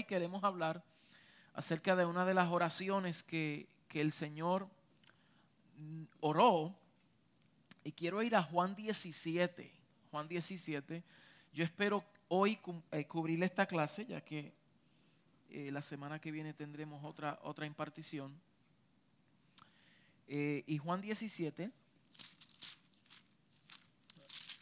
hoy 0.00 0.04
queremos 0.04 0.42
hablar 0.44 0.82
acerca 1.52 1.94
de 1.94 2.06
una 2.06 2.24
de 2.24 2.32
las 2.32 2.48
oraciones 2.48 3.22
que, 3.22 3.68
que 3.86 4.00
el 4.00 4.12
Señor 4.12 4.66
mm, 5.76 6.04
oró. 6.20 6.74
Y 7.84 7.92
quiero 7.92 8.22
ir 8.22 8.34
a 8.34 8.42
Juan 8.42 8.74
17. 8.74 9.70
Juan 10.10 10.26
17. 10.26 11.02
Yo 11.52 11.64
espero 11.64 12.02
hoy 12.28 12.58
eh, 12.92 13.04
cubrir 13.04 13.42
esta 13.42 13.66
clase, 13.66 14.06
ya 14.06 14.22
que 14.22 14.54
eh, 15.50 15.70
la 15.70 15.82
semana 15.82 16.18
que 16.18 16.30
viene 16.30 16.54
tendremos 16.54 17.04
otra, 17.04 17.38
otra 17.42 17.66
impartición. 17.66 18.34
Eh, 20.28 20.64
y 20.66 20.78
Juan 20.78 21.02
17, 21.02 21.70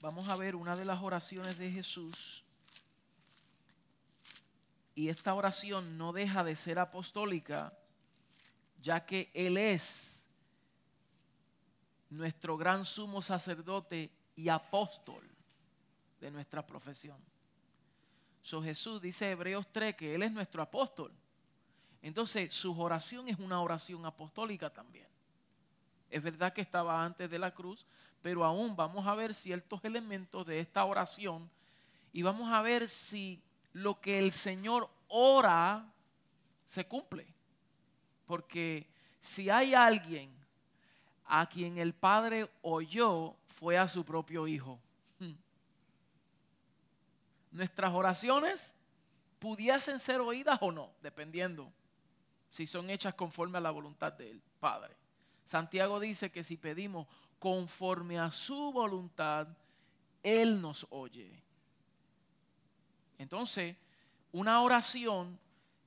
vamos 0.01 0.29
a 0.29 0.35
ver 0.35 0.57
una 0.57 0.75
de 0.75 0.85
las 0.85 1.01
oraciones 1.01 1.57
de 1.59 1.71
Jesús. 1.71 2.43
Y 4.99 5.11
esta 5.11 5.33
oración 5.33 5.97
no 5.97 6.13
deja 6.13 6.43
de 6.43 6.57
ser 6.57 6.81
apostólica, 6.81 7.73
ya 8.83 9.07
que 9.07 9.31
Él 9.33 9.57
es 9.57 10.29
nuestro 12.11 12.57
gran 12.57 12.85
sumo 12.85 13.23
sacerdote 13.23 14.11
y 14.35 14.49
apóstol 14.49 15.23
de 16.21 16.33
nuestra 16.33 16.67
profesión. 16.67 17.17
So 18.43 18.61
Jesús 18.61 19.01
dice 19.01 19.31
Hebreos 19.31 19.69
3 19.71 19.95
que 19.95 20.17
Él 20.17 20.25
es 20.25 20.33
nuestro 20.33 20.63
apóstol. 20.63 21.13
Entonces 22.03 22.53
su 22.53 22.77
oración 22.77 23.29
es 23.29 23.39
una 23.39 23.63
oración 23.63 24.05
apostólica 24.05 24.69
también. 24.69 25.07
Es 26.11 26.21
verdad 26.21 26.53
que 26.53 26.63
estaba 26.63 27.05
antes 27.05 27.31
de 27.31 27.39
la 27.39 27.55
cruz, 27.55 27.87
pero 28.21 28.45
aún 28.45 28.75
vamos 28.75 29.07
a 29.07 29.15
ver 29.15 29.33
ciertos 29.33 29.85
elementos 29.85 30.45
de 30.45 30.59
esta 30.59 30.85
oración 30.85 31.49
y 32.13 32.23
vamos 32.23 32.51
a 32.53 32.61
ver 32.63 32.89
si 32.89 33.41
lo 33.75 34.01
que 34.01 34.19
el 34.19 34.33
Señor 34.33 34.91
ora 35.09 35.93
se 36.65 36.87
cumple. 36.87 37.27
Porque 38.27 38.87
si 39.21 39.51
hay 39.51 39.75
alguien 39.75 40.31
a 41.25 41.49
quien 41.49 41.79
el 41.79 41.95
Padre 41.95 42.51
oyó, 42.63 43.35
fue 43.47 43.77
a 43.77 43.89
su 43.89 44.05
propio 44.05 44.47
Hijo 44.47 44.79
nuestras 47.51 47.93
oraciones 47.93 48.75
pudiesen 49.39 50.01
ser 50.01 50.21
oídas 50.21 50.59
o 50.63 50.73
no, 50.73 50.93
dependiendo 51.03 51.73
si 52.51 52.67
son 52.67 52.91
hechas 52.91 53.15
conforme 53.15 53.59
a 53.59 53.61
la 53.61 53.71
voluntad 53.71 54.13
del 54.13 54.41
Padre. 54.61 54.97
Santiago 55.45 56.01
dice 56.01 56.31
que 56.31 56.45
si 56.45 56.57
pedimos 56.57 57.07
conforme 57.39 58.19
a 58.19 58.31
su 58.31 58.73
voluntad, 58.73 59.49
Él 60.23 60.61
nos 60.61 60.87
oye. 60.91 61.43
Entonces, 63.19 63.77
una 64.33 64.61
oración 64.63 65.39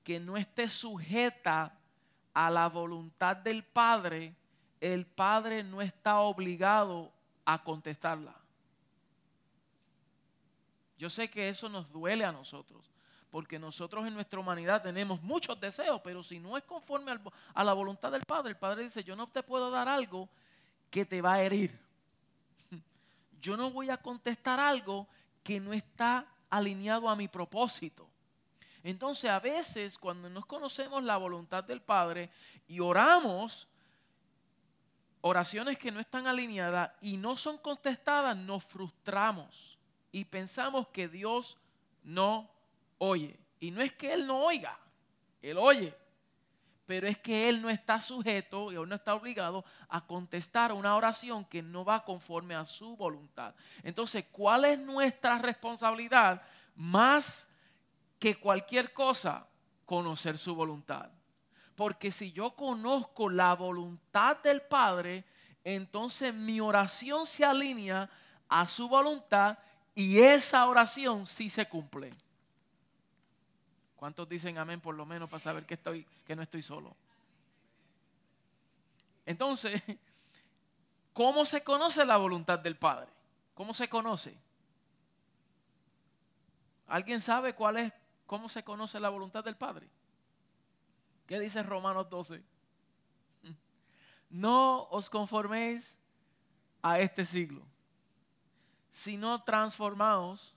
que 0.04 0.20
no 0.20 0.38
esté 0.38 0.68
sujeta 0.70 1.78
a 2.34 2.50
la 2.50 2.68
voluntad 2.70 3.36
del 3.38 3.64
Padre, 3.64 4.36
el 4.80 5.06
Padre 5.06 5.64
no 5.64 5.82
está 5.82 6.20
obligado 6.20 7.12
a 7.46 7.64
contestarla. 7.64 8.36
Yo 10.98 11.10
sé 11.10 11.30
que 11.30 11.50
eso 11.50 11.68
nos 11.68 11.92
duele 11.92 12.26
a 12.26 12.32
nosotros, 12.32 12.92
porque 13.30 13.58
nosotros 13.58 14.06
en 14.06 14.14
nuestra 14.14 14.40
humanidad 14.40 14.84
tenemos 14.84 15.22
muchos 15.22 15.60
deseos, 15.60 16.00
pero 16.04 16.22
si 16.22 16.40
no 16.40 16.58
es 16.58 16.64
conforme 16.64 17.18
a 17.54 17.64
la 17.64 17.74
voluntad 17.74 18.12
del 18.12 18.24
Padre, 18.24 18.52
el 18.52 18.58
Padre 18.58 18.84
dice, 18.84 19.04
yo 19.04 19.16
no 19.16 19.28
te 19.28 19.42
puedo 19.42 19.72
dar 19.72 19.90
algo 19.90 20.30
que 20.92 21.06
te 21.06 21.22
va 21.22 21.34
a 21.34 21.42
herir. 21.42 21.80
Yo 23.42 23.58
no 23.58 23.72
voy 23.72 23.90
a 23.90 23.98
contestar 23.98 24.60
algo 24.60 25.08
que 25.42 25.60
no 25.60 25.74
está 25.74 26.28
alineado 26.50 27.10
a 27.10 27.16
mi 27.16 27.28
propósito. 27.28 28.11
Entonces 28.84 29.30
a 29.30 29.40
veces 29.40 29.98
cuando 29.98 30.30
nos 30.30 30.46
conocemos 30.46 31.04
la 31.04 31.18
voluntad 31.18 31.64
del 31.64 31.82
Padre 31.82 32.30
y 32.68 32.80
oramos 32.80 33.68
oraciones 35.22 35.78
que 35.78 35.92
no 35.92 36.00
están 36.00 36.28
alineadas 36.28 36.92
y 37.02 37.18
no 37.18 37.38
son 37.38 37.58
contestadas, 37.58 38.36
nos 38.36 38.64
frustramos 38.64 39.78
y 40.12 40.26
pensamos 40.26 40.88
que 40.88 41.08
Dios 41.08 41.58
no 42.04 42.50
oye. 42.98 43.40
Y 43.60 43.72
no 43.72 43.82
es 43.82 43.94
que 43.94 44.14
Él 44.14 44.26
no 44.26 44.40
oiga, 44.40 44.78
Él 45.42 45.58
oye. 45.58 45.96
Pero 46.88 47.08
es 47.08 47.18
que 47.20 47.48
Él 47.48 47.62
no 47.62 47.70
está 47.70 48.02
sujeto 48.02 48.72
y 48.72 48.76
no 48.76 48.96
está 48.96 49.14
obligado 49.14 49.64
a 49.88 50.06
contestar 50.06 50.74
una 50.74 50.96
oración 50.96 51.46
que 51.46 51.62
no 51.62 51.86
va 51.86 52.04
conforme 52.04 52.56
a 52.56 52.66
su 52.66 52.98
voluntad. 52.98 53.54
Entonces, 53.84 54.26
¿cuál 54.32 54.66
es 54.66 54.80
nuestra 54.80 55.38
responsabilidad? 55.38 56.42
Más 56.76 57.48
que 58.22 58.36
cualquier 58.36 58.94
cosa, 58.94 59.48
conocer 59.84 60.38
su 60.38 60.54
voluntad. 60.54 61.10
Porque 61.76 62.12
si 62.12 62.32
yo 62.32 62.52
conozco 62.56 63.28
la 63.28 63.56
voluntad 63.56 64.38
del 64.44 64.62
Padre, 64.62 65.26
entonces 65.64 66.32
mi 66.32 66.60
oración 66.60 67.26
se 67.26 67.44
alinea 67.44 68.08
a 68.48 68.68
su 68.68 68.88
voluntad 68.88 69.58
y 69.96 70.20
esa 70.20 70.68
oración 70.68 71.26
sí 71.26 71.50
se 71.50 71.68
cumple. 71.68 72.14
¿Cuántos 73.96 74.30
dicen 74.30 74.60
amén 74.60 74.80
por 74.80 74.94
lo 74.94 75.04
menos 75.04 75.28
para 75.28 75.42
saber 75.42 75.66
que, 75.66 75.74
estoy, 75.74 76.06
que 76.28 76.36
no 76.36 76.44
estoy 76.44 76.62
solo? 76.62 76.96
Entonces, 79.26 79.82
¿cómo 81.14 81.44
se 81.44 81.64
conoce 81.64 82.06
la 82.06 82.18
voluntad 82.18 82.60
del 82.60 82.76
Padre? 82.76 83.08
¿Cómo 83.56 83.74
se 83.74 83.90
conoce? 83.90 84.38
¿Alguien 86.86 87.20
sabe 87.20 87.56
cuál 87.56 87.78
es, 87.78 87.94
cómo 88.32 88.48
se 88.48 88.64
conoce 88.64 88.98
la 88.98 89.10
voluntad 89.10 89.44
del 89.44 89.58
Padre? 89.58 89.90
¿Qué 91.28 91.38
dice 91.38 91.62
Romanos 91.64 92.10
12? 92.10 92.42
No 94.30 94.84
os 94.84 95.10
conforméis 95.10 95.98
a 96.82 96.98
este 97.02 97.26
siglo, 97.26 97.62
sino 98.90 99.44
transformados 99.44 100.56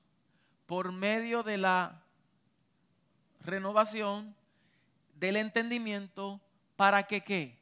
por 0.67 0.93
medio 0.93 1.43
de 1.43 1.59
la 1.59 2.01
renovación 3.41 4.37
del 5.17 5.35
entendimiento 5.35 6.41
para 6.77 7.03
que 7.03 7.25
qué? 7.25 7.59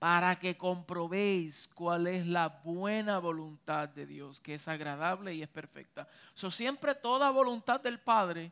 Para 0.00 0.40
que 0.40 0.56
comprobéis 0.56 1.68
cuál 1.68 2.08
es 2.08 2.26
la 2.26 2.48
buena 2.48 3.20
voluntad 3.20 3.88
de 3.88 4.06
Dios, 4.06 4.40
que 4.40 4.54
es 4.54 4.66
agradable 4.66 5.32
y 5.34 5.42
es 5.42 5.48
perfecta. 5.48 6.08
So, 6.34 6.50
siempre 6.50 6.96
toda 6.96 7.30
voluntad 7.30 7.80
del 7.80 8.00
Padre 8.00 8.50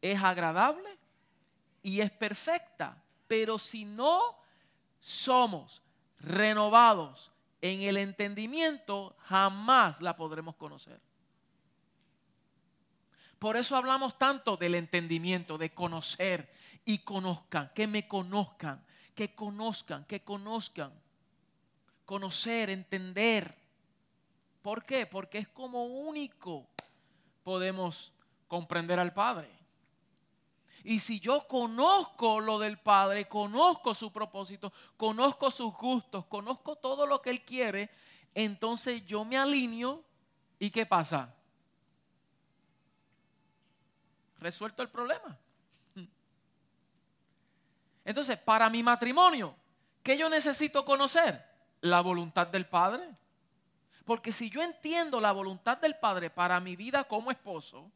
es 0.00 0.22
agradable 0.22 0.98
y 1.82 2.00
es 2.00 2.10
perfecta, 2.10 3.02
pero 3.26 3.58
si 3.58 3.84
no 3.84 4.20
somos 5.00 5.82
renovados 6.18 7.32
en 7.60 7.82
el 7.82 7.96
entendimiento 7.96 9.16
jamás 9.20 10.00
la 10.00 10.16
podremos 10.16 10.56
conocer. 10.56 11.00
Por 13.38 13.56
eso 13.56 13.74
hablamos 13.76 14.18
tanto 14.18 14.56
del 14.56 14.74
entendimiento, 14.74 15.56
de 15.56 15.72
conocer 15.72 16.52
y 16.84 16.98
conozcan, 16.98 17.70
que 17.74 17.86
me 17.86 18.06
conozcan, 18.06 18.84
que 19.14 19.34
conozcan, 19.34 20.04
que 20.04 20.22
conozcan. 20.22 20.92
Conocer, 22.04 22.70
entender. 22.70 23.56
¿Por 24.62 24.84
qué? 24.84 25.06
Porque 25.06 25.38
es 25.38 25.48
como 25.48 25.84
único 25.84 26.66
podemos 27.42 28.12
comprender 28.46 28.98
al 28.98 29.12
Padre. 29.12 29.59
Y 30.84 31.00
si 31.00 31.20
yo 31.20 31.46
conozco 31.46 32.40
lo 32.40 32.58
del 32.58 32.78
Padre, 32.78 33.28
conozco 33.28 33.94
su 33.94 34.12
propósito, 34.12 34.72
conozco 34.96 35.50
sus 35.50 35.74
gustos, 35.74 36.24
conozco 36.26 36.76
todo 36.76 37.06
lo 37.06 37.20
que 37.20 37.30
Él 37.30 37.44
quiere, 37.44 37.90
entonces 38.34 39.04
yo 39.04 39.24
me 39.24 39.36
alineo 39.36 40.02
y 40.58 40.70
¿qué 40.70 40.86
pasa? 40.86 41.34
Resuelto 44.38 44.82
el 44.82 44.88
problema. 44.88 45.38
Entonces, 48.04 48.38
para 48.38 48.70
mi 48.70 48.82
matrimonio, 48.82 49.54
¿qué 50.02 50.16
yo 50.16 50.28
necesito 50.28 50.84
conocer? 50.84 51.44
La 51.82 52.00
voluntad 52.00 52.46
del 52.46 52.66
Padre. 52.66 53.08
Porque 54.04 54.32
si 54.32 54.50
yo 54.50 54.62
entiendo 54.62 55.20
la 55.20 55.32
voluntad 55.32 55.78
del 55.78 55.96
Padre 55.96 56.30
para 56.30 56.58
mi 56.58 56.74
vida 56.74 57.04
como 57.04 57.30
esposo 57.30 57.90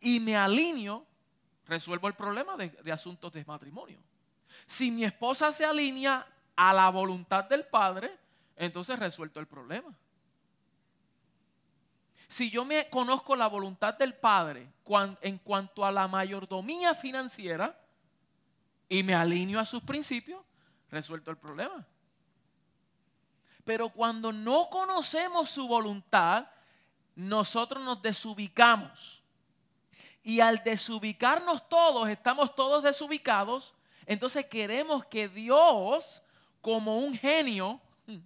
y 0.00 0.20
me 0.20 0.36
alineo, 0.36 1.04
resuelvo 1.68 2.08
el 2.08 2.14
problema 2.14 2.56
de, 2.56 2.90
asuntos 2.90 3.32
de 3.32 3.44
matrimonio. 3.44 4.00
Si 4.66 4.90
mi 4.90 5.04
esposa 5.04 5.52
se 5.52 5.64
alinea 5.64 6.26
a 6.56 6.72
la 6.72 6.88
voluntad 6.88 7.44
del 7.44 7.66
Padre, 7.66 8.18
entonces 8.56 8.98
resuelto 8.98 9.38
el 9.38 9.46
problema. 9.46 9.94
Si 12.26 12.50
yo 12.50 12.64
me 12.64 12.88
conozco 12.88 13.36
la 13.36 13.46
voluntad 13.46 13.94
del 13.94 14.14
Padre 14.14 14.72
en 15.20 15.38
cuanto 15.38 15.84
a 15.84 15.92
la 15.92 16.08
mayordomía 16.08 16.94
financiera 16.94 17.78
y 18.88 19.02
me 19.02 19.14
alineo 19.14 19.60
a 19.60 19.64
sus 19.64 19.82
principios, 19.82 20.42
resuelto 20.90 21.30
el 21.30 21.36
problema. 21.36 21.86
Pero 23.64 23.90
cuando 23.90 24.32
no 24.32 24.68
conocemos 24.70 25.50
su 25.50 25.68
voluntad, 25.68 26.46
nosotros 27.14 27.82
nos 27.82 28.00
desubicamos 28.00 29.22
Y 30.28 30.40
al 30.40 30.62
desubicarnos 30.62 31.66
todos, 31.70 32.06
estamos 32.06 32.54
todos 32.54 32.82
desubicados, 32.82 33.74
entonces 34.04 34.44
queremos 34.44 35.06
que 35.06 35.26
Dios, 35.26 36.22
como 36.60 36.98
un 36.98 37.16
genio, 37.16 37.80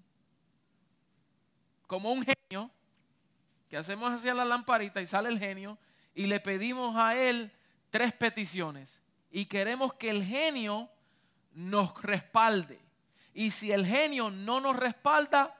como 1.86 2.10
un 2.10 2.24
genio, 2.24 2.68
que 3.68 3.76
hacemos 3.76 4.10
hacia 4.10 4.34
la 4.34 4.44
lamparita 4.44 5.00
y 5.00 5.06
sale 5.06 5.28
el 5.28 5.38
genio, 5.38 5.78
y 6.12 6.26
le 6.26 6.40
pedimos 6.40 6.96
a 6.96 7.14
él 7.14 7.52
tres 7.88 8.12
peticiones. 8.12 9.00
Y 9.30 9.46
queremos 9.46 9.94
que 9.94 10.10
el 10.10 10.24
genio 10.24 10.90
nos 11.52 12.02
respalde. 12.02 12.80
Y 13.32 13.52
si 13.52 13.70
el 13.70 13.86
genio 13.86 14.28
no 14.28 14.58
nos 14.58 14.74
respalda, 14.74 15.56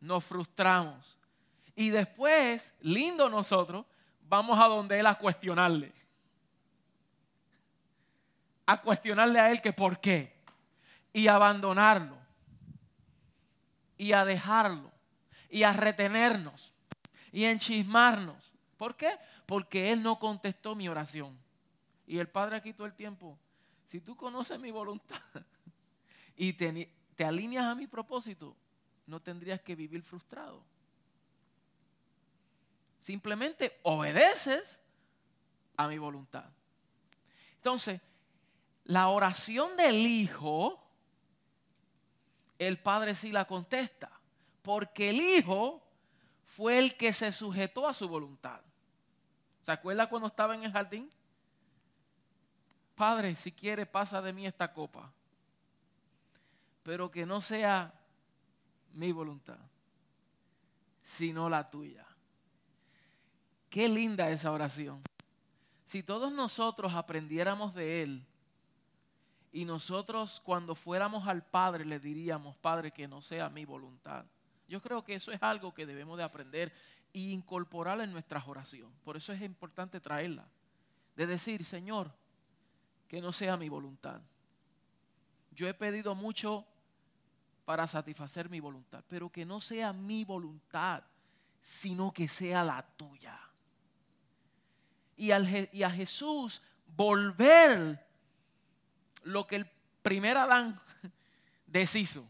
nos 0.00 0.24
frustramos. 0.24 1.18
Y 1.76 1.90
después, 1.90 2.74
lindo 2.80 3.28
nosotros, 3.28 3.84
vamos 4.28 4.58
a 4.58 4.66
donde 4.66 4.98
él 4.98 5.06
a 5.06 5.16
cuestionarle. 5.16 5.92
A 8.66 8.80
cuestionarle 8.80 9.40
a 9.40 9.50
él 9.50 9.60
que 9.60 9.72
por 9.72 10.00
qué. 10.00 10.34
Y 11.12 11.26
abandonarlo. 11.26 12.16
Y 13.96 14.12
a 14.12 14.24
dejarlo. 14.24 14.92
Y 15.50 15.64
a 15.64 15.72
retenernos. 15.72 16.72
Y 17.32 17.44
a 17.44 17.50
enchismarnos. 17.50 18.52
¿Por 18.76 18.96
qué? 18.96 19.18
Porque 19.46 19.92
él 19.92 20.02
no 20.02 20.18
contestó 20.18 20.74
mi 20.74 20.88
oración. 20.88 21.36
Y 22.06 22.18
el 22.18 22.28
Padre 22.28 22.56
aquí 22.56 22.72
todo 22.72 22.86
el 22.86 22.94
tiempo, 22.94 23.38
si 23.84 24.00
tú 24.00 24.16
conoces 24.16 24.60
mi 24.60 24.70
voluntad 24.70 25.20
y 26.36 26.52
te, 26.52 26.92
te 27.16 27.24
alineas 27.24 27.66
a 27.66 27.74
mi 27.74 27.86
propósito, 27.86 28.56
no 29.06 29.20
tendrías 29.20 29.60
que 29.60 29.74
vivir 29.74 30.02
frustrado. 30.02 30.62
Simplemente 33.04 33.78
obedeces 33.82 34.80
a 35.76 35.88
mi 35.88 35.98
voluntad. 35.98 36.46
Entonces, 37.56 38.00
la 38.84 39.08
oración 39.08 39.76
del 39.76 39.96
Hijo, 39.96 40.82
el 42.58 42.78
Padre 42.78 43.14
sí 43.14 43.30
la 43.30 43.44
contesta, 43.44 44.10
porque 44.62 45.10
el 45.10 45.20
Hijo 45.20 45.86
fue 46.46 46.78
el 46.78 46.96
que 46.96 47.12
se 47.12 47.30
sujetó 47.30 47.86
a 47.86 47.92
su 47.92 48.08
voluntad. 48.08 48.62
¿Se 49.60 49.70
acuerda 49.70 50.08
cuando 50.08 50.28
estaba 50.28 50.54
en 50.54 50.64
el 50.64 50.72
jardín? 50.72 51.10
Padre, 52.94 53.36
si 53.36 53.52
quiere, 53.52 53.84
pasa 53.84 54.22
de 54.22 54.32
mí 54.32 54.46
esta 54.46 54.72
copa, 54.72 55.12
pero 56.82 57.10
que 57.10 57.26
no 57.26 57.42
sea 57.42 57.92
mi 58.92 59.12
voluntad, 59.12 59.58
sino 61.02 61.50
la 61.50 61.68
tuya. 61.68 62.06
Qué 63.74 63.88
linda 63.88 64.30
esa 64.30 64.52
oración. 64.52 65.02
Si 65.84 66.04
todos 66.04 66.30
nosotros 66.30 66.94
aprendiéramos 66.94 67.74
de 67.74 68.04
Él 68.04 68.24
y 69.50 69.64
nosotros 69.64 70.40
cuando 70.44 70.76
fuéramos 70.76 71.26
al 71.26 71.44
Padre 71.44 71.84
le 71.84 71.98
diríamos, 71.98 72.56
Padre, 72.56 72.92
que 72.92 73.08
no 73.08 73.20
sea 73.20 73.48
mi 73.50 73.64
voluntad. 73.64 74.26
Yo 74.68 74.80
creo 74.80 75.02
que 75.02 75.16
eso 75.16 75.32
es 75.32 75.42
algo 75.42 75.74
que 75.74 75.86
debemos 75.86 76.16
de 76.16 76.22
aprender 76.22 76.72
e 77.12 77.18
incorporar 77.18 78.00
en 78.00 78.12
nuestras 78.12 78.46
oraciones. 78.46 78.96
Por 79.00 79.16
eso 79.16 79.32
es 79.32 79.42
importante 79.42 79.98
traerla. 79.98 80.46
De 81.16 81.26
decir, 81.26 81.64
Señor, 81.64 82.14
que 83.08 83.20
no 83.20 83.32
sea 83.32 83.56
mi 83.56 83.68
voluntad. 83.68 84.20
Yo 85.50 85.66
he 85.66 85.74
pedido 85.74 86.14
mucho 86.14 86.64
para 87.64 87.88
satisfacer 87.88 88.48
mi 88.48 88.60
voluntad, 88.60 89.02
pero 89.08 89.30
que 89.30 89.44
no 89.44 89.60
sea 89.60 89.92
mi 89.92 90.24
voluntad, 90.24 91.02
sino 91.60 92.12
que 92.12 92.28
sea 92.28 92.62
la 92.62 92.80
tuya. 92.96 93.50
Y, 95.16 95.30
a 95.30 95.90
Jesús 95.90 96.62
volver 96.96 98.04
lo 99.22 99.46
que 99.46 99.56
el 99.56 99.66
primer 100.02 100.36
Adán 100.36 100.80
deshizo. 101.66 102.24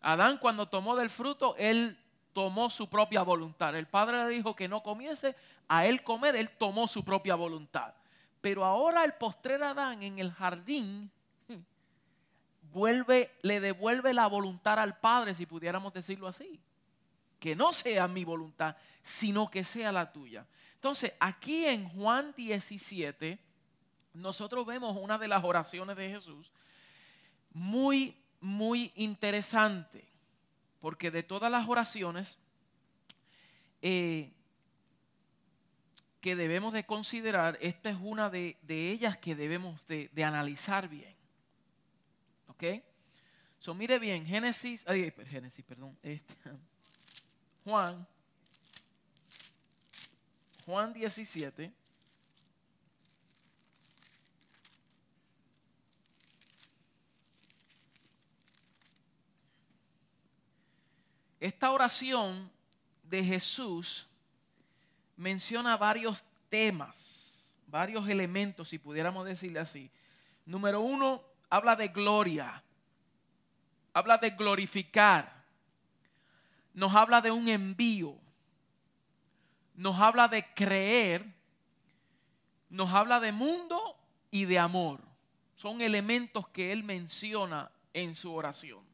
Adán 0.00 0.38
cuando 0.38 0.68
tomó 0.68 0.96
del 0.96 1.10
fruto, 1.10 1.54
él 1.56 1.98
tomó 2.32 2.70
su 2.70 2.88
propia 2.88 3.22
voluntad. 3.22 3.76
El 3.76 3.86
padre 3.86 4.24
le 4.24 4.30
dijo 4.30 4.54
que 4.54 4.68
no 4.68 4.82
comiese 4.82 5.34
a 5.66 5.86
él 5.86 6.02
comer, 6.02 6.36
él 6.36 6.50
tomó 6.58 6.88
su 6.88 7.04
propia 7.04 7.34
voluntad. 7.34 7.94
Pero 8.40 8.64
ahora 8.64 9.04
el 9.04 9.14
postrer 9.14 9.62
Adán 9.62 10.02
en 10.02 10.18
el 10.18 10.32
jardín 10.32 11.10
vuelve, 12.72 13.32
le 13.42 13.60
devuelve 13.60 14.14
la 14.14 14.26
voluntad 14.26 14.78
al 14.78 14.98
Padre, 14.98 15.34
si 15.34 15.46
pudiéramos 15.46 15.92
decirlo 15.92 16.28
así. 16.28 16.60
Que 17.40 17.54
no 17.54 17.72
sea 17.72 18.08
mi 18.08 18.24
voluntad, 18.24 18.76
sino 19.02 19.50
que 19.50 19.64
sea 19.64 19.92
la 19.92 20.12
tuya. 20.12 20.46
Entonces, 20.78 21.12
aquí 21.18 21.66
en 21.66 21.88
Juan 21.88 22.32
17, 22.36 23.36
nosotros 24.14 24.64
vemos 24.64 24.96
una 24.96 25.18
de 25.18 25.26
las 25.26 25.42
oraciones 25.42 25.96
de 25.96 26.08
Jesús 26.08 26.52
muy, 27.52 28.16
muy 28.40 28.92
interesante. 28.94 30.06
Porque 30.80 31.10
de 31.10 31.24
todas 31.24 31.50
las 31.50 31.68
oraciones, 31.68 32.38
eh, 33.82 34.30
que 36.20 36.36
debemos 36.36 36.72
de 36.72 36.86
considerar, 36.86 37.58
esta 37.60 37.90
es 37.90 37.96
una 38.00 38.30
de, 38.30 38.56
ellas 38.68 39.18
que 39.18 39.34
debemos 39.34 39.84
de, 39.88 40.10
analizar 40.24 40.88
bien. 40.88 41.16
¿Ok? 42.46 42.64
So, 43.58 43.74
mire 43.74 43.98
bien, 43.98 44.24
Génesis, 44.24 44.84
ay, 44.86 45.12
Génesis, 45.26 45.64
perdón, 45.64 45.98
este, 46.04 46.34
Juan, 47.64 48.06
Juan 50.68 50.92
17. 50.92 51.72
Esta 61.40 61.70
oración 61.70 62.50
de 63.02 63.24
Jesús 63.24 64.06
menciona 65.16 65.78
varios 65.78 66.22
temas, 66.50 67.56
varios 67.66 68.06
elementos, 68.06 68.68
si 68.68 68.78
pudiéramos 68.78 69.24
decirle 69.24 69.60
así. 69.60 69.90
Número 70.44 70.82
uno, 70.82 71.24
habla 71.48 71.76
de 71.76 71.88
gloria, 71.88 72.62
habla 73.94 74.18
de 74.18 74.32
glorificar, 74.32 75.46
nos 76.74 76.94
habla 76.94 77.22
de 77.22 77.30
un 77.30 77.48
envío, 77.48 78.18
nos 79.78 79.98
habla 79.98 80.28
de 80.28 80.44
creer, 80.54 81.24
nos 82.68 82.92
habla 82.92 83.18
de 83.20 83.32
mundo 83.32 83.96
y 84.30 84.44
de 84.44 84.58
amor. 84.58 85.00
Son 85.54 85.80
elementos 85.80 86.48
que 86.48 86.72
él 86.72 86.84
menciona 86.84 87.70
en 87.92 88.14
su 88.14 88.32
oración. 88.34 88.84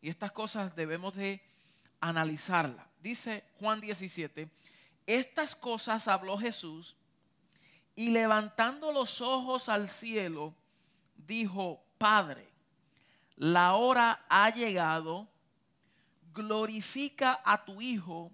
Y 0.00 0.08
estas 0.08 0.32
cosas 0.32 0.74
debemos 0.74 1.14
de 1.14 1.42
analizarlas 2.00 2.90
dice 3.02 3.44
Juan 3.58 3.80
17, 3.80 4.48
estas 5.06 5.56
cosas 5.56 6.06
habló 6.08 6.38
Jesús 6.38 6.96
y 7.94 8.10
levantando 8.10 8.92
los 8.92 9.20
ojos 9.20 9.68
al 9.68 9.88
cielo, 9.88 10.54
dijo, 11.16 11.82
Padre, 11.98 12.48
la 13.36 13.74
hora 13.74 14.24
ha 14.28 14.50
llegado, 14.50 15.28
glorifica 16.32 17.40
a 17.44 17.64
tu 17.64 17.80
Hijo 17.80 18.30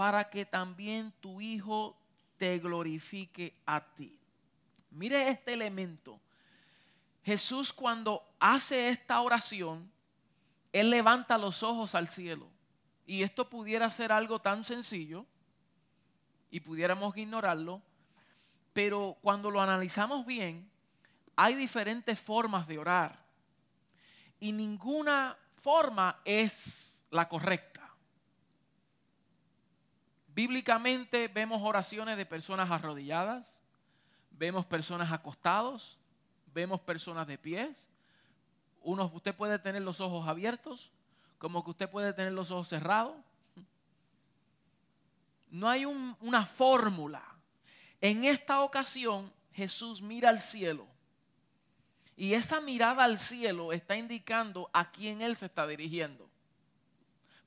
para 0.00 0.30
que 0.30 0.46
también 0.46 1.12
tu 1.20 1.42
Hijo 1.42 1.94
te 2.38 2.58
glorifique 2.58 3.52
a 3.66 3.84
ti. 3.84 4.18
Mire 4.92 5.28
este 5.28 5.52
elemento. 5.52 6.18
Jesús 7.22 7.70
cuando 7.70 8.26
hace 8.38 8.88
esta 8.88 9.20
oración, 9.20 9.92
Él 10.72 10.88
levanta 10.88 11.36
los 11.36 11.62
ojos 11.62 11.94
al 11.94 12.08
cielo. 12.08 12.48
Y 13.04 13.22
esto 13.22 13.50
pudiera 13.50 13.90
ser 13.90 14.10
algo 14.10 14.38
tan 14.38 14.64
sencillo 14.64 15.26
y 16.50 16.60
pudiéramos 16.60 17.14
ignorarlo, 17.18 17.82
pero 18.72 19.18
cuando 19.20 19.50
lo 19.50 19.60
analizamos 19.60 20.24
bien, 20.24 20.66
hay 21.36 21.54
diferentes 21.56 22.18
formas 22.18 22.66
de 22.66 22.78
orar 22.78 23.22
y 24.40 24.50
ninguna 24.52 25.36
forma 25.56 26.22
es 26.24 27.04
la 27.10 27.28
correcta. 27.28 27.69
Bíblicamente 30.34 31.28
vemos 31.28 31.60
oraciones 31.62 32.16
de 32.16 32.24
personas 32.24 32.70
arrodilladas, 32.70 33.60
vemos 34.30 34.64
personas 34.64 35.10
acostados, 35.12 35.98
vemos 36.54 36.80
personas 36.80 37.26
de 37.26 37.36
pies. 37.36 37.88
Uno, 38.82 39.10
usted 39.12 39.34
puede 39.34 39.58
tener 39.58 39.82
los 39.82 40.00
ojos 40.00 40.28
abiertos, 40.28 40.92
como 41.38 41.64
que 41.64 41.70
usted 41.70 41.90
puede 41.90 42.12
tener 42.12 42.32
los 42.32 42.50
ojos 42.50 42.68
cerrados. 42.68 43.16
No 45.50 45.68
hay 45.68 45.84
una 45.84 46.46
fórmula. 46.46 47.24
En 48.00 48.24
esta 48.24 48.62
ocasión 48.62 49.32
Jesús 49.52 50.00
mira 50.00 50.28
al 50.28 50.40
cielo. 50.40 50.86
Y 52.16 52.34
esa 52.34 52.60
mirada 52.60 53.02
al 53.04 53.18
cielo 53.18 53.72
está 53.72 53.96
indicando 53.96 54.70
a 54.72 54.90
quién 54.92 55.22
Él 55.22 55.36
se 55.36 55.46
está 55.46 55.66
dirigiendo. 55.66 56.29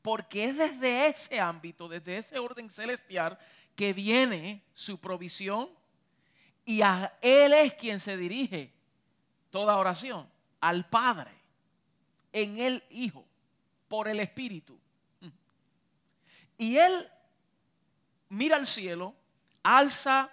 Porque 0.04 0.46
es 0.46 0.58
desde 0.58 1.08
ese 1.08 1.40
ámbito, 1.40 1.88
desde 1.88 2.18
ese 2.18 2.38
orden 2.38 2.70
celestial, 2.70 3.40
que 3.76 3.94
viene 3.94 4.62
su 4.74 5.00
provisión 5.00 5.70
y 6.66 6.82
a 6.82 7.18
Él 7.22 7.54
es 7.54 7.74
quien 7.74 8.00
se 8.00 8.16
dirige 8.18 8.72
toda 9.50 9.78
oración, 9.78 10.30
al 10.62 10.88
Padre, 10.90 11.32
en 12.32 12.60
el 12.60 12.84
Hijo, 12.90 13.26
por 13.88 14.08
el 14.08 14.20
Espíritu. 14.20 14.78
Y 16.58 16.78
Él 16.78 17.10
mira 18.30 18.58
al 18.58 18.68
cielo, 18.68 19.16
alza, 19.64 20.30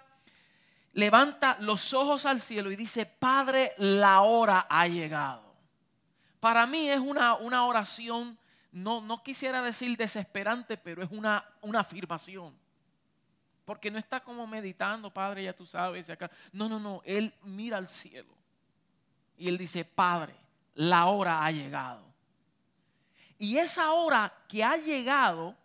levanta 0.93 1.57
los 1.59 1.93
ojos 1.93 2.25
al 2.25 2.41
cielo 2.41 2.71
y 2.71 2.75
dice, 2.75 3.05
Padre, 3.05 3.73
la 3.77 4.21
hora 4.21 4.67
ha 4.69 4.87
llegado. 4.87 5.55
Para 6.41 6.65
mí 6.65 6.89
es 6.89 6.99
una, 6.99 7.35
una 7.35 7.65
oración, 7.65 8.37
no, 8.71 9.01
no 9.01 9.21
quisiera 9.23 9.61
decir 9.61 9.97
desesperante, 9.97 10.77
pero 10.77 11.03
es 11.03 11.11
una, 11.11 11.43
una 11.61 11.81
afirmación. 11.81 12.57
Porque 13.65 13.91
no 13.91 13.99
está 13.99 14.21
como 14.21 14.47
meditando, 14.47 15.11
Padre, 15.11 15.43
ya 15.43 15.53
tú 15.53 15.65
sabes. 15.65 16.09
Acá. 16.09 16.31
No, 16.51 16.67
no, 16.67 16.79
no. 16.79 17.01
Él 17.05 17.33
mira 17.43 17.77
al 17.77 17.87
cielo. 17.87 18.33
Y 19.37 19.47
él 19.47 19.57
dice, 19.57 19.85
Padre, 19.85 20.35
la 20.75 21.05
hora 21.05 21.45
ha 21.45 21.51
llegado. 21.51 22.03
Y 23.37 23.57
esa 23.57 23.91
hora 23.91 24.33
que 24.47 24.63
ha 24.63 24.77
llegado 24.77 25.55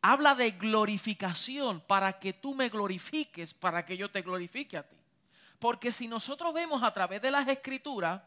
habla 0.00 0.34
de 0.34 0.50
glorificación 0.52 1.80
para 1.80 2.18
que 2.18 2.34
tú 2.34 2.54
me 2.54 2.68
glorifiques, 2.68 3.54
para 3.54 3.84
que 3.84 3.96
yo 3.96 4.10
te 4.10 4.22
glorifique 4.22 4.76
a 4.76 4.82
ti. 4.82 4.96
Porque 5.58 5.90
si 5.90 6.06
nosotros 6.06 6.52
vemos 6.52 6.82
a 6.82 6.92
través 6.92 7.22
de 7.22 7.30
las 7.30 7.48
escrituras, 7.48 8.20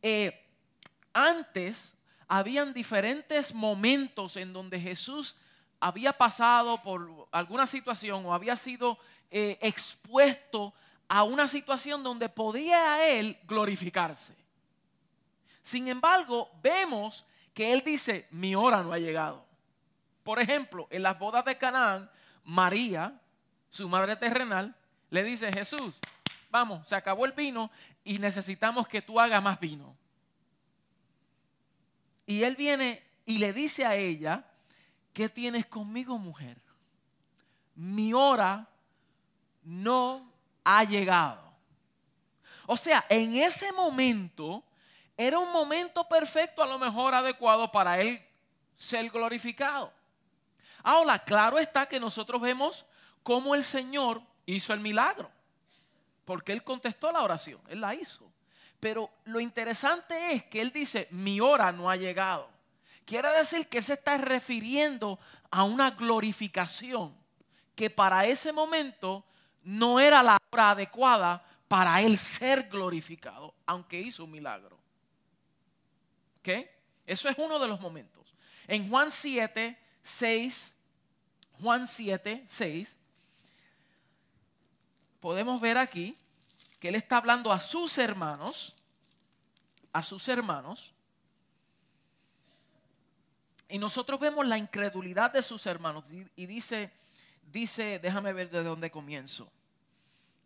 eh, 0.00 0.46
antes 1.12 1.94
habían 2.28 2.72
diferentes 2.72 3.54
momentos 3.54 4.36
en 4.36 4.52
donde 4.52 4.80
Jesús 4.80 5.36
había 5.80 6.12
pasado 6.12 6.82
por 6.82 7.28
alguna 7.30 7.66
situación 7.66 8.24
o 8.24 8.32
había 8.32 8.56
sido 8.56 8.98
eh, 9.30 9.58
expuesto 9.60 10.72
a 11.08 11.22
una 11.22 11.48
situación 11.48 12.02
donde 12.02 12.28
podía 12.28 13.06
él 13.06 13.38
glorificarse. 13.46 14.34
Sin 15.62 15.88
embargo, 15.88 16.50
vemos 16.62 17.26
que 17.52 17.72
él 17.72 17.82
dice, 17.84 18.26
mi 18.30 18.54
hora 18.54 18.82
no 18.82 18.92
ha 18.92 18.98
llegado. 18.98 19.44
Por 20.22 20.40
ejemplo, 20.40 20.86
en 20.90 21.02
las 21.02 21.18
bodas 21.18 21.44
de 21.44 21.56
Canaán, 21.58 22.10
María, 22.44 23.20
su 23.70 23.88
madre 23.88 24.16
terrenal, 24.16 24.74
le 25.10 25.22
dice, 25.22 25.52
Jesús, 25.52 25.94
vamos, 26.50 26.86
se 26.88 26.96
acabó 26.96 27.24
el 27.24 27.32
vino 27.32 27.70
y 28.04 28.18
necesitamos 28.18 28.88
que 28.88 29.02
tú 29.02 29.20
hagas 29.20 29.42
más 29.42 29.60
vino. 29.60 29.96
Y 32.26 32.42
él 32.42 32.56
viene 32.56 33.02
y 33.26 33.38
le 33.38 33.52
dice 33.52 33.84
a 33.84 33.94
ella, 33.94 34.44
¿qué 35.12 35.28
tienes 35.28 35.66
conmigo, 35.66 36.18
mujer? 36.18 36.60
Mi 37.74 38.12
hora 38.12 38.68
no 39.62 40.30
ha 40.64 40.84
llegado. 40.84 41.42
O 42.66 42.76
sea, 42.76 43.04
en 43.08 43.36
ese 43.36 43.72
momento 43.72 44.64
era 45.16 45.38
un 45.38 45.52
momento 45.52 46.08
perfecto, 46.08 46.62
a 46.62 46.66
lo 46.66 46.78
mejor 46.78 47.14
adecuado 47.14 47.70
para 47.70 48.00
él 48.00 48.20
ser 48.74 49.10
glorificado. 49.10 49.92
Ahora, 50.82 51.18
claro 51.18 51.58
está 51.58 51.86
que 51.86 52.00
nosotros 52.00 52.40
vemos 52.40 52.84
cómo 53.22 53.54
el 53.54 53.64
Señor 53.64 54.20
hizo 54.44 54.74
el 54.74 54.80
milagro, 54.80 55.30
porque 56.24 56.52
Él 56.52 56.62
contestó 56.62 57.10
la 57.10 57.22
oración, 57.22 57.60
Él 57.68 57.80
la 57.80 57.94
hizo. 57.94 58.30
Pero 58.84 59.10
lo 59.24 59.40
interesante 59.40 60.34
es 60.34 60.44
que 60.44 60.60
Él 60.60 60.70
dice, 60.70 61.08
mi 61.10 61.40
hora 61.40 61.72
no 61.72 61.88
ha 61.88 61.96
llegado. 61.96 62.50
Quiere 63.06 63.30
decir 63.30 63.66
que 63.66 63.78
Él 63.78 63.84
se 63.84 63.94
está 63.94 64.18
refiriendo 64.18 65.18
a 65.50 65.64
una 65.64 65.92
glorificación 65.92 67.16
que 67.74 67.88
para 67.88 68.26
ese 68.26 68.52
momento 68.52 69.24
no 69.62 69.98
era 69.98 70.22
la 70.22 70.36
hora 70.50 70.72
adecuada 70.72 71.42
para 71.66 72.02
Él 72.02 72.18
ser 72.18 72.64
glorificado, 72.68 73.54
aunque 73.64 73.98
hizo 73.98 74.24
un 74.24 74.32
milagro. 74.32 74.78
¿Ok? 76.40 76.50
Eso 77.06 77.30
es 77.30 77.38
uno 77.38 77.58
de 77.58 77.68
los 77.68 77.80
momentos. 77.80 78.34
En 78.68 78.90
Juan 78.90 79.10
7, 79.10 79.78
6 80.02 80.74
Juan 81.58 81.88
7, 81.88 82.42
6, 82.46 82.98
podemos 85.20 85.58
ver 85.58 85.78
aquí 85.78 86.18
que 86.84 86.88
él 86.88 86.96
está 86.96 87.16
hablando 87.16 87.50
a 87.50 87.60
sus 87.60 87.96
hermanos, 87.96 88.73
a 89.94 90.02
sus 90.02 90.28
hermanos, 90.28 90.92
y 93.68 93.78
nosotros 93.78 94.20
vemos 94.20 94.46
la 94.46 94.58
incredulidad 94.58 95.32
de 95.32 95.42
sus 95.42 95.66
hermanos. 95.66 96.04
Y 96.36 96.46
dice, 96.46 96.92
dice, 97.50 97.98
déjame 97.98 98.32
ver 98.32 98.50
de 98.50 98.62
dónde 98.62 98.90
comienzo. 98.90 99.50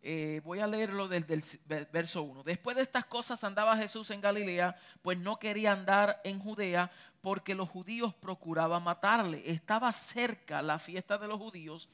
Eh, 0.03 0.41
voy 0.45 0.61
a 0.61 0.67
leerlo 0.67 1.09
desde 1.09 1.35
el 1.35 1.87
verso 1.93 2.23
1. 2.23 2.43
Después 2.45 2.77
de 2.77 2.83
estas 2.83 3.07
cosas 3.07 3.43
andaba 3.43 3.77
Jesús 3.77 4.11
en 4.11 4.21
Galilea, 4.21 4.77
pues 5.03 5.19
no 5.19 5.39
quería 5.39 5.73
andar 5.73 6.21
en 6.25 6.39
Judea 6.39 6.91
porque 7.21 7.55
los 7.55 7.69
judíos 7.69 8.15
procuraban 8.15 8.85
matarle. 8.85 9.43
Estaba 9.47 9.93
cerca 9.93 10.63
la 10.63 10.79
fiesta 10.79 11.19
de 11.19 11.27
los 11.27 11.39
judíos, 11.39 11.91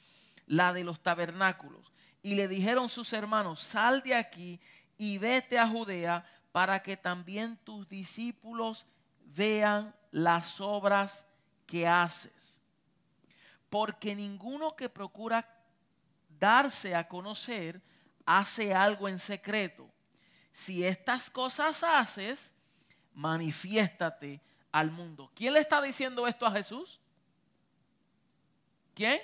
la 0.47 0.73
de 0.73 0.85
los 0.85 1.01
tabernáculos. 1.03 1.93
Y 2.23 2.35
le 2.35 2.49
dijeron 2.49 2.89
sus 2.89 3.13
hermanos, 3.13 3.61
sal 3.61 4.03
de 4.03 4.15
aquí 4.15 4.61
y 4.99 5.19
vete 5.19 5.59
a 5.59 5.67
Judea 5.67 6.25
para 6.55 6.81
que 6.85 6.97
también 6.97 7.57
tus 7.65 7.89
discípulos 7.89 8.87
vean 9.25 9.93
las 10.13 10.61
obras 10.61 11.27
que 11.67 11.85
haces. 11.85 12.63
Porque 13.69 14.15
ninguno 14.15 14.77
que 14.77 14.89
procura 14.89 15.45
darse 16.39 16.95
a 16.95 17.09
conocer, 17.09 17.83
hace 18.25 18.73
algo 18.73 19.09
en 19.09 19.19
secreto. 19.19 19.91
Si 20.53 20.87
estas 20.87 21.29
cosas 21.29 21.83
haces, 21.83 22.55
manifiéstate 23.15 24.41
al 24.71 24.93
mundo. 24.93 25.33
¿Quién 25.35 25.55
le 25.55 25.59
está 25.59 25.83
diciendo 25.83 26.25
esto 26.29 26.47
a 26.47 26.53
Jesús? 26.53 27.01
¿Quién? 28.95 29.21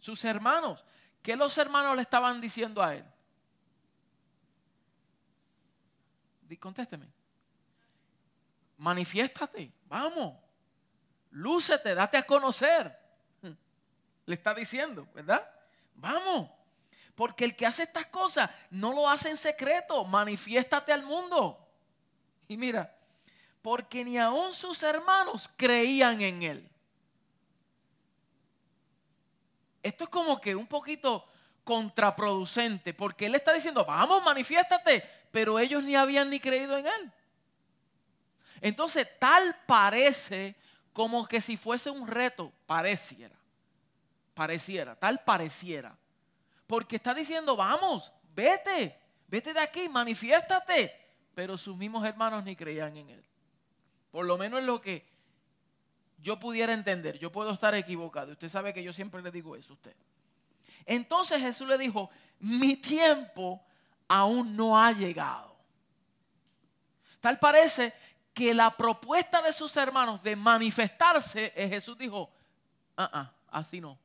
Sus 0.00 0.22
hermanos. 0.26 0.84
¿Qué 1.22 1.34
los 1.34 1.56
hermanos 1.56 1.96
le 1.96 2.02
estaban 2.02 2.42
diciendo 2.42 2.82
a 2.82 2.94
él? 2.94 3.06
Contésteme. 6.58 7.06
Manifiéstate, 8.78 9.72
vamos. 9.86 10.36
Lúcete, 11.30 11.94
date 11.94 12.16
a 12.16 12.26
conocer. 12.26 12.98
Le 14.26 14.34
está 14.34 14.54
diciendo, 14.54 15.08
¿verdad? 15.14 15.48
Vamos. 15.94 16.50
Porque 17.14 17.44
el 17.44 17.54
que 17.54 17.66
hace 17.66 17.84
estas 17.84 18.06
cosas 18.06 18.50
no 18.70 18.92
lo 18.92 19.08
hace 19.08 19.30
en 19.30 19.36
secreto, 19.36 20.04
manifiéstate 20.04 20.92
al 20.92 21.02
mundo. 21.02 21.58
Y 22.48 22.56
mira, 22.56 22.94
porque 23.60 24.04
ni 24.04 24.18
aun 24.18 24.52
sus 24.52 24.82
hermanos 24.82 25.50
creían 25.56 26.20
en 26.20 26.42
él. 26.42 26.70
Esto 29.82 30.04
es 30.04 30.10
como 30.10 30.40
que 30.40 30.54
un 30.54 30.66
poquito 30.66 31.26
contraproducente, 31.64 32.94
porque 32.94 33.26
él 33.26 33.34
está 33.34 33.52
diciendo, 33.52 33.84
vamos, 33.84 34.22
manifiéstate, 34.24 35.08
pero 35.32 35.58
ellos 35.58 35.82
ni 35.82 35.96
habían 35.96 36.30
ni 36.30 36.38
creído 36.38 36.78
en 36.78 36.86
él. 36.86 37.12
Entonces, 38.60 39.08
tal 39.18 39.56
parece 39.66 40.54
como 40.92 41.26
que 41.26 41.40
si 41.40 41.56
fuese 41.56 41.90
un 41.90 42.06
reto, 42.06 42.52
pareciera, 42.66 43.34
pareciera, 44.34 44.94
tal 44.94 45.24
pareciera 45.24 45.98
porque 46.72 46.96
está 46.96 47.12
diciendo, 47.12 47.54
vamos, 47.54 48.10
vete, 48.34 48.98
vete 49.28 49.52
de 49.52 49.60
aquí, 49.60 49.90
manifiéstate. 49.90 50.90
Pero 51.34 51.58
sus 51.58 51.76
mismos 51.76 52.02
hermanos 52.02 52.42
ni 52.44 52.56
creían 52.56 52.96
en 52.96 53.10
él. 53.10 53.22
Por 54.10 54.24
lo 54.24 54.38
menos 54.38 54.60
es 54.60 54.64
lo 54.64 54.80
que 54.80 55.06
yo 56.16 56.38
pudiera 56.38 56.72
entender. 56.72 57.18
Yo 57.18 57.30
puedo 57.30 57.50
estar 57.50 57.74
equivocado. 57.74 58.32
Usted 58.32 58.48
sabe 58.48 58.72
que 58.72 58.82
yo 58.82 58.90
siempre 58.90 59.20
le 59.20 59.30
digo 59.30 59.54
eso 59.54 59.74
a 59.74 59.76
usted. 59.76 59.94
Entonces 60.86 61.42
Jesús 61.42 61.68
le 61.68 61.76
dijo, 61.76 62.08
mi 62.38 62.76
tiempo 62.76 63.62
aún 64.08 64.56
no 64.56 64.78
ha 64.78 64.92
llegado. 64.92 65.56
Tal 67.20 67.38
parece 67.38 67.94
que 68.34 68.54
la 68.54 68.76
propuesta 68.76 69.42
de 69.42 69.52
sus 69.52 69.76
hermanos 69.76 70.22
de 70.22 70.34
manifestarse, 70.34 71.52
Jesús 71.54 71.96
dijo, 71.96 72.30
ah, 72.96 73.10
ah, 73.12 73.32
así 73.50 73.80
no. 73.80 73.98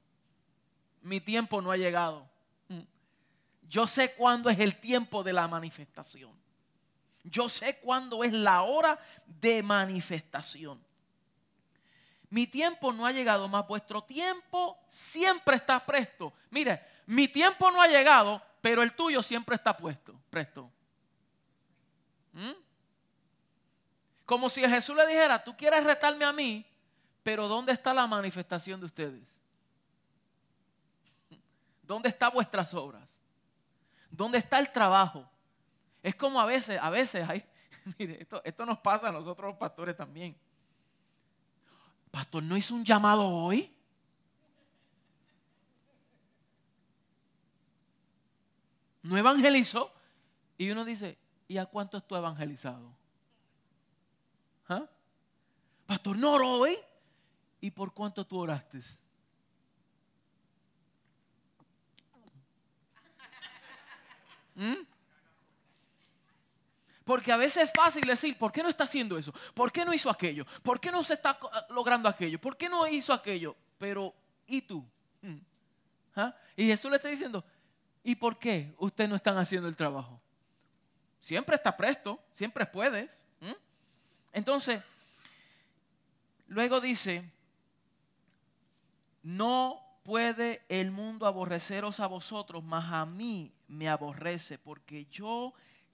Mi 1.01 1.21
tiempo 1.21 1.61
no 1.61 1.71
ha 1.71 1.77
llegado. 1.77 2.27
Yo 3.69 3.85
sé 3.85 4.13
cuándo 4.13 4.49
es 4.49 4.59
el 4.59 4.77
tiempo 4.77 5.23
de 5.23 5.33
la 5.33 5.47
manifestación. 5.47 6.31
Yo 7.23 7.49
sé 7.49 7.77
cuándo 7.79 8.23
es 8.23 8.31
la 8.31 8.63
hora 8.63 8.97
de 9.25 9.61
manifestación. 9.61 10.81
Mi 12.29 12.47
tiempo 12.47 12.91
no 12.91 13.05
ha 13.05 13.11
llegado, 13.11 13.47
más 13.47 13.67
vuestro 13.67 14.03
tiempo 14.03 14.77
siempre 14.89 15.55
está 15.55 15.85
presto. 15.85 16.33
Mire, 16.49 16.81
mi 17.05 17.27
tiempo 17.27 17.71
no 17.71 17.81
ha 17.81 17.87
llegado, 17.87 18.41
pero 18.67 18.83
el 18.83 18.91
tuyo 18.91 19.23
siempre 19.23 19.55
está 19.55 19.77
puesto, 19.77 20.13
presto. 20.29 20.69
¿Mm? 22.33 22.51
Como 24.25 24.49
si 24.49 24.59
Jesús 24.67 24.93
le 24.93 25.07
dijera, 25.07 25.41
tú 25.41 25.55
quieres 25.55 25.85
retarme 25.85 26.25
a 26.25 26.33
mí, 26.33 26.65
pero 27.23 27.47
¿dónde 27.47 27.71
está 27.71 27.93
la 27.93 28.05
manifestación 28.07 28.81
de 28.81 28.87
ustedes? 28.87 29.41
¿Dónde 31.81 32.09
están 32.09 32.33
vuestras 32.33 32.73
obras? 32.73 33.07
¿Dónde 34.11 34.39
está 34.39 34.59
el 34.59 34.69
trabajo? 34.69 35.25
Es 36.03 36.13
como 36.15 36.41
a 36.41 36.45
veces, 36.45 36.77
a 36.81 36.89
veces 36.89 37.25
hay, 37.25 37.45
mire, 37.97 38.21
esto, 38.21 38.41
esto 38.43 38.65
nos 38.65 38.79
pasa 38.79 39.07
a 39.07 39.11
nosotros 39.13 39.51
los 39.51 39.57
pastores 39.57 39.95
también. 39.95 40.37
Pastor, 42.11 42.43
¿no 42.43 42.57
hizo 42.57 42.75
un 42.75 42.83
llamado 42.83 43.25
hoy? 43.25 43.73
¿No 49.07 49.17
evangelizó? 49.17 49.93
Y 50.57 50.69
uno 50.69 50.83
dice, 50.83 51.17
¿y 51.47 51.57
a 51.57 51.65
cuántos 51.65 52.05
tú 52.05 52.15
evangelizado? 52.15 52.91
¿Ah? 54.67 54.85
Pastor, 55.85 56.17
no 56.17 56.33
hoy. 56.33 56.77
¿Y 57.61 57.71
por 57.71 57.93
cuánto 57.93 58.25
tú 58.25 58.37
oraste? 58.37 58.81
¿Mm? 64.55 64.75
Porque 67.05 67.31
a 67.31 67.37
veces 67.37 67.63
es 67.63 67.71
fácil 67.73 68.03
decir, 68.05 68.37
¿por 68.37 68.51
qué 68.51 68.61
no 68.61 68.67
está 68.67 68.83
haciendo 68.83 69.17
eso? 69.17 69.33
¿Por 69.53 69.71
qué 69.71 69.85
no 69.85 69.93
hizo 69.93 70.09
aquello? 70.09 70.45
¿Por 70.61 70.81
qué 70.81 70.91
no 70.91 71.01
se 71.05 71.13
está 71.13 71.39
logrando 71.69 72.09
aquello? 72.09 72.41
¿Por 72.41 72.57
qué 72.57 72.67
no 72.67 72.85
hizo 72.85 73.13
aquello? 73.13 73.55
Pero, 73.77 74.13
¿y 74.45 74.61
tú? 74.63 74.85
¿Mm? 75.21 75.37
¿Ah? 76.17 76.35
Y 76.57 76.65
Jesús 76.65 76.91
le 76.91 76.97
está 76.97 77.07
diciendo, 77.07 77.45
¿y 78.03 78.15
por 78.15 78.37
qué 78.37 78.73
ustedes 78.77 79.09
no 79.09 79.15
están 79.15 79.37
haciendo 79.37 79.67
el 79.67 79.75
trabajo? 79.75 80.21
Siempre 81.19 81.55
está 81.55 81.75
presto, 81.75 82.19
siempre 82.31 82.65
puedes. 82.65 83.25
Entonces, 84.31 84.83
luego 86.47 86.79
dice, 86.79 87.31
no 89.23 89.81
puede 90.03 90.63
el 90.69 90.91
mundo 90.91 91.25
aborreceros 91.25 91.99
a 91.99 92.07
vosotros, 92.07 92.63
mas 92.63 92.93
a 92.93 93.05
mí 93.05 93.51
me 93.67 93.89
aborrece, 93.89 94.57
porque 94.57 95.05
yo 95.05 95.53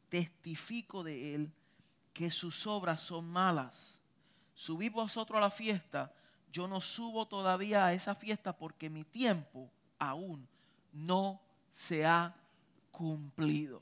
testifico 0.09 1.03
de 1.03 1.35
él 1.35 1.51
que 2.13 2.29
sus 2.29 2.67
obras 2.67 3.01
son 3.01 3.25
malas. 3.25 4.01
Subid 4.53 4.91
vosotros 4.91 5.37
a 5.37 5.41
la 5.41 5.49
fiesta, 5.49 6.13
yo 6.51 6.67
no 6.67 6.79
subo 6.79 7.27
todavía 7.27 7.85
a 7.85 7.93
esa 7.93 8.13
fiesta 8.13 8.55
porque 8.55 8.87
mi 8.87 9.03
tiempo 9.03 9.71
aún 9.97 10.47
no 10.91 11.41
se 11.73 12.05
ha 12.05 12.33
cumplido. 12.91 13.81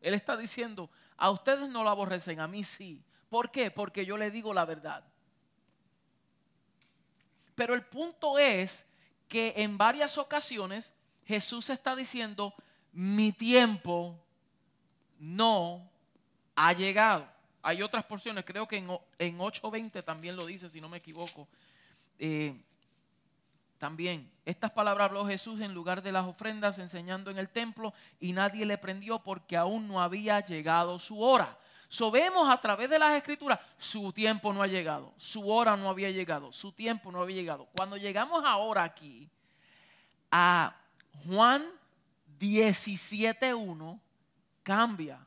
Él 0.00 0.14
está 0.14 0.36
diciendo, 0.36 0.88
a 1.16 1.30
ustedes 1.30 1.68
no 1.68 1.82
lo 1.82 1.90
aborrecen, 1.90 2.40
a 2.40 2.48
mí 2.48 2.64
sí. 2.64 3.02
¿Por 3.28 3.50
qué? 3.50 3.70
Porque 3.70 4.06
yo 4.06 4.16
le 4.16 4.30
digo 4.30 4.54
la 4.54 4.64
verdad. 4.64 5.04
Pero 7.54 7.74
el 7.74 7.84
punto 7.84 8.38
es 8.38 8.86
que 9.28 9.54
en 9.56 9.76
varias 9.76 10.16
ocasiones 10.18 10.92
Jesús 11.24 11.68
está 11.70 11.94
diciendo, 11.94 12.54
mi 12.92 13.32
tiempo 13.32 14.18
no 15.18 15.90
ha 16.54 16.72
llegado. 16.72 17.28
Hay 17.62 17.82
otras 17.82 18.04
porciones, 18.04 18.44
creo 18.44 18.66
que 18.66 18.76
en, 18.76 18.88
en 19.18 19.38
8.20 19.38 20.04
también 20.04 20.36
lo 20.36 20.46
dice, 20.46 20.68
si 20.68 20.80
no 20.80 20.88
me 20.88 20.98
equivoco. 20.98 21.48
Eh, 22.18 22.60
también, 23.82 24.30
estas 24.44 24.70
palabras 24.70 25.06
habló 25.06 25.26
Jesús 25.26 25.60
en 25.60 25.74
lugar 25.74 26.02
de 26.02 26.12
las 26.12 26.24
ofrendas 26.24 26.78
enseñando 26.78 27.32
en 27.32 27.38
el 27.38 27.48
templo 27.48 27.92
y 28.20 28.32
nadie 28.32 28.64
le 28.64 28.78
prendió 28.78 29.18
porque 29.18 29.56
aún 29.56 29.88
no 29.88 30.00
había 30.00 30.38
llegado 30.38 31.00
su 31.00 31.20
hora. 31.20 31.58
So 31.88 32.08
vemos 32.12 32.48
a 32.48 32.60
través 32.60 32.88
de 32.88 33.00
las 33.00 33.16
escrituras, 33.16 33.58
su 33.78 34.12
tiempo 34.12 34.52
no 34.52 34.62
ha 34.62 34.68
llegado, 34.68 35.12
su 35.16 35.50
hora 35.50 35.76
no 35.76 35.90
había 35.90 36.12
llegado, 36.12 36.52
su 36.52 36.70
tiempo 36.70 37.10
no 37.10 37.22
había 37.22 37.34
llegado. 37.34 37.66
Cuando 37.76 37.96
llegamos 37.96 38.44
ahora 38.44 38.84
aquí 38.84 39.28
a 40.30 40.76
Juan 41.26 41.64
17.1 42.38 44.00
cambia 44.62 45.26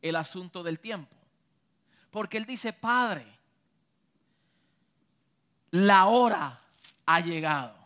el 0.00 0.16
asunto 0.16 0.62
del 0.62 0.80
tiempo. 0.80 1.14
Porque 2.10 2.38
él 2.38 2.46
dice, 2.46 2.72
Padre, 2.72 3.26
la 5.70 6.06
hora 6.06 6.58
ha 7.04 7.20
llegado. 7.20 7.79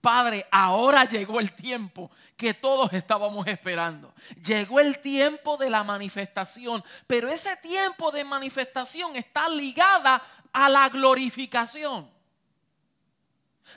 Padre, 0.00 0.46
ahora 0.50 1.04
llegó 1.06 1.40
el 1.40 1.52
tiempo 1.54 2.10
que 2.36 2.52
todos 2.52 2.92
estábamos 2.92 3.46
esperando. 3.46 4.14
Llegó 4.44 4.80
el 4.80 4.98
tiempo 4.98 5.56
de 5.56 5.70
la 5.70 5.82
manifestación, 5.82 6.84
pero 7.06 7.30
ese 7.30 7.56
tiempo 7.56 8.10
de 8.10 8.22
manifestación 8.22 9.16
está 9.16 9.48
ligada 9.48 10.22
a 10.52 10.68
la 10.68 10.88
glorificación 10.88 12.14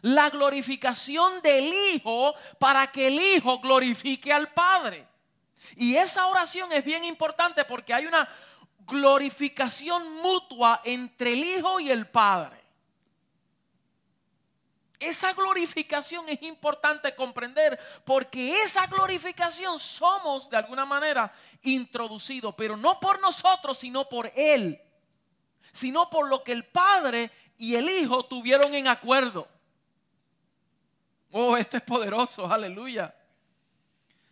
la 0.02 0.30
glorificación 0.30 1.42
del 1.42 1.74
Hijo 1.74 2.34
para 2.60 2.92
que 2.92 3.08
el 3.08 3.20
Hijo 3.20 3.60
glorifique 3.60 4.32
al 4.32 4.50
Padre. 4.54 5.08
Y 5.76 5.96
esa 5.96 6.28
oración 6.28 6.72
es 6.72 6.84
bien 6.84 7.04
importante 7.04 7.66
porque 7.66 7.94
hay 7.94 8.06
una 8.06 8.28
glorificación 8.80 10.22
mutua 10.22 10.82
entre 10.84 11.34
el 11.34 11.44
Hijo 11.44 11.80
y 11.80 11.92
el 11.92 12.08
Padre. 12.08 12.67
Esa 15.00 15.34
glorificación 15.34 16.28
es 16.28 16.42
importante 16.42 17.14
comprender 17.14 17.80
porque 18.04 18.64
esa 18.64 18.88
glorificación 18.88 19.80
somos 19.80 20.50
de 20.50 20.58
alguna 20.58 20.86
manera 20.86 21.32
introducidos, 21.62 22.56
pero 22.56 22.76
no 22.76 23.00
por 23.00 23.20
nosotros, 23.20 23.78
sino 23.78 24.10
por 24.10 24.32
Él, 24.36 24.82
sino 25.72 26.10
por 26.10 26.28
lo 26.28 26.44
que 26.44 26.52
el 26.52 26.66
Padre 26.66 27.32
y 27.58 27.76
el 27.76 27.88
Hijo 27.90 28.26
tuvieron 28.26 28.74
en 28.74 28.88
acuerdo. 28.88 29.48
Oh, 31.32 31.56
esto 31.56 31.78
es 31.78 31.84
poderoso, 31.84 32.52
aleluya. 32.52 33.14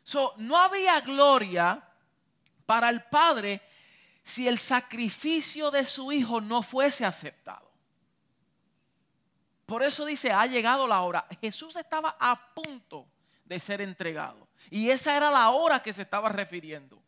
So, 0.04 0.34
no 0.38 0.58
había 0.58 0.99
gloria 1.01 1.84
para 2.65 2.89
el 2.89 3.04
Padre 3.04 3.62
si 4.23 4.47
el 4.47 4.58
sacrificio 4.58 5.69
de 5.69 5.86
su 5.86 6.12
Hijo 6.12 6.41
no 6.41 6.63
fuese 6.63 7.06
aceptado. 7.06 7.64
Por 9.65 9.84
eso 9.84 10.06
dice, 10.06 10.32
ha 10.32 10.45
llegado 10.45 10.88
la 10.88 11.01
hora. 11.01 11.25
Jesús 11.41 11.75
estaba 11.75 12.15
a 12.19 12.54
punto 12.54 13.08
de 13.43 13.60
ser 13.60 13.82
entregado. 13.82 14.47
Y 14.69 14.89
esa 14.89 15.15
era 15.15 15.32
la 15.32 15.49
hora 15.49 15.82
que 15.82 15.93
se 15.93 16.04
estaba 16.04 16.30
refiriendo. 16.30 17.01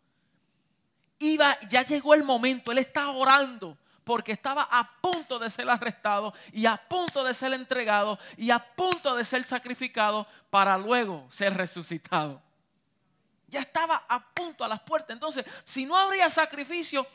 Iba, 1.20 1.60
ya 1.70 1.84
llegó 1.84 2.14
el 2.14 2.24
momento, 2.24 2.72
él 2.72 2.78
está 2.78 3.10
orando 3.10 3.78
porque 4.04 4.32
estaba 4.32 4.68
a 4.72 4.90
punto 5.02 5.38
de 5.38 5.50
ser 5.50 5.70
arrestado 5.70 6.34
y 6.54 6.66
a 6.66 6.78
punto 6.78 7.24
de 7.24 7.34
ser 7.34 7.54
entregado 7.54 8.18
y 8.38 8.52
a 8.52 8.60
punto 8.60 9.16
de 9.16 9.26
ser 9.26 9.44
sacrificado 9.44 10.26
para 10.50 10.78
luego 10.78 11.28
ser 11.30 11.54
resucitado. 11.54 12.42
Ya 13.48 13.62
estaba 13.62 14.06
a 14.08 14.24
punto 14.34 14.64
a 14.64 14.68
las 14.68 14.80
puertas. 14.82 15.14
Entonces, 15.14 15.46
si 15.66 15.86
no 15.86 15.98
habría 15.98 16.30
sacrificio 16.30 17.06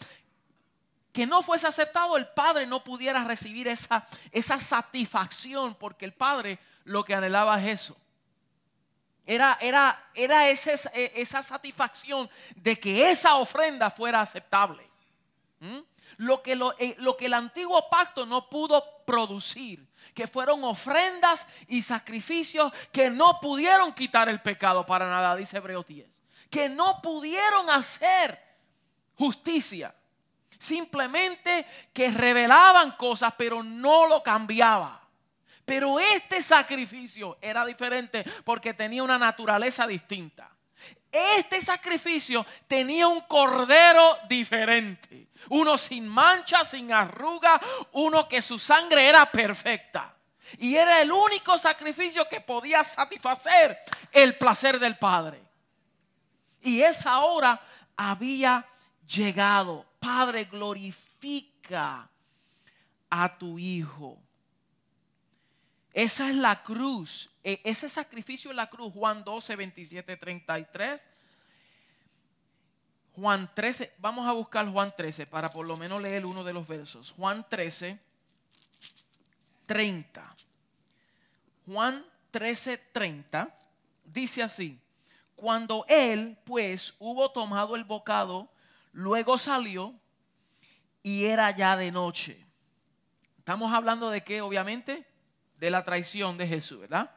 que 1.13 1.27
no 1.27 1.43
fuese 1.43 1.67
aceptado, 1.67 2.17
el 2.17 2.27
Padre 2.29 2.67
no 2.67 2.83
pudiera 2.83 3.23
recibir 3.25 3.69
esa, 3.69 4.07
esa 4.31 4.59
satisfacción, 4.59 5.75
porque 5.75 6.05
el 6.05 6.15
Padre 6.15 6.59
lo 6.85 7.05
que 7.05 7.15
anhelaba 7.15 7.63
es 7.63 7.83
eso. 7.83 7.97
Era, 9.25 9.59
era, 9.61 10.11
era 10.15 10.49
esa 10.49 11.43
satisfacción 11.43 12.29
de 12.57 12.79
que 12.81 13.11
esa 13.11 13.37
ofrenda 13.37 13.91
fuera 13.91 14.21
aceptable. 14.21 14.91
¿Mm? 15.61 15.79
lo 16.19 16.43
que, 16.43 16.53
eh, 16.79 16.95
lo, 16.99 17.17
que 17.17 17.27
el 17.27 17.35
antiguo 17.35 17.89
pacto 17.89 18.27
no 18.27 18.49
pudo 18.49 18.85
producir, 19.05 19.87
que 20.15 20.27
fueron 20.27 20.63
ofrendas 20.65 21.47
y 21.69 21.83
sacrificios 21.83 22.73
que 22.93 23.11
no 23.11 23.41
pudieron 23.41 23.93
quitar 23.93 24.29
el 24.29 24.41
pecado 24.41 24.85
para 24.85 25.09
nada, 25.09 25.37
dice 25.37 25.57
Hebreos 25.57 25.87
10, 25.87 26.23
que 26.51 26.69
no 26.69 27.01
pudieron 27.03 27.71
hacer 27.71 28.41
justicia, 29.15 29.95
simplemente 30.63 31.67
que 31.93 32.11
revelaban 32.11 32.93
cosas 32.93 33.35
pero 33.37 33.63
no 33.63 34.07
lo 34.07 34.23
cambiaba. 34.23 35.01
Pero 35.65 35.99
este 35.99 36.43
sacrificio 36.43 37.39
era 37.41 37.65
diferente 37.65 38.25
porque 38.45 38.75
tenía 38.75 39.03
una 39.03 39.19
naturaleza 39.19 39.87
distinta. 39.87 40.51
Este 41.11 41.61
sacrificio 41.61 42.47
tenía 42.67 43.07
un 43.07 43.23
cordero 43.23 44.19
diferente. 44.29 45.29
Uno 45.51 45.77
sin 45.77 46.07
mancha, 46.07 46.65
sin 46.65 46.93
arruga, 46.93 47.61
uno 47.93 48.29
que 48.29 48.41
su 48.41 48.59
sangre 48.59 49.07
era 49.07 49.31
perfecta. 49.31 50.15
Y 50.59 50.77
era 50.77 51.01
el 51.01 51.11
único 51.11 51.59
sacrificio 51.59 52.29
que 52.29 52.41
podía 52.41 52.85
satisfacer 52.85 53.79
el 54.11 54.37
placer 54.37 54.79
del 54.79 54.97
Padre. 54.97 55.43
Y 56.63 56.83
esa 56.83 57.21
hora 57.21 57.61
había 57.97 58.67
llegado. 59.07 59.92
Padre, 60.03 60.47
glorifica 60.47 62.11
a 63.09 63.39
tu 63.39 63.57
Hijo. 63.57 64.19
Esa 65.93 66.29
es 66.29 66.35
la 66.35 66.61
cruz. 66.65 67.31
E, 67.45 67.61
ese 67.63 67.89
sacrificio 67.89 68.51
en 68.51 68.57
la 68.57 68.69
cruz, 68.69 68.93
Juan 68.93 69.23
12, 69.23 69.55
27, 69.55 70.17
33. 70.17 71.01
Juan 73.15 73.49
13, 73.55 73.93
vamos 73.99 74.27
a 74.27 74.33
buscar 74.33 74.69
Juan 74.69 74.93
13 74.97 75.27
para 75.27 75.49
por 75.51 75.67
lo 75.67 75.77
menos 75.77 76.03
leer 76.03 76.27
uno 76.27 76.43
de 76.43 76.53
los 76.53 76.67
versos. 76.67 77.13
Juan 77.13 77.47
13, 77.49 78.01
30. 79.67 80.35
Juan 81.65 82.05
13, 82.33 82.79
30 82.91 83.55
dice 84.05 84.43
así, 84.43 84.81
cuando 85.37 85.85
él 85.89 86.37
pues 86.45 86.95
hubo 86.99 87.31
tomado 87.31 87.77
el 87.77 87.85
bocado, 87.85 88.52
luego 88.93 89.39
salió 89.39 89.95
y 91.03 91.25
era 91.25 91.51
ya 91.51 91.77
de 91.77 91.91
noche. 91.91 92.47
Estamos 93.39 93.73
hablando 93.73 94.11
de 94.11 94.23
qué, 94.23 94.41
obviamente, 94.41 95.07
de 95.59 95.71
la 95.71 95.83
traición 95.83 96.39
de 96.39 96.47
Jesús, 96.47 96.81
¿verdad? 96.81 97.11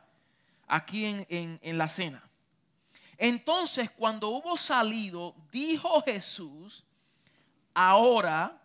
Aquí 0.67 1.05
en, 1.05 1.59
en 1.61 1.77
la 1.77 1.87
cena. 1.87 2.27
Entonces, 3.17 3.91
cuando 3.91 4.29
hubo 4.29 4.57
salido, 4.57 5.35
dijo 5.51 6.01
Jesús, 6.01 6.85
ahora 7.73 8.61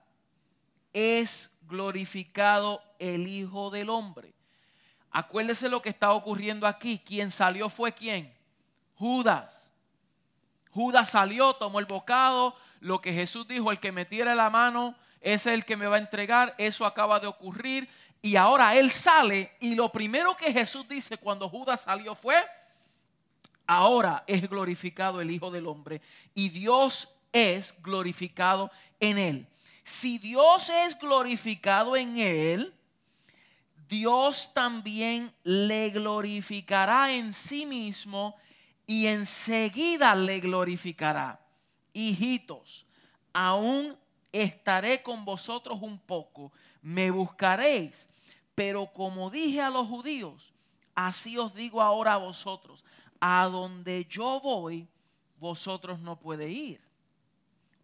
es 0.93 1.51
glorificado 1.63 2.83
el 2.99 3.27
Hijo 3.27 3.71
del 3.71 3.91
Hombre. 3.91 4.35
Acuérdese 5.11 5.69
lo 5.69 5.83
que 5.83 5.89
está 5.89 6.13
ocurriendo 6.13 6.67
aquí. 6.67 6.99
Quien 6.99 7.31
salió 7.31 7.69
fue 7.69 7.93
quién? 7.93 8.33
Judas. 8.95 9.73
Judas 10.71 11.11
salió, 11.11 11.55
tomó 11.55 11.81
el 11.81 11.87
bocado. 11.87 12.55
Lo 12.81 13.01
que 13.01 13.13
Jesús 13.13 13.47
dijo, 13.47 13.71
el 13.71 13.79
que 13.79 13.93
metiera 13.93 14.35
la 14.35 14.51
mano, 14.51 14.97
es 15.21 15.47
el 15.47 15.65
que 15.65 15.77
me 15.77 15.87
va 15.87 15.97
a 15.97 16.01
entregar. 16.01 16.55
Eso 16.59 16.85
acaba 16.87 17.21
de 17.21 17.27
ocurrir. 17.27 17.89
Y 18.23 18.37
ahora 18.37 18.75
él 18.77 18.91
sale 18.91 19.53
y 19.61 19.75
lo 19.75 19.91
primero 19.91 20.37
que 20.37 20.53
Jesús 20.53 20.87
dice 20.87 21.17
cuando 21.17 21.49
Judas 21.49 21.81
salió 21.81 22.15
fue, 22.15 22.37
ahora 23.67 24.25
es 24.27 24.47
glorificado 24.49 25.21
el 25.23 25.31
Hijo 25.31 25.51
del 25.51 25.67
Hombre 25.67 26.03
y 26.35 26.51
Dios 26.51 27.09
es 27.33 27.75
glorificado 27.83 28.71
en 28.99 29.17
él. 29.17 29.47
Si 29.85 30.19
Dios 30.19 30.69
es 30.69 30.99
glorificado 30.99 31.97
en 31.97 32.19
él, 32.19 32.75
Dios 33.89 34.53
también 34.53 35.33
le 35.43 35.91
glorificará 35.91 37.13
en 37.13 37.33
sí 37.33 37.65
mismo 37.65 38.37
y 38.87 39.07
enseguida 39.07 40.15
le 40.15 40.41
glorificará. 40.41 41.41
Hijitos, 41.93 42.87
aún 43.33 43.97
estaré 44.33 45.03
con 45.03 45.25
vosotros 45.25 45.79
un 45.83 45.99
poco, 45.99 46.53
me 46.83 47.11
buscaréis, 47.11 48.09
pero 48.55 48.87
como 48.87 49.31
dije 49.31 49.61
a 49.61 49.71
los 49.71 49.87
judíos, 49.87 50.53
así 50.95 51.37
os 51.39 51.55
digo 51.55 51.81
ahora 51.81 52.15
a 52.15 52.19
vosotros, 52.19 52.85
a 53.21 53.47
donde 53.47 54.07
yo 54.07 54.41
voy, 54.41 54.89
vosotros 55.39 55.99
no 56.01 56.19
podéis 56.19 56.57
ir. 56.57 56.81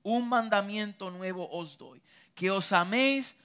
Un 0.02 0.28
mandamiento 0.28 1.10
nuevo 1.10 1.48
os 1.50 1.76
doy, 1.76 2.00
que 2.34 2.50
os 2.50 2.72
améis 2.72 3.36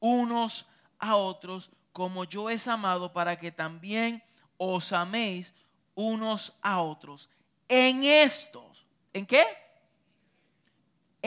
unos 0.00 0.66
a 0.98 1.16
otros 1.16 1.70
como 1.92 2.24
yo 2.24 2.50
he 2.50 2.58
amado, 2.66 3.12
para 3.12 3.38
que 3.38 3.50
también 3.50 4.22
os 4.58 4.92
améis 4.92 5.54
unos 5.94 6.52
a 6.60 6.82
otros. 6.82 7.30
En 7.68 8.04
esto, 8.04 8.70
¿en 9.12 9.26
qué? 9.26 9.65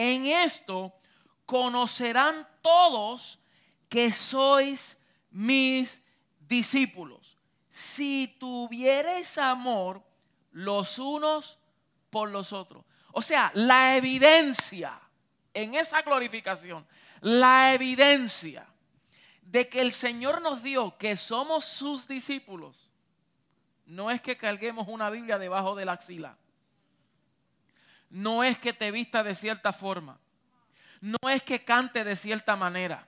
En 0.00 0.24
esto 0.24 0.94
conocerán 1.44 2.48
todos 2.62 3.38
que 3.90 4.10
sois 4.14 4.96
mis 5.30 6.00
discípulos. 6.38 7.36
Si 7.68 8.34
tuviereis 8.40 9.36
amor 9.36 10.02
los 10.52 10.98
unos 10.98 11.58
por 12.08 12.30
los 12.30 12.54
otros. 12.54 12.82
O 13.12 13.20
sea, 13.20 13.52
la 13.52 13.94
evidencia 13.94 14.98
en 15.52 15.74
esa 15.74 16.00
glorificación, 16.00 16.86
la 17.20 17.74
evidencia 17.74 18.66
de 19.42 19.68
que 19.68 19.82
el 19.82 19.92
Señor 19.92 20.40
nos 20.40 20.62
dio 20.62 20.96
que 20.96 21.14
somos 21.14 21.66
sus 21.66 22.08
discípulos, 22.08 22.90
no 23.84 24.10
es 24.10 24.22
que 24.22 24.38
carguemos 24.38 24.88
una 24.88 25.10
Biblia 25.10 25.38
debajo 25.38 25.74
de 25.74 25.84
la 25.84 25.92
axila. 25.92 26.38
No 28.10 28.44
es 28.44 28.58
que 28.58 28.72
te 28.72 28.90
vista 28.90 29.22
de 29.22 29.34
cierta 29.34 29.72
forma. 29.72 30.18
No 31.00 31.16
es 31.28 31.42
que 31.42 31.64
cante 31.64 32.04
de 32.04 32.16
cierta 32.16 32.56
manera. 32.56 33.06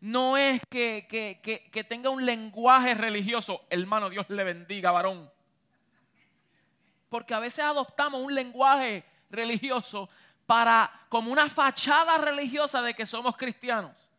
No 0.00 0.36
es 0.36 0.60
que, 0.68 1.06
que 1.70 1.84
tenga 1.84 2.10
un 2.10 2.24
lenguaje 2.24 2.94
religioso. 2.94 3.66
Hermano, 3.68 4.08
Dios 4.08 4.28
le 4.30 4.42
bendiga, 4.42 4.90
varón. 4.90 5.30
Porque 7.08 7.34
a 7.34 7.40
veces 7.40 7.64
adoptamos 7.64 8.20
un 8.20 8.34
lenguaje 8.34 9.04
religioso 9.30 10.08
para 10.46 10.90
como 11.08 11.30
una 11.30 11.48
fachada 11.48 12.18
religiosa 12.18 12.82
de 12.82 12.94
que 12.94 13.06
somos 13.06 13.36
cristianos 13.36 14.12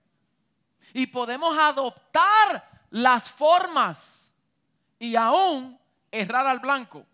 y 0.94 1.08
podemos 1.08 1.58
adoptar 1.58 2.70
las 2.92 3.30
formas 3.30 4.34
y 5.00 5.16
aún 5.16 5.80
errar 6.12 6.48
al 6.48 6.60
blanco. 6.60 7.06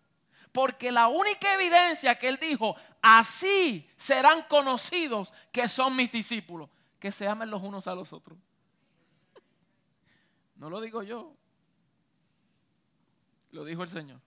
Porque 0.52 0.90
la 0.90 1.08
única 1.08 1.54
evidencia 1.54 2.18
que 2.18 2.28
él 2.28 2.38
dijo, 2.40 2.76
así 3.00 3.88
serán 3.96 4.42
conocidos 4.42 5.32
que 5.52 5.68
son 5.68 5.94
mis 5.94 6.10
discípulos, 6.10 6.68
que 6.98 7.12
se 7.12 7.28
amen 7.28 7.50
los 7.50 7.62
unos 7.62 7.86
a 7.86 7.94
los 7.94 8.12
otros. 8.12 8.38
No 10.56 10.68
lo 10.68 10.80
digo 10.80 11.02
yo, 11.02 11.32
lo 13.52 13.64
dijo 13.64 13.82
el 13.82 13.88
Señor. 13.88 14.20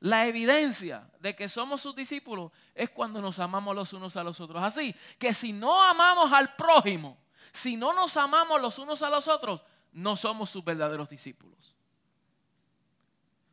La 0.00 0.26
evidencia 0.26 1.10
de 1.20 1.34
que 1.34 1.48
somos 1.48 1.80
sus 1.80 1.96
discípulos 1.96 2.52
es 2.74 2.90
cuando 2.90 3.20
nos 3.20 3.38
amamos 3.38 3.74
los 3.74 3.92
unos 3.92 4.16
a 4.16 4.22
los 4.22 4.40
otros. 4.40 4.62
Así 4.62 4.94
que 5.18 5.34
si 5.34 5.52
no 5.52 5.82
amamos 5.82 6.32
al 6.32 6.54
prójimo, 6.54 7.18
si 7.52 7.76
no 7.76 7.92
nos 7.92 8.16
amamos 8.16 8.60
los 8.60 8.78
unos 8.78 9.02
a 9.02 9.10
los 9.10 9.26
otros, 9.26 9.64
no 9.92 10.16
somos 10.16 10.50
sus 10.50 10.62
verdaderos 10.62 11.08
discípulos. 11.08 11.74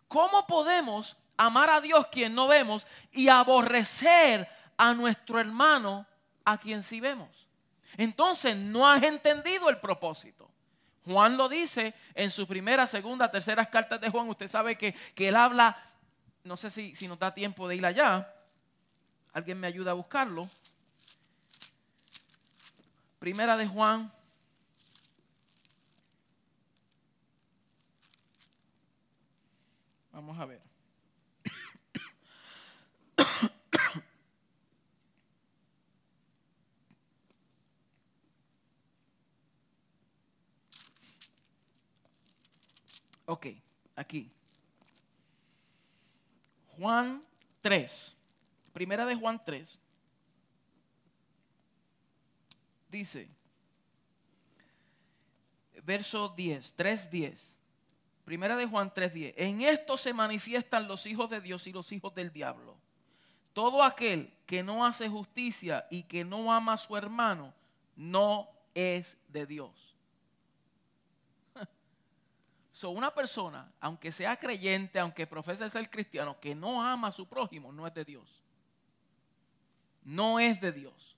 ¿Cómo 0.08 0.46
podemos 0.46 1.18
amar 1.38 1.70
a 1.70 1.82
Dios 1.82 2.08
quien 2.08 2.36
no 2.36 2.48
vemos 2.48 2.88
y 3.12 3.30
aborrecer 3.30 4.48
a 4.78 4.94
nuestro 4.94 5.40
hermano 5.40 6.06
a 6.46 6.58
quien 6.58 6.84
sí 6.84 7.00
vemos? 7.00 7.48
Entonces 7.98 8.56
no 8.56 8.88
has 8.88 9.04
entendido 9.04 9.70
el 9.70 9.80
propósito. 9.80 10.50
Juan 11.06 11.38
lo 11.38 11.50
dice 11.50 11.94
en 12.16 12.32
su 12.32 12.48
primera, 12.48 12.88
segunda, 12.88 13.30
tercera 13.30 13.66
cartas 13.66 14.00
de 14.00 14.10
Juan. 14.10 14.30
Usted 14.30 14.48
sabe 14.48 14.78
que, 14.78 14.96
él 15.16 15.36
habla, 15.36 15.78
no 16.44 16.56
sé 16.56 16.70
si, 16.70 16.96
si 16.96 17.08
nos 17.08 17.20
da 17.20 17.34
tiempo 17.34 17.68
de 17.68 17.76
ir 17.76 17.86
allá. 17.86 18.34
Alguien 19.34 19.60
me 19.60 19.68
ayuda 19.68 19.92
a 19.92 19.96
buscarlo. 19.96 20.48
Primera 23.20 23.58
de 23.58 23.68
Juan. 23.68 24.12
Vamos 30.12 30.40
a 30.40 30.46
ver. 30.46 30.73
Ok, 43.26 43.48
aquí. 43.96 44.30
Juan 46.78 47.24
3. 47.62 48.18
Primera 48.74 49.06
de 49.06 49.16
Juan 49.16 49.42
3. 49.44 49.80
dice, 52.94 53.28
verso 55.84 56.30
10, 56.30 56.78
3.10, 56.78 57.58
primera 58.24 58.56
de 58.56 58.68
Juan 58.68 58.94
3.10, 58.94 59.34
en 59.36 59.62
esto 59.62 59.98
se 59.98 60.14
manifiestan 60.14 60.88
los 60.88 61.06
hijos 61.08 61.30
de 61.30 61.42
Dios 61.42 61.66
y 61.68 61.74
los 61.74 61.92
hijos 61.92 62.14
del 62.14 62.32
diablo. 62.32 62.73
Todo 63.54 63.84
aquel 63.84 64.34
que 64.46 64.64
no 64.64 64.86
hace 64.86 65.08
justicia 65.08 65.86
y 65.90 66.04
que 66.04 66.26
no 66.26 66.52
ama 66.52 66.74
a 66.74 66.78
su 66.78 66.98
hermano, 66.98 67.54
no 67.96 68.50
es 68.74 69.18
de 69.30 69.46
Dios. 69.46 69.96
So, 72.76 72.90
una 72.90 73.14
persona, 73.14 73.72
aunque 73.80 74.12
sea 74.12 74.36
creyente, 74.36 75.00
aunque 75.00 75.28
profese 75.28 75.70
ser 75.70 75.88
cristiano, 75.92 76.40
que 76.40 76.56
no 76.56 76.82
ama 76.82 77.10
a 77.10 77.12
su 77.12 77.28
prójimo, 77.28 77.72
no 77.72 77.86
es 77.86 77.94
de 77.94 78.04
Dios. 78.04 78.42
No 80.04 80.40
es 80.40 80.60
de 80.60 80.72
Dios. 80.72 81.16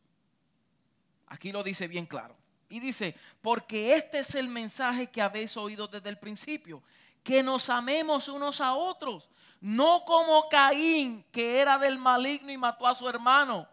Aquí 1.28 1.54
lo 1.54 1.64
dice 1.64 1.88
bien 1.88 2.06
claro. 2.06 2.36
Y 2.68 2.80
dice, 2.80 3.16
porque 3.42 3.96
este 3.96 4.20
es 4.20 4.36
el 4.36 4.50
mensaje 4.50 5.08
que 5.08 5.22
habéis 5.22 5.56
oído 5.56 5.88
desde 5.88 6.10
el 6.10 6.18
principio, 6.18 6.84
que 7.24 7.42
nos 7.42 7.70
amemos 7.70 8.28
unos 8.28 8.60
a 8.60 8.74
otros, 8.74 9.30
no 9.62 10.04
como 10.06 10.48
Caín, 10.50 11.26
que 11.32 11.60
era 11.60 11.78
del 11.78 11.98
maligno 11.98 12.52
y 12.52 12.58
mató 12.58 12.88
a 12.88 12.96
su 12.96 13.08
hermano. 13.10 13.68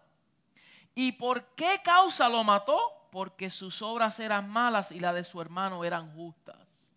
¿Y 0.95 1.13
por 1.13 1.55
qué 1.55 1.81
causa 1.83 2.29
lo 2.29 2.45
mató? 2.45 2.79
Porque 3.11 3.51
sus 3.51 3.83
obras 3.83 4.19
eran 4.21 4.49
malas 4.49 4.93
y 4.93 5.01
las 5.01 5.15
de 5.15 5.25
su 5.25 5.41
hermano 5.41 5.85
eran 5.85 6.15
justas. 6.15 6.93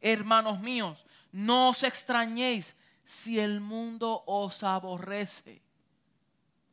Hermanos 0.00 0.60
míos, 0.60 1.06
no 1.32 1.70
os 1.70 1.82
extrañéis 1.82 2.76
si 3.04 3.38
el 3.38 3.60
mundo 3.60 4.22
os 4.26 4.62
aborrece. 4.62 5.62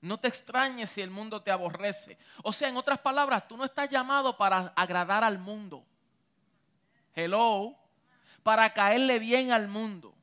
No 0.01 0.19
te 0.19 0.27
extrañes 0.27 0.89
si 0.89 1.01
el 1.01 1.09
mundo 1.09 1.41
te 1.41 1.51
aborrece. 1.51 2.17
O 2.43 2.53
sea, 2.53 2.69
en 2.69 2.77
otras 2.77 2.99
palabras, 2.99 3.47
tú 3.47 3.57
no 3.57 3.65
estás 3.65 3.89
llamado 3.89 4.37
para 4.37 4.73
agradar 4.75 5.23
al 5.23 5.39
mundo. 5.39 5.83
Hello. 7.13 7.75
Para 8.43 8.71
caerle 8.73 9.17
bien 9.17 9.51
al 9.51 9.67
mundo. 9.67 10.14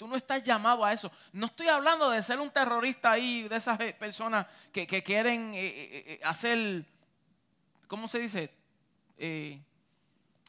Tú 0.00 0.08
no 0.08 0.16
estás 0.16 0.42
llamado 0.42 0.82
a 0.82 0.94
eso. 0.94 1.12
No 1.30 1.44
estoy 1.44 1.68
hablando 1.68 2.08
de 2.08 2.22
ser 2.22 2.40
un 2.40 2.48
terrorista 2.48 3.10
ahí, 3.10 3.46
de 3.46 3.56
esas 3.56 3.76
personas 3.98 4.46
que, 4.72 4.86
quieren 4.86 5.52
eh, 5.52 5.66
eh, 5.66 6.04
eh, 6.06 6.20
hacer, 6.24 6.86
¿cómo 7.86 8.08
se 8.08 8.18
dice? 8.18 8.50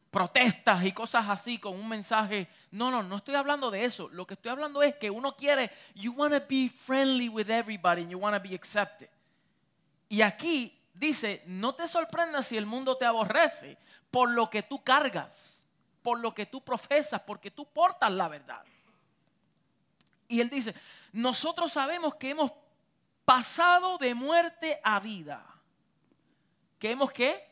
protestas 0.09 0.85
y 0.85 0.93
cosas 0.93 1.27
así 1.27 1.57
con 1.57 1.77
un 1.77 1.89
mensaje. 1.89 2.47
No, 2.71 2.89
no, 2.89 3.03
no 3.03 3.17
estoy 3.17 3.35
hablando 3.35 3.69
de 3.69 3.83
eso. 3.83 4.07
Lo 4.13 4.25
que 4.25 4.35
estoy 4.35 4.51
hablando 4.51 4.81
es 4.83 4.95
que 4.95 5.09
uno 5.09 5.35
quiere, 5.35 5.69
you 5.95 6.13
want 6.13 6.33
to 6.33 6.39
be 6.47 6.69
friendly 6.69 7.27
with 7.27 7.49
everybody 7.49 8.03
and 8.03 8.11
you 8.11 8.19
want 8.19 8.33
to 8.33 8.49
be 8.49 8.55
accepted. 8.55 9.09
Y 10.07 10.21
aquí 10.21 10.81
dice, 10.93 11.43
no 11.45 11.75
te 11.75 11.89
sorprendas 11.89 12.47
si 12.47 12.55
el 12.55 12.65
mundo 12.65 12.95
te 12.95 13.03
aborrece 13.03 13.77
por 14.11 14.31
lo 14.31 14.49
que 14.49 14.63
tú 14.63 14.81
cargas, 14.81 15.61
por 16.01 16.21
lo 16.21 16.33
que 16.33 16.45
tú 16.45 16.63
profesas, 16.63 17.19
porque 17.19 17.51
tú 17.51 17.65
portas 17.65 18.09
la 18.11 18.29
verdad. 18.29 18.63
Y 20.31 20.39
él 20.39 20.49
dice, 20.49 20.73
nosotros 21.11 21.73
sabemos 21.73 22.15
que 22.15 22.29
hemos 22.29 22.53
pasado 23.25 23.97
de 23.97 24.15
muerte 24.15 24.79
a 24.81 24.97
vida. 25.01 25.45
¿Que 26.79 26.91
hemos 26.91 27.11
qué? 27.11 27.45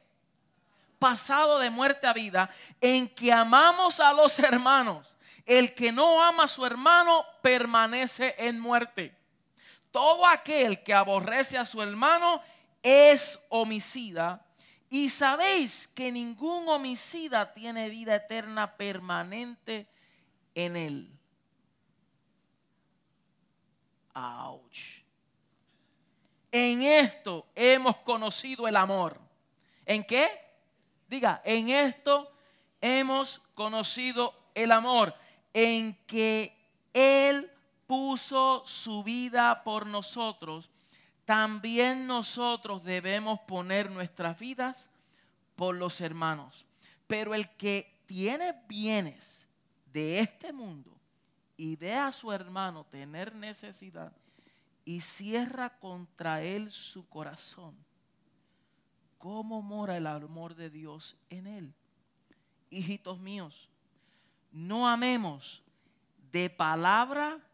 Pasado 0.98 1.60
de 1.60 1.70
muerte 1.70 2.08
a 2.08 2.14
vida 2.14 2.50
en 2.80 3.10
que 3.10 3.34
amamos 3.34 4.00
a 4.00 4.14
los 4.14 4.40
hermanos. 4.40 5.18
El 5.46 5.76
que 5.76 5.92
no 5.92 6.24
ama 6.24 6.46
a 6.46 6.48
su 6.48 6.66
hermano 6.66 7.26
permanece 7.42 8.34
en 8.38 8.58
muerte. 8.58 9.14
Todo 9.92 10.26
aquel 10.26 10.82
que 10.82 10.94
aborrece 10.94 11.58
a 11.58 11.66
su 11.66 11.82
hermano 11.82 12.42
es 12.82 13.46
homicida. 13.50 14.46
Y 14.90 15.10
sabéis 15.10 15.90
que 15.90 16.14
ningún 16.14 16.70
homicida 16.70 17.52
tiene 17.52 17.90
vida 17.90 18.16
eterna 18.16 18.78
permanente 18.78 19.90
en 20.56 20.78
él. 20.78 21.19
En 26.52 26.82
esto 26.82 27.46
hemos 27.56 27.98
conocido 27.98 28.68
el 28.68 28.76
amor. 28.76 29.20
¿En 29.86 30.04
qué? 30.04 30.30
Diga, 31.08 31.42
en 31.46 31.70
esto 31.70 32.32
hemos 32.82 33.40
conocido 33.54 34.34
el 34.56 34.72
amor. 34.72 35.14
En 35.54 35.96
que 36.06 36.56
Él 36.94 37.52
puso 37.86 38.64
su 38.66 39.04
vida 39.04 39.64
por 39.64 39.86
nosotros. 39.86 40.70
También 41.26 42.08
nosotros 42.08 42.84
debemos 42.84 43.40
poner 43.42 43.92
nuestras 43.92 44.38
vidas 44.40 44.90
por 45.56 45.76
los 45.76 46.02
hermanos. 46.02 46.66
Pero 47.08 47.36
el 47.36 47.50
que 47.50 48.02
tiene 48.08 48.56
bienes 48.68 49.48
de 49.92 50.20
este 50.20 50.52
mundo 50.52 50.99
y 51.60 51.76
ve 51.76 51.94
a 51.94 52.14
su 52.14 52.32
hermano 52.32 52.86
tener 52.86 53.36
necesidad 53.36 54.14
y 54.86 55.02
cierra 55.02 55.78
contra 55.78 56.42
él 56.42 56.72
su 56.72 57.10
corazón, 57.10 57.76
¿cómo 59.18 59.62
mora 59.62 59.98
el 59.98 60.08
amor 60.08 60.56
de 60.56 60.70
Dios 60.70 61.18
en 61.30 61.48
él? 61.48 61.74
Hijitos 62.70 63.20
míos, 63.20 63.70
no 64.54 64.88
amemos 64.88 65.62
de 66.32 66.50
palabra 66.50 67.46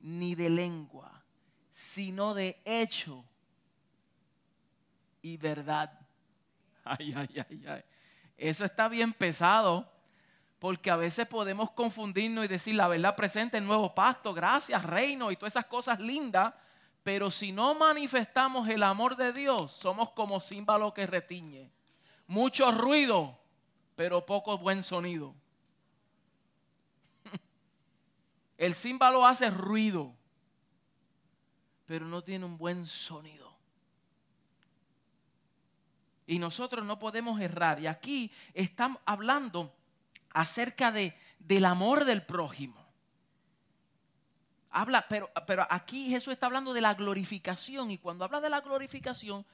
ni 0.00 0.34
de 0.34 0.50
lengua, 0.50 1.22
sino 1.70 2.34
de 2.34 2.60
hecho 2.64 3.24
y 5.22 5.36
verdad. 5.36 5.96
Ay, 6.82 7.14
ay, 7.16 7.44
ay, 7.48 7.64
ay. 7.68 7.84
Eso 8.36 8.64
está 8.64 8.88
bien 8.88 9.12
pesado 9.12 9.93
porque 10.64 10.90
a 10.90 10.96
veces 10.96 11.26
podemos 11.26 11.72
confundirnos 11.72 12.42
y 12.42 12.48
decir 12.48 12.74
la 12.74 12.88
verdad 12.88 13.14
presente, 13.14 13.58
el 13.58 13.66
nuevo 13.66 13.94
pacto, 13.94 14.32
gracias, 14.32 14.82
reino 14.82 15.30
y 15.30 15.36
todas 15.36 15.52
esas 15.52 15.66
cosas 15.66 16.00
lindas, 16.00 16.54
pero 17.02 17.30
si 17.30 17.52
no 17.52 17.74
manifestamos 17.74 18.66
el 18.70 18.82
amor 18.82 19.14
de 19.14 19.34
Dios, 19.34 19.72
somos 19.72 20.12
como 20.12 20.40
címbalo 20.40 20.94
que 20.94 21.04
retiñe. 21.04 21.70
Mucho 22.26 22.72
ruido, 22.72 23.38
pero 23.94 24.24
poco 24.24 24.56
buen 24.56 24.82
sonido. 24.82 25.34
El 28.56 28.74
címbalo 28.74 29.26
hace 29.26 29.50
ruido, 29.50 30.14
pero 31.84 32.06
no 32.06 32.24
tiene 32.24 32.46
un 32.46 32.56
buen 32.56 32.86
sonido. 32.86 33.54
Y 36.26 36.38
nosotros 36.38 36.86
no 36.86 36.98
podemos 36.98 37.38
errar. 37.38 37.80
Y 37.80 37.86
aquí 37.86 38.32
estamos 38.54 39.02
hablando 39.04 39.70
acerca 40.34 40.92
de, 40.92 41.16
del 41.38 41.64
amor 41.64 42.04
del 42.04 42.22
prójimo. 42.22 42.84
Habla, 44.70 45.06
pero, 45.08 45.30
pero 45.46 45.66
aquí 45.70 46.10
Jesús 46.10 46.32
está 46.32 46.46
hablando 46.46 46.74
de 46.74 46.80
la 46.80 46.94
glorificación 46.94 47.90
y 47.92 47.98
cuando 47.98 48.24
habla 48.24 48.40
de 48.40 48.50
la 48.50 48.60
glorificación, 48.60 49.46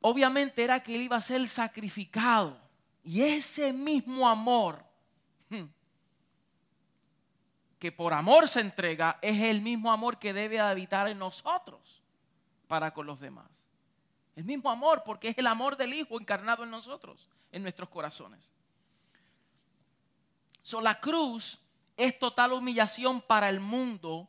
obviamente 0.00 0.64
era 0.64 0.82
que 0.82 0.96
él 0.96 1.02
iba 1.02 1.16
a 1.16 1.22
ser 1.22 1.46
sacrificado. 1.46 2.58
Y 3.04 3.20
ese 3.20 3.72
mismo 3.72 4.28
amor 4.28 4.82
hmm, 5.50 5.64
que 7.78 7.92
por 7.92 8.14
amor 8.14 8.48
se 8.48 8.60
entrega 8.60 9.18
es 9.20 9.40
el 9.42 9.60
mismo 9.60 9.92
amor 9.92 10.18
que 10.18 10.32
debe 10.32 10.58
habitar 10.58 11.08
en 11.08 11.18
nosotros 11.18 12.02
para 12.66 12.94
con 12.94 13.06
los 13.06 13.20
demás. 13.20 13.50
El 14.34 14.44
mismo 14.44 14.70
amor 14.70 15.02
porque 15.04 15.28
es 15.28 15.36
el 15.36 15.46
amor 15.46 15.76
del 15.76 15.92
Hijo 15.92 16.18
encarnado 16.18 16.64
en 16.64 16.70
nosotros, 16.70 17.28
en 17.50 17.62
nuestros 17.62 17.90
corazones. 17.90 18.50
La 20.80 21.00
cruz 21.00 21.58
es 21.96 22.18
total 22.18 22.52
humillación 22.52 23.20
para 23.20 23.48
el 23.48 23.60
mundo, 23.60 24.28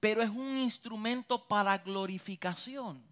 pero 0.00 0.22
es 0.22 0.30
un 0.30 0.56
instrumento 0.56 1.46
para 1.46 1.78
glorificación. 1.78 3.02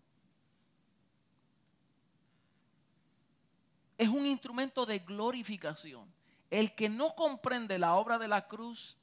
Es 3.97 4.09
un 4.09 4.27
instrumento 4.27 4.85
de 4.85 4.99
glorificación. 4.99 6.13
El 6.51 6.75
que 6.75 6.89
no 6.89 7.15
comprende 7.15 7.79
la 7.79 7.95
obra 7.95 8.19
de 8.19 8.29
la 8.29 8.49
cruz 8.49 8.97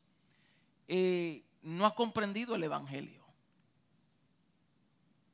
eh, 0.88 1.43
no 1.62 1.86
ha 1.86 1.95
comprendido 1.95 2.55
el 2.55 2.63
Evangelio. 2.63 3.23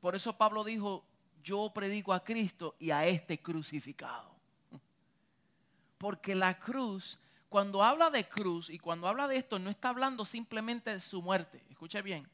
Por 0.00 0.14
eso 0.14 0.36
Pablo 0.36 0.62
dijo, 0.62 1.04
yo 1.42 1.72
predico 1.74 2.12
a 2.12 2.22
Cristo 2.22 2.76
y 2.78 2.90
a 2.90 3.06
este 3.06 3.40
crucificado. 3.42 4.30
Porque 5.98 6.34
la 6.34 6.58
cruz 6.58 7.18
cuando 7.48 7.82
habla 7.82 8.10
de 8.10 8.28
cruz 8.28 8.70
y 8.70 8.78
cuando 8.78 9.08
habla 9.08 9.28
de 9.28 9.36
esto, 9.36 9.58
no 9.58 9.70
está 9.70 9.90
hablando 9.90 10.24
simplemente 10.24 10.90
de 10.90 11.00
su 11.00 11.22
muerte. 11.22 11.62
Escuche 11.70 12.02
bien. 12.02 12.28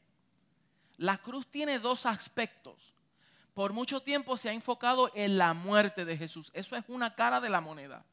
La 0.97 1.17
cruz 1.17 1.47
tiene 1.47 1.79
dos 1.79 2.05
aspectos. 2.05 2.93
Por 3.53 3.73
mucho 3.73 4.01
tiempo 4.01 4.35
se 4.37 4.49
ha 4.49 4.53
enfocado 4.53 5.11
en 5.13 5.37
la 5.37 5.53
muerte 5.53 6.05
de 6.05 6.17
Jesús. 6.17 6.51
Eso 6.53 6.75
es 6.75 6.83
una 6.87 7.13
cara 7.13 7.39
de 7.39 7.49
la 7.49 7.61
moneda. 7.61 8.03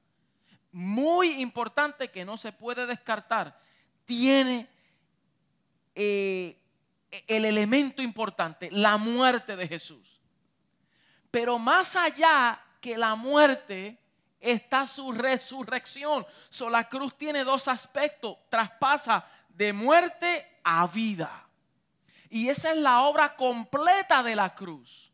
Muy 0.73 1.41
importante 1.41 2.11
que 2.11 2.25
no 2.25 2.37
se 2.37 2.53
puede 2.53 2.87
descartar. 2.87 3.59
Tiene 4.05 4.69
eh, 5.95 6.61
el 7.27 7.45
elemento 7.45 8.03
importante, 8.03 8.71
la 8.71 8.97
muerte 8.97 9.57
de 9.57 9.67
Jesús. 9.67 10.21
Pero 11.31 11.59
más 11.59 11.97
allá 11.97 12.61
que 12.81 12.97
la 12.99 13.15
muerte, 13.15 14.00
está 14.41 14.87
su 14.87 15.13
resurrección. 15.13 16.27
So, 16.49 16.71
la 16.71 16.89
cruz 16.89 17.17
tiene 17.17 17.45
dos 17.45 17.69
aspectos, 17.69 18.39
traspasa 18.49 19.25
de 19.49 19.73
muerte 19.73 20.61
a 20.65 20.87
vida. 20.87 21.47
Y 22.31 22.49
esa 22.49 22.71
es 22.71 22.79
la 22.79 23.03
obra 23.03 23.37
completa 23.37 24.23
de 24.23 24.37
la 24.37 24.55
cruz. 24.55 25.13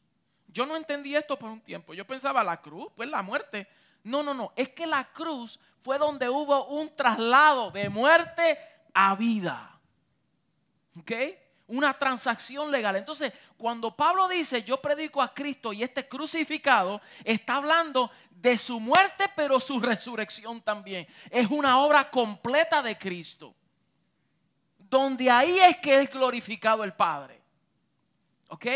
Yo 0.49 0.65
no 0.65 0.77
entendí 0.77 1.17
esto 1.17 1.39
por 1.39 1.51
un 1.51 1.61
tiempo. 1.61 1.95
Yo 1.95 2.07
pensaba 2.07 2.45
la 2.45 2.61
cruz, 2.61 2.93
pues 2.95 3.09
la 3.09 3.23
muerte. 3.23 3.69
No, 4.05 4.23
no, 4.23 4.33
no. 4.33 4.53
Es 4.55 4.69
que 4.71 4.87
la 4.87 5.05
cruz 5.05 5.59
fue 5.83 5.99
donde 5.99 6.29
hubo 6.29 6.67
un 6.69 6.95
traslado 6.95 7.71
de 7.71 7.89
muerte 7.89 8.59
a 8.95 9.15
vida. 9.15 9.79
¿Ok? 10.99 11.13
Una 11.67 11.93
transacción 11.93 12.71
legal. 12.71 12.97
Entonces, 12.97 13.33
cuando 13.57 13.95
Pablo 13.97 14.29
dice, 14.29 14.63
yo 14.63 14.81
predico 14.81 15.23
a 15.23 15.33
Cristo 15.33 15.73
y 15.73 15.83
este 15.83 16.07
crucificado, 16.07 17.01
está 17.25 17.57
hablando 17.57 18.11
de 18.31 18.59
su 18.59 18.79
muerte, 18.79 19.25
pero 19.35 19.59
su 19.61 19.81
resurrección 19.81 20.61
también. 20.61 21.07
Es 21.31 21.51
una 21.51 21.79
obra 21.81 22.11
completa 22.11 22.83
de 22.83 22.99
Cristo. 22.99 23.55
Donde 24.79 25.31
ahí 25.31 25.59
es 25.59 25.79
que 25.79 26.01
es 26.01 26.11
glorificado 26.11 26.85
el 26.85 26.93
Padre. 26.93 27.41
¿Ok? 28.49 28.67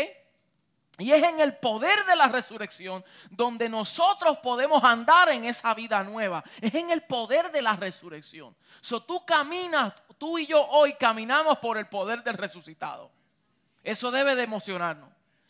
Y 0.97 1.11
es 1.11 1.23
en 1.23 1.39
el 1.39 1.55
poder 1.55 2.05
de 2.05 2.15
la 2.15 2.27
resurrección 2.27 3.03
donde 3.29 3.69
nosotros 3.69 4.37
podemos 4.39 4.83
andar 4.83 5.29
en 5.29 5.45
esa 5.45 5.73
vida 5.73 6.03
nueva. 6.03 6.43
Es 6.59 6.73
en 6.75 6.91
el 6.91 7.03
poder 7.03 7.51
de 7.51 7.61
la 7.61 7.75
resurrección. 7.75 8.55
So 8.81 9.01
tú 9.01 9.25
caminas, 9.25 9.93
tú 10.17 10.37
y 10.37 10.45
yo 10.45 10.63
hoy 10.67 10.93
caminamos 10.95 11.57
por 11.59 11.77
el 11.77 11.87
poder 11.87 12.23
del 12.23 12.35
resucitado. 12.35 13.11
Eso 13.83 14.11
debe 14.11 14.35
de 14.35 14.43
emocionarnos. 14.43 15.09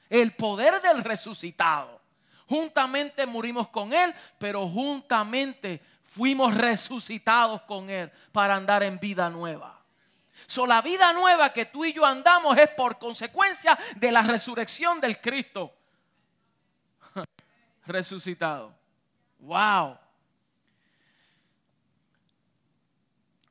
El 0.10 0.34
poder 0.34 0.82
del 0.82 1.04
resucitado. 1.04 2.02
Juntamente 2.48 3.26
murimos 3.26 3.70
con 3.70 3.94
Él, 3.94 4.14
pero 4.38 4.68
juntamente 4.68 5.82
fuimos 6.04 6.54
resucitados 6.54 7.62
con 7.62 7.90
Él 7.90 8.12
para 8.32 8.56
andar 8.56 8.84
en 8.84 9.00
vida 9.00 9.30
nueva. 9.30 9.80
So, 10.48 10.66
la 10.66 10.82
vida 10.82 11.14
nueva 11.14 11.54
que 11.54 11.66
tú 11.66 11.86
y 11.86 11.94
yo 11.94 12.06
andamos 12.06 12.58
es 12.58 12.68
por 12.70 12.98
consecuencia 13.00 13.78
de 13.96 14.12
la 14.12 14.22
resurrección 14.22 15.00
del 15.00 15.22
Cristo 15.22 15.74
resucitado. 17.86 18.76
Wow. 19.40 19.98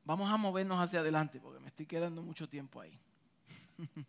Vamos 0.03 0.29
a 0.29 0.37
movernos 0.37 0.79
hacia 0.79 0.99
adelante 0.99 1.39
porque 1.39 1.59
me 1.59 1.69
estoy 1.69 1.85
quedando 1.85 2.21
mucho 2.21 2.47
tiempo 2.47 2.81
ahí. 2.81 2.99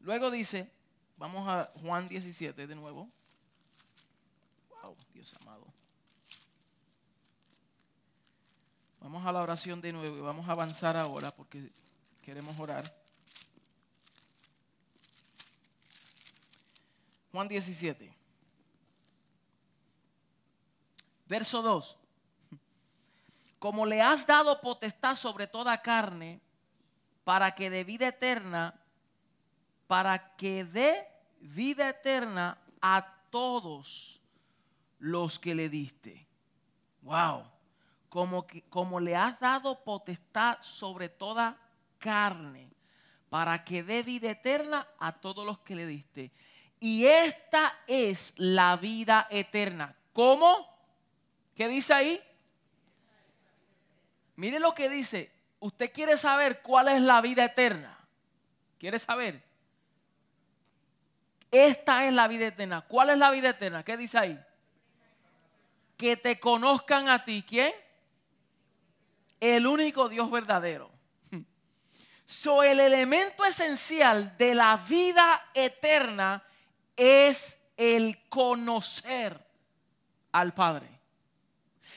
Luego 0.00 0.30
dice, 0.30 0.70
vamos 1.16 1.46
a 1.48 1.70
Juan 1.80 2.08
17 2.08 2.66
de 2.66 2.74
nuevo. 2.74 3.10
Wow, 4.82 4.96
Dios 5.12 5.34
amado. 5.40 5.66
Vamos 9.00 9.24
a 9.24 9.32
la 9.32 9.42
oración 9.42 9.80
de 9.80 9.92
nuevo 9.92 10.16
y 10.16 10.20
vamos 10.20 10.48
a 10.48 10.52
avanzar 10.52 10.96
ahora 10.96 11.30
porque 11.30 11.70
queremos 12.22 12.58
orar. 12.58 12.84
Juan 17.32 17.48
17. 17.48 18.14
Verso 21.26 21.62
2. 21.62 21.98
Como 23.58 23.86
le 23.86 24.00
has 24.00 24.26
dado 24.26 24.60
potestad 24.60 25.14
sobre 25.14 25.46
toda 25.46 25.80
carne, 25.82 26.40
para 27.24 27.54
que 27.54 27.70
dé 27.70 27.84
vida 27.84 28.08
eterna, 28.08 28.77
para 29.88 30.36
que 30.36 30.64
dé 30.64 31.08
vida 31.40 31.88
eterna 31.88 32.58
a 32.80 33.04
todos 33.30 34.20
los 34.98 35.38
que 35.38 35.54
le 35.54 35.68
diste. 35.68 36.28
Wow. 37.02 37.44
Como, 38.08 38.46
que, 38.46 38.62
como 38.68 39.00
le 39.00 39.16
has 39.16 39.40
dado 39.40 39.82
potestad 39.82 40.58
sobre 40.60 41.08
toda 41.08 41.58
carne, 41.98 42.70
para 43.28 43.64
que 43.64 43.82
dé 43.82 44.02
vida 44.02 44.30
eterna 44.30 44.86
a 44.98 45.12
todos 45.12 45.44
los 45.44 45.58
que 45.58 45.74
le 45.74 45.86
diste. 45.86 46.30
Y 46.80 47.06
esta 47.06 47.74
es 47.86 48.34
la 48.36 48.76
vida 48.76 49.26
eterna. 49.30 49.96
¿Cómo? 50.12 50.68
¿Qué 51.54 51.66
dice 51.66 51.92
ahí? 51.92 52.22
Mire 54.36 54.60
lo 54.60 54.74
que 54.74 54.88
dice. 54.88 55.32
Usted 55.60 55.92
quiere 55.92 56.16
saber 56.16 56.62
cuál 56.62 56.88
es 56.88 57.02
la 57.02 57.20
vida 57.20 57.44
eterna. 57.44 57.98
¿Quiere 58.78 58.98
saber? 58.98 59.47
Esta 61.50 62.06
es 62.06 62.12
la 62.12 62.28
vida 62.28 62.48
eterna. 62.48 62.82
¿Cuál 62.82 63.10
es 63.10 63.18
la 63.18 63.30
vida 63.30 63.50
eterna? 63.50 63.82
¿Qué 63.82 63.96
dice 63.96 64.18
ahí? 64.18 64.44
Que 65.96 66.16
te 66.16 66.38
conozcan 66.38 67.08
a 67.08 67.24
ti. 67.24 67.44
¿Quién? 67.46 67.72
El 69.40 69.66
único 69.66 70.08
Dios 70.08 70.30
verdadero. 70.30 70.90
So, 72.24 72.62
el 72.62 72.78
elemento 72.78 73.42
esencial 73.46 74.36
de 74.36 74.54
la 74.54 74.76
vida 74.76 75.48
eterna 75.54 76.44
es 76.94 77.58
el 77.74 78.28
conocer 78.28 79.40
al 80.32 80.52
Padre. 80.52 80.88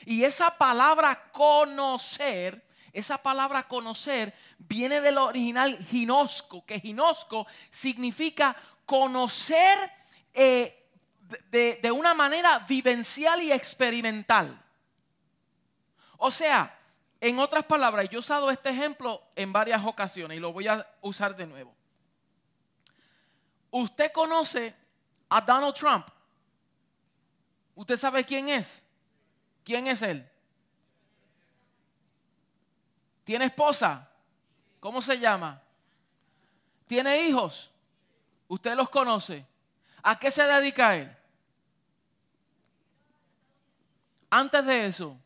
Y 0.06 0.24
esa 0.24 0.56
palabra 0.56 1.30
conocer, 1.30 2.66
esa 2.92 3.18
palabra 3.18 3.64
conocer 3.64 4.34
viene 4.58 5.00
del 5.00 5.18
original 5.18 5.78
ginosco, 5.84 6.64
que 6.64 6.80
ginosco 6.80 7.46
significa 7.70 8.56
conocer 8.92 9.90
eh, 10.34 10.86
de, 11.50 11.80
de 11.82 11.90
una 11.90 12.12
manera 12.12 12.58
vivencial 12.58 13.40
y 13.40 13.50
experimental. 13.50 14.62
O 16.18 16.30
sea, 16.30 16.78
en 17.18 17.38
otras 17.38 17.64
palabras, 17.64 18.10
yo 18.10 18.18
he 18.18 18.20
usado 18.20 18.50
este 18.50 18.68
ejemplo 18.68 19.22
en 19.34 19.50
varias 19.50 19.82
ocasiones 19.86 20.36
y 20.36 20.40
lo 20.42 20.52
voy 20.52 20.68
a 20.68 20.86
usar 21.00 21.34
de 21.34 21.46
nuevo. 21.46 21.74
Usted 23.70 24.12
conoce 24.12 24.74
a 25.30 25.40
Donald 25.40 25.74
Trump. 25.74 26.06
¿Usted 27.74 27.96
sabe 27.96 28.26
quién 28.26 28.50
es? 28.50 28.84
¿Quién 29.64 29.86
es 29.86 30.02
él? 30.02 30.30
¿Tiene 33.24 33.46
esposa? 33.46 34.06
¿Cómo 34.80 35.00
se 35.00 35.18
llama? 35.18 35.62
¿Tiene 36.86 37.22
hijos? 37.22 37.72
¿Usted 38.52 38.76
los 38.76 38.90
conoce? 38.90 39.46
¿A 40.02 40.18
qué 40.18 40.30
se 40.30 40.42
dedica 40.42 40.94
él? 40.94 41.16
Antes 44.28 44.66
de 44.66 44.86
eso, 44.88 45.16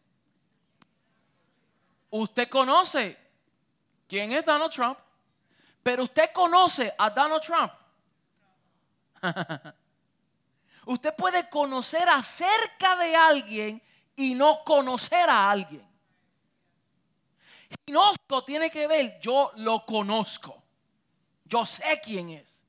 usted 2.10 2.48
conoce 2.48 3.18
quién 4.06 4.30
es 4.30 4.44
Donald 4.44 4.70
Trump, 4.70 4.96
pero 5.82 6.04
usted 6.04 6.30
conoce 6.32 6.94
a 6.96 7.10
Donald 7.10 7.42
Trump. 7.42 7.72
usted 10.86 11.12
puede 11.16 11.50
conocer 11.50 12.08
acerca 12.08 12.94
de 12.94 13.16
alguien 13.16 13.82
y 14.14 14.36
no 14.36 14.62
conocer 14.62 15.28
a 15.28 15.50
alguien. 15.50 15.84
Conozco 17.88 18.44
tiene 18.44 18.70
que 18.70 18.86
ver, 18.86 19.18
yo 19.18 19.50
lo 19.56 19.84
conozco. 19.84 20.62
Yo 21.44 21.66
sé 21.66 22.00
quién 22.04 22.30
es. 22.30 22.65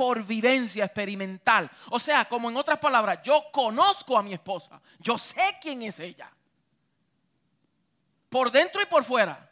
Por 0.00 0.24
vivencia 0.24 0.86
experimental. 0.86 1.70
O 1.90 2.00
sea, 2.00 2.24
como 2.24 2.48
en 2.48 2.56
otras 2.56 2.78
palabras, 2.78 3.18
yo 3.22 3.44
conozco 3.52 4.16
a 4.16 4.22
mi 4.22 4.32
esposa. 4.32 4.80
Yo 4.98 5.18
sé 5.18 5.58
quién 5.60 5.82
es 5.82 6.00
ella. 6.00 6.32
Por 8.30 8.50
dentro 8.50 8.80
y 8.80 8.86
por 8.86 9.04
fuera. 9.04 9.46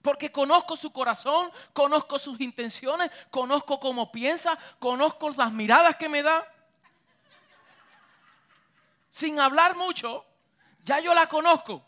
Porque 0.00 0.30
conozco 0.30 0.76
su 0.76 0.92
corazón, 0.92 1.50
conozco 1.72 2.20
sus 2.20 2.40
intenciones, 2.40 3.10
conozco 3.30 3.80
cómo 3.80 4.12
piensa, 4.12 4.56
conozco 4.78 5.30
las 5.30 5.50
miradas 5.50 5.96
que 5.96 6.08
me 6.08 6.22
da 6.22 6.48
sin 9.10 9.40
hablar 9.40 9.74
mucho, 9.74 10.24
ya 10.84 11.00
yo 11.00 11.12
la 11.12 11.26
conozco. 11.26 11.84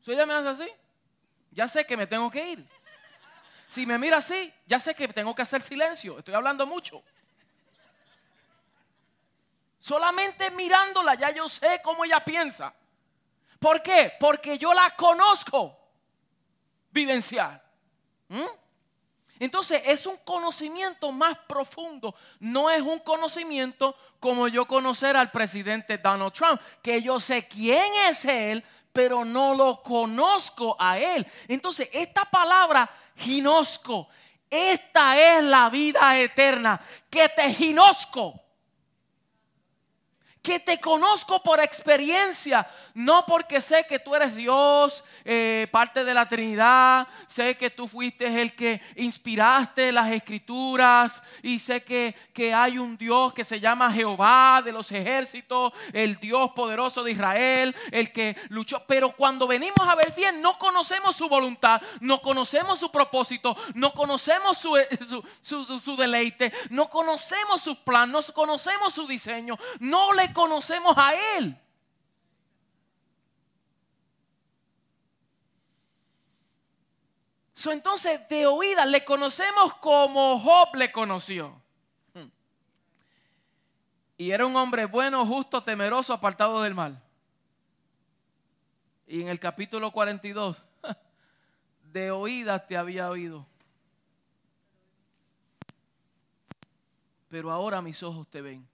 Si 0.00 0.12
ella 0.12 0.26
me 0.26 0.34
hace 0.34 0.62
así, 0.62 0.72
ya 1.50 1.66
sé 1.66 1.84
que 1.84 1.96
me 1.96 2.06
tengo 2.06 2.30
que 2.30 2.52
ir. 2.52 2.77
Si 3.68 3.84
me 3.84 3.98
mira 3.98 4.16
así, 4.16 4.52
ya 4.66 4.80
sé 4.80 4.94
que 4.94 5.08
tengo 5.08 5.34
que 5.34 5.42
hacer 5.42 5.62
silencio. 5.62 6.18
Estoy 6.18 6.34
hablando 6.34 6.66
mucho. 6.66 7.02
Solamente 9.78 10.50
mirándola 10.50 11.14
ya 11.14 11.30
yo 11.30 11.48
sé 11.48 11.80
cómo 11.84 12.04
ella 12.04 12.24
piensa. 12.24 12.74
¿Por 13.58 13.82
qué? 13.82 14.12
Porque 14.18 14.58
yo 14.58 14.72
la 14.72 14.90
conozco 14.96 15.78
vivenciar. 16.90 17.62
¿Mm? 18.28 18.40
Entonces 19.38 19.82
es 19.84 20.06
un 20.06 20.16
conocimiento 20.18 21.12
más 21.12 21.38
profundo, 21.46 22.14
no 22.40 22.70
es 22.70 22.82
un 22.82 22.98
conocimiento 22.98 23.96
como 24.18 24.48
yo 24.48 24.66
conocer 24.66 25.16
al 25.16 25.30
presidente 25.30 25.98
Donald 25.98 26.32
Trump, 26.32 26.60
que 26.82 27.00
yo 27.00 27.20
sé 27.20 27.46
quién 27.46 27.84
es 28.08 28.24
él, 28.24 28.64
pero 28.92 29.24
no 29.24 29.54
lo 29.54 29.82
conozco 29.82 30.76
a 30.78 30.98
él. 30.98 31.26
Entonces 31.46 31.88
esta 31.92 32.24
palabra 32.24 32.90
ginosco, 33.16 34.08
esta 34.50 35.18
es 35.18 35.44
la 35.44 35.68
vida 35.68 36.18
eterna, 36.18 36.80
que 37.10 37.28
te 37.28 37.52
ginosco 37.52 38.47
que 40.48 40.58
te 40.58 40.80
conozco 40.80 41.42
por 41.42 41.60
experiencia, 41.60 42.66
no 42.94 43.26
porque 43.26 43.60
sé 43.60 43.84
que 43.86 43.98
tú 43.98 44.14
eres 44.14 44.34
Dios, 44.34 45.04
eh, 45.22 45.68
parte 45.70 46.04
de 46.04 46.14
la 46.14 46.26
Trinidad, 46.26 47.06
sé 47.26 47.54
que 47.58 47.68
tú 47.68 47.86
fuiste 47.86 48.40
el 48.40 48.54
que 48.54 48.80
inspiraste 48.96 49.92
las 49.92 50.10
escrituras 50.10 51.22
y 51.42 51.58
sé 51.58 51.84
que, 51.84 52.14
que 52.32 52.54
hay 52.54 52.78
un 52.78 52.96
Dios 52.96 53.34
que 53.34 53.44
se 53.44 53.60
llama 53.60 53.92
Jehová 53.92 54.62
de 54.64 54.72
los 54.72 54.90
ejércitos, 54.90 55.74
el 55.92 56.18
Dios 56.18 56.52
poderoso 56.52 57.02
de 57.02 57.12
Israel, 57.12 57.76
el 57.92 58.10
que 58.10 58.34
luchó. 58.48 58.82
Pero 58.86 59.12
cuando 59.12 59.46
venimos 59.46 59.86
a 59.86 59.96
ver 59.96 60.14
bien, 60.16 60.40
no 60.40 60.58
conocemos 60.58 61.14
su 61.14 61.28
voluntad, 61.28 61.82
no 62.00 62.22
conocemos 62.22 62.78
su 62.78 62.90
propósito, 62.90 63.54
no 63.74 63.92
conocemos 63.92 64.56
su, 64.56 64.78
su, 65.42 65.62
su 65.78 65.94
deleite, 65.94 66.54
no 66.70 66.88
conocemos 66.88 67.60
sus 67.60 67.76
planes, 67.76 68.14
no 68.14 68.34
conocemos 68.34 68.94
su 68.94 69.06
diseño, 69.06 69.58
no 69.80 70.14
le 70.14 70.32
conocemos 70.38 70.94
a 70.96 71.14
Él. 71.36 71.60
entonces, 77.72 78.26
de 78.28 78.46
oída, 78.46 78.86
le 78.86 79.04
conocemos 79.04 79.74
como 79.74 80.38
Job 80.38 80.76
le 80.76 80.92
conoció. 80.92 81.60
Y 84.16 84.30
era 84.30 84.46
un 84.46 84.54
hombre 84.54 84.86
bueno, 84.86 85.26
justo, 85.26 85.62
temeroso, 85.62 86.12
apartado 86.12 86.62
del 86.62 86.74
mal. 86.74 87.02
Y 89.08 89.20
en 89.22 89.28
el 89.28 89.40
capítulo 89.40 89.90
42, 89.90 90.56
de 91.82 92.10
oídas 92.12 92.66
te 92.66 92.76
había 92.76 93.10
oído. 93.10 93.44
Pero 97.28 97.50
ahora 97.50 97.82
mis 97.82 98.02
ojos 98.02 98.26
te 98.28 98.40
ven. 98.40 98.66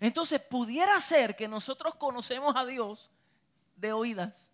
Entonces 0.00 0.40
pudiera 0.40 1.00
ser 1.00 1.34
que 1.36 1.48
nosotros 1.48 1.94
conocemos 1.96 2.54
a 2.56 2.64
Dios 2.64 3.10
de 3.76 3.92
oídas, 3.92 4.48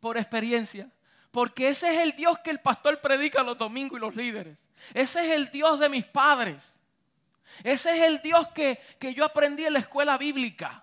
por 0.00 0.16
experiencia, 0.16 0.90
porque 1.30 1.68
ese 1.68 1.94
es 1.94 2.00
el 2.00 2.12
Dios 2.16 2.38
que 2.40 2.50
el 2.50 2.60
pastor 2.60 3.00
predica 3.00 3.42
los 3.42 3.56
domingos 3.56 3.98
y 3.98 4.00
los 4.00 4.16
líderes. 4.16 4.70
Ese 4.94 5.26
es 5.26 5.30
el 5.32 5.50
Dios 5.50 5.78
de 5.78 5.88
mis 5.88 6.04
padres. 6.04 6.74
Ese 7.62 7.96
es 7.96 8.02
el 8.04 8.20
Dios 8.22 8.48
que, 8.48 8.80
que 8.98 9.14
yo 9.14 9.24
aprendí 9.24 9.64
en 9.64 9.74
la 9.74 9.78
escuela 9.80 10.16
bíblica. 10.18 10.82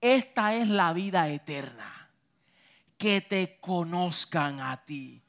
Esta 0.00 0.54
es 0.54 0.68
la 0.68 0.92
vida 0.92 1.28
eterna. 1.28 2.10
Que 2.98 3.22
te 3.22 3.58
conozcan 3.60 4.60
a 4.60 4.84
ti, 4.84 5.22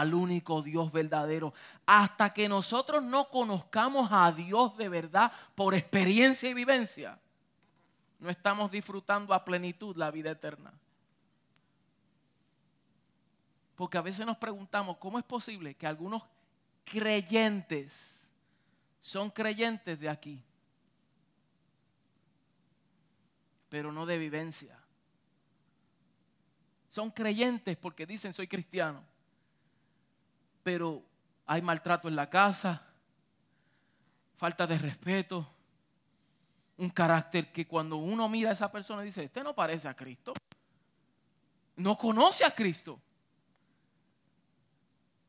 al 0.00 0.14
único 0.14 0.62
Dios 0.62 0.90
verdadero. 0.92 1.52
Hasta 1.86 2.32
que 2.32 2.48
nosotros 2.48 3.02
no 3.02 3.28
conozcamos 3.28 4.08
a 4.10 4.32
Dios 4.32 4.76
de 4.76 4.88
verdad 4.88 5.32
por 5.54 5.74
experiencia 5.74 6.48
y 6.48 6.54
vivencia, 6.54 7.18
no 8.18 8.30
estamos 8.30 8.70
disfrutando 8.70 9.34
a 9.34 9.44
plenitud 9.44 9.96
la 9.96 10.10
vida 10.10 10.30
eterna. 10.30 10.72
Porque 13.76 13.98
a 13.98 14.02
veces 14.02 14.24
nos 14.24 14.36
preguntamos, 14.36 14.96
¿cómo 14.98 15.18
es 15.18 15.24
posible 15.24 15.74
que 15.74 15.86
algunos 15.86 16.22
creyentes 16.84 18.28
son 19.00 19.30
creyentes 19.30 19.98
de 19.98 20.08
aquí? 20.08 20.42
pero 23.72 23.90
no 23.90 24.04
de 24.04 24.18
vivencia. 24.18 24.78
Son 26.90 27.10
creyentes 27.10 27.74
porque 27.78 28.04
dicen 28.04 28.34
soy 28.34 28.46
cristiano, 28.46 29.02
pero 30.62 31.02
hay 31.46 31.62
maltrato 31.62 32.08
en 32.08 32.16
la 32.16 32.28
casa, 32.28 32.82
falta 34.36 34.66
de 34.66 34.78
respeto, 34.78 35.46
un 36.76 36.90
carácter 36.90 37.52
que 37.52 37.66
cuando 37.66 37.96
uno 37.96 38.28
mira 38.28 38.50
a 38.50 38.52
esa 38.54 38.70
persona 38.70 39.02
dice, 39.02 39.24
este 39.24 39.42
no 39.42 39.54
parece 39.54 39.88
a 39.88 39.94
Cristo, 39.94 40.32
no 41.76 41.96
conoce 41.96 42.44
a 42.44 42.54
Cristo, 42.54 43.00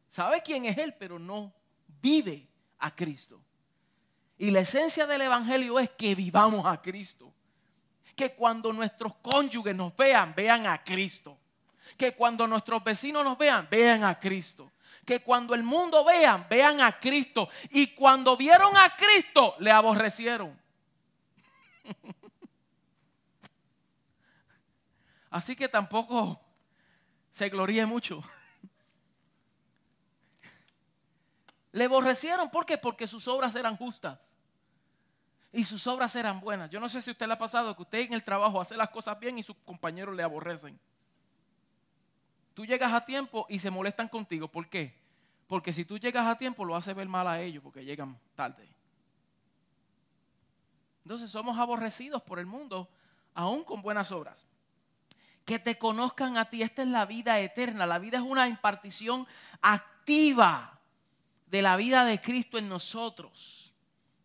sabe 0.10 0.42
quién 0.42 0.66
es 0.66 0.78
Él, 0.78 0.96
pero 0.98 1.20
no 1.20 1.54
vive 2.02 2.48
a 2.80 2.94
Cristo. 2.96 3.42
Y 4.38 4.52
la 4.52 4.62
esencia 4.62 5.06
del 5.06 5.22
Evangelio 5.22 5.80
es 5.80 5.90
que 5.92 6.16
vivamos 6.16 6.66
a 6.66 6.82
Cristo 6.82 7.34
que 8.16 8.34
cuando 8.34 8.72
nuestros 8.72 9.16
cónyuges 9.16 9.76
nos 9.76 9.96
vean, 9.96 10.34
vean 10.36 10.68
a 10.68 10.84
Cristo. 10.84 11.38
Que 11.98 12.14
cuando 12.14 12.48
nuestros 12.48 12.84
vecinos 12.84 13.24
nos 13.24 13.38
vean, 13.38 13.68
vean 13.70 14.04
a 14.04 14.20
Cristo. 14.20 14.72
Que 15.06 15.22
cuando 15.22 15.54
el 15.54 15.64
mundo 15.64 16.06
vean, 16.06 16.48
vean 16.50 16.82
a 16.82 17.00
Cristo. 17.00 17.50
Y 17.70 17.94
cuando 17.94 18.36
vieron 18.38 18.76
a 18.78 18.96
Cristo, 18.96 19.56
le 19.60 19.72
aborrecieron. 19.72 20.58
Así 25.30 25.56
que 25.56 25.68
tampoco 25.68 26.40
se 27.32 27.50
gloríe 27.50 27.86
mucho. 27.86 28.24
Le 31.72 31.86
aborrecieron, 31.86 32.52
¿por 32.52 32.68
qué? 32.68 32.78
Porque 32.78 33.08
sus 33.08 33.28
obras 33.28 33.56
eran 33.56 33.76
justas 33.76 34.34
y 35.54 35.64
sus 35.64 35.86
obras 35.88 36.16
eran 36.16 36.40
buenas. 36.40 36.70
Yo 36.72 36.80
no 36.80 36.90
sé 36.90 37.02
si 37.02 37.12
a 37.12 37.14
usted 37.14 37.28
le 37.28 37.34
ha 37.34 37.38
pasado 37.38 37.76
que 37.76 37.84
usted 37.84 38.00
en 38.00 38.14
el 38.14 38.24
trabajo 38.24 38.60
hace 38.60 38.76
las 38.76 38.90
cosas 38.90 39.18
bien 39.20 39.38
y 39.38 39.44
sus 39.44 39.56
compañeros 39.58 40.16
le 40.16 40.24
aborrecen. 40.24 40.80
Tú 42.54 42.66
llegas 42.66 42.94
a 42.94 43.06
tiempo 43.06 43.46
y 43.50 43.60
se 43.60 43.72
molestan 43.72 44.08
contigo. 44.08 44.48
¿Por 44.48 44.70
qué? 44.70 44.96
Porque 45.48 45.74
si 45.74 45.86
tú 45.86 45.98
llegas 45.98 46.28
a 46.28 46.38
tiempo 46.38 46.66
lo 46.66 46.76
hace 46.76 46.94
ver 46.94 47.08
mal 47.08 47.28
a 47.28 47.42
ellos 47.42 47.64
porque 47.64 47.84
llegan 47.84 48.20
tarde. 48.36 48.68
Entonces 51.04 51.30
somos 51.30 51.58
aborrecidos 51.58 52.22
por 52.22 52.40
el 52.40 52.46
mundo 52.46 52.90
aún 53.34 53.64
con 53.64 53.82
buenas 53.82 54.12
obras. 54.12 54.48
Que 55.46 55.60
te 55.60 55.78
conozcan 55.78 56.38
a 56.38 56.50
ti, 56.50 56.62
esta 56.62 56.84
es 56.84 56.88
la 56.88 57.06
vida 57.06 57.40
eterna. 57.40 57.86
La 57.86 58.00
vida 58.00 58.18
es 58.18 58.24
una 58.24 58.48
impartición 58.48 59.28
activa 59.62 60.80
de 61.48 61.62
la 61.62 61.76
vida 61.76 62.06
de 62.06 62.22
Cristo 62.22 62.58
en 62.58 62.70
nosotros. 62.70 63.74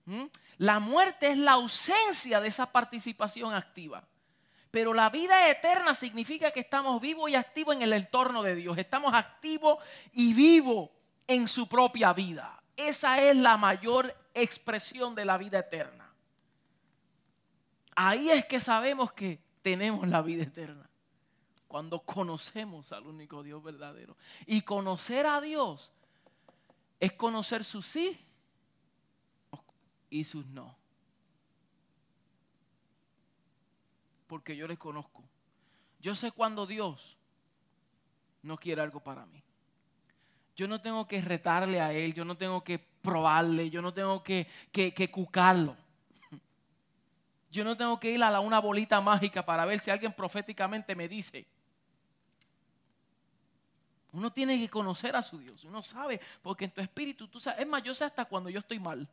¿Mm? 0.04 0.26
La 0.58 0.78
muerte 0.78 1.32
es 1.32 1.38
la 1.38 1.52
ausencia 1.52 2.40
de 2.40 2.48
esa 2.48 2.70
participación 2.70 3.54
activa. 3.54 4.06
Pero 4.70 4.92
la 4.92 5.08
vida 5.08 5.50
eterna 5.50 5.94
significa 5.94 6.50
que 6.50 6.60
estamos 6.60 7.00
vivos 7.00 7.30
y 7.30 7.34
activos 7.34 7.76
en 7.76 7.82
el 7.82 7.92
entorno 7.92 8.42
de 8.42 8.54
Dios. 8.54 8.76
Estamos 8.76 9.14
activos 9.14 9.78
y 10.12 10.34
vivos 10.34 10.90
en 11.26 11.48
su 11.48 11.68
propia 11.68 12.12
vida. 12.12 12.62
Esa 12.76 13.20
es 13.22 13.36
la 13.36 13.56
mayor 13.56 14.14
expresión 14.34 15.14
de 15.14 15.24
la 15.24 15.38
vida 15.38 15.58
eterna. 15.58 16.12
Ahí 17.96 18.30
es 18.30 18.46
que 18.46 18.60
sabemos 18.60 19.12
que 19.12 19.40
tenemos 19.62 20.06
la 20.06 20.22
vida 20.22 20.44
eterna. 20.44 20.88
Cuando 21.66 22.00
conocemos 22.00 22.92
al 22.92 23.06
único 23.06 23.42
Dios 23.42 23.62
verdadero. 23.62 24.16
Y 24.46 24.62
conocer 24.62 25.26
a 25.26 25.40
Dios 25.40 25.90
es 27.00 27.12
conocer 27.12 27.64
su 27.64 27.82
sí 27.82 28.16
y 30.10 30.24
sus 30.24 30.46
no. 30.46 30.77
Porque 34.28 34.54
yo 34.54 34.68
les 34.68 34.78
conozco. 34.78 35.24
Yo 35.98 36.14
sé 36.14 36.30
cuando 36.30 36.66
Dios 36.66 37.18
no 38.42 38.56
quiere 38.56 38.82
algo 38.82 39.00
para 39.00 39.26
mí. 39.26 39.42
Yo 40.54 40.68
no 40.68 40.80
tengo 40.80 41.08
que 41.08 41.20
retarle 41.20 41.80
a 41.80 41.92
Él, 41.92 42.14
yo 42.14 42.24
no 42.24 42.36
tengo 42.36 42.62
que 42.62 42.78
probarle, 42.78 43.70
yo 43.70 43.80
no 43.82 43.92
tengo 43.92 44.22
que, 44.22 44.46
que, 44.70 45.10
cucarlo. 45.10 45.76
Yo 47.50 47.64
no 47.64 47.76
tengo 47.76 47.98
que 47.98 48.10
ir 48.10 48.22
a 48.22 48.30
la, 48.30 48.40
una 48.40 48.58
bolita 48.60 49.00
mágica 49.00 49.46
para 49.46 49.64
ver 49.64 49.80
si 49.80 49.90
alguien 49.90 50.12
proféticamente 50.12 50.94
me 50.94 51.08
dice. 51.08 51.46
Uno 54.12 54.30
tiene 54.30 54.58
que 54.58 54.68
conocer 54.68 55.16
a 55.16 55.22
su 55.22 55.38
Dios. 55.38 55.64
Uno 55.64 55.82
sabe, 55.82 56.20
porque 56.42 56.66
en 56.66 56.72
tu 56.72 56.80
espíritu, 56.80 57.28
tú 57.28 57.40
sabes, 57.40 57.60
es 57.60 57.66
más, 57.66 57.82
yo 57.82 57.94
sé 57.94 58.04
hasta 58.04 58.26
cuando 58.26 58.50
yo 58.50 58.58
estoy 58.58 58.78
mal. 58.78 59.08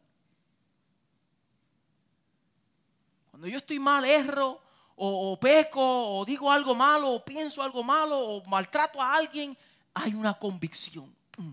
Cuando 3.30 3.48
yo 3.48 3.58
estoy 3.58 3.80
mal, 3.80 4.04
erro, 4.04 4.62
o, 4.98 5.38
peco, 5.40 6.18
o 6.20 6.26
digo 6.26 6.52
algo 6.52 6.74
malo, 6.74 7.12
o 7.12 7.24
pienso 7.24 7.62
algo 7.62 7.84
malo, 7.84 8.18
o 8.18 8.46
maltrato 8.46 9.02
a 9.02 9.16
alguien, 9.16 9.58
hay 9.94 10.14
una 10.14 10.34
convicción 10.34 11.14
mm, 11.38 11.52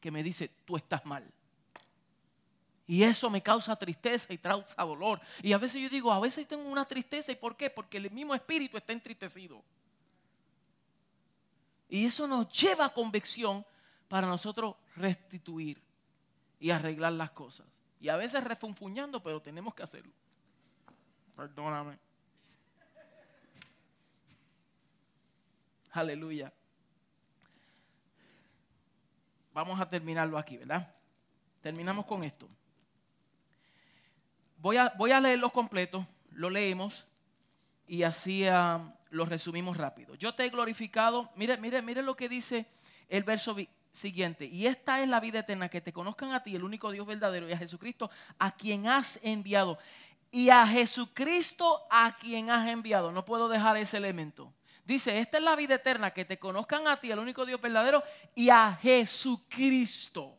que 0.00 0.10
me 0.10 0.22
dice, 0.22 0.50
tú 0.64 0.76
estás 0.76 1.04
mal. 1.04 1.24
Y 2.86 3.02
eso 3.02 3.30
me 3.30 3.42
causa 3.42 3.76
tristeza 3.76 4.32
y 4.32 4.38
causa 4.38 4.82
dolor. 4.82 5.20
Y 5.42 5.52
a 5.52 5.58
veces 5.58 5.80
yo 5.80 5.88
digo, 5.88 6.12
a 6.12 6.20
veces 6.20 6.46
tengo 6.46 6.64
una 6.64 6.84
tristeza. 6.84 7.32
¿Y 7.32 7.36
por 7.36 7.56
qué? 7.56 7.70
Porque 7.70 7.96
el 7.96 8.10
mismo 8.10 8.34
espíritu 8.34 8.76
está 8.76 8.92
entristecido. 8.92 9.62
Y 11.88 12.04
eso 12.04 12.26
nos 12.26 12.48
lleva 12.48 12.86
a 12.86 12.92
convicción 12.92 13.64
para 14.08 14.26
nosotros 14.26 14.74
restituir 14.96 15.80
y 16.60 16.70
arreglar 16.70 17.12
las 17.12 17.30
cosas. 17.30 17.66
Y 18.00 18.10
a 18.10 18.16
veces 18.16 18.44
refunfuñando, 18.44 19.22
pero 19.22 19.40
tenemos 19.40 19.74
que 19.74 19.82
hacerlo. 19.82 20.12
Perdóname. 21.34 22.03
Aleluya. 25.94 26.52
Vamos 29.52 29.80
a 29.80 29.88
terminarlo 29.88 30.36
aquí, 30.36 30.56
¿verdad? 30.56 30.92
Terminamos 31.60 32.04
con 32.04 32.24
esto. 32.24 32.48
Voy 34.58 34.76
a, 34.76 34.92
voy 34.98 35.12
a 35.12 35.20
leerlo 35.20 35.50
completo, 35.50 36.04
lo 36.32 36.50
leemos 36.50 37.06
y 37.86 38.02
así 38.02 38.44
ah, 38.46 38.92
lo 39.10 39.24
resumimos 39.24 39.76
rápido. 39.76 40.16
Yo 40.16 40.34
te 40.34 40.44
he 40.44 40.50
glorificado, 40.50 41.30
mire, 41.36 41.56
mire, 41.58 41.80
mire 41.80 42.02
lo 42.02 42.16
que 42.16 42.28
dice 42.28 42.66
el 43.08 43.22
verso 43.22 43.56
siguiente. 43.92 44.46
Y 44.46 44.66
esta 44.66 45.00
es 45.00 45.08
la 45.08 45.20
vida 45.20 45.38
eterna, 45.38 45.68
que 45.68 45.80
te 45.80 45.92
conozcan 45.92 46.32
a 46.32 46.42
ti, 46.42 46.56
el 46.56 46.64
único 46.64 46.90
Dios 46.90 47.06
verdadero, 47.06 47.48
y 47.48 47.52
a 47.52 47.58
Jesucristo, 47.58 48.10
a 48.40 48.50
quien 48.56 48.88
has 48.88 49.20
enviado 49.22 49.78
y 50.32 50.50
a 50.50 50.66
Jesucristo 50.66 51.86
a 51.88 52.16
quien 52.18 52.50
has 52.50 52.68
enviado. 52.68 53.12
No 53.12 53.24
puedo 53.24 53.48
dejar 53.48 53.76
ese 53.76 53.98
elemento. 53.98 54.52
Dice, 54.84 55.18
esta 55.18 55.38
es 55.38 55.44
la 55.44 55.56
vida 55.56 55.76
eterna, 55.76 56.12
que 56.12 56.24
te 56.24 56.38
conozcan 56.38 56.86
a 56.86 57.00
ti, 57.00 57.10
el 57.10 57.18
único 57.18 57.46
Dios 57.46 57.60
verdadero, 57.60 58.02
y 58.34 58.50
a 58.50 58.74
Jesucristo, 58.74 60.36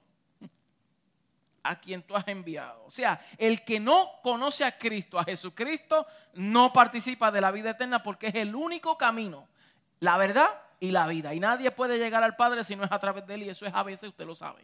a 1.64 1.80
quien 1.80 2.04
tú 2.04 2.16
has 2.16 2.28
enviado. 2.28 2.86
O 2.86 2.91
sea, 2.91 3.26
el 3.39 3.64
que 3.64 3.80
no 3.80 4.20
conoce 4.22 4.64
a 4.64 4.78
Cristo, 4.78 5.18
a 5.18 5.24
Jesucristo, 5.24 6.06
no 6.34 6.72
participa 6.72 7.32
de 7.32 7.41
la 7.41 7.50
vida 7.50 7.72
eterna 7.72 8.04
porque 8.04 8.28
es 8.28 8.36
el 8.36 8.54
único 8.54 8.98
camino, 9.00 9.48
la 10.00 10.18
verdad 10.18 10.62
y 10.80 10.91
la 10.91 11.08
vida. 11.08 11.34
Y 11.34 11.39
nadie 11.39 11.72
puede 11.72 11.98
llegar 11.98 12.24
al 12.24 12.36
Padre 12.36 12.64
si 12.64 12.76
no 12.76 12.84
es 12.84 12.91
a 12.91 13.00
través 13.00 13.26
de 13.26 13.34
Él, 13.34 13.43
y 13.43 13.50
eso 13.50 13.66
es 13.66 13.74
a 13.74 13.82
veces, 13.82 14.10
usted 14.10 14.28
lo 14.28 14.36
sabe. 14.36 14.64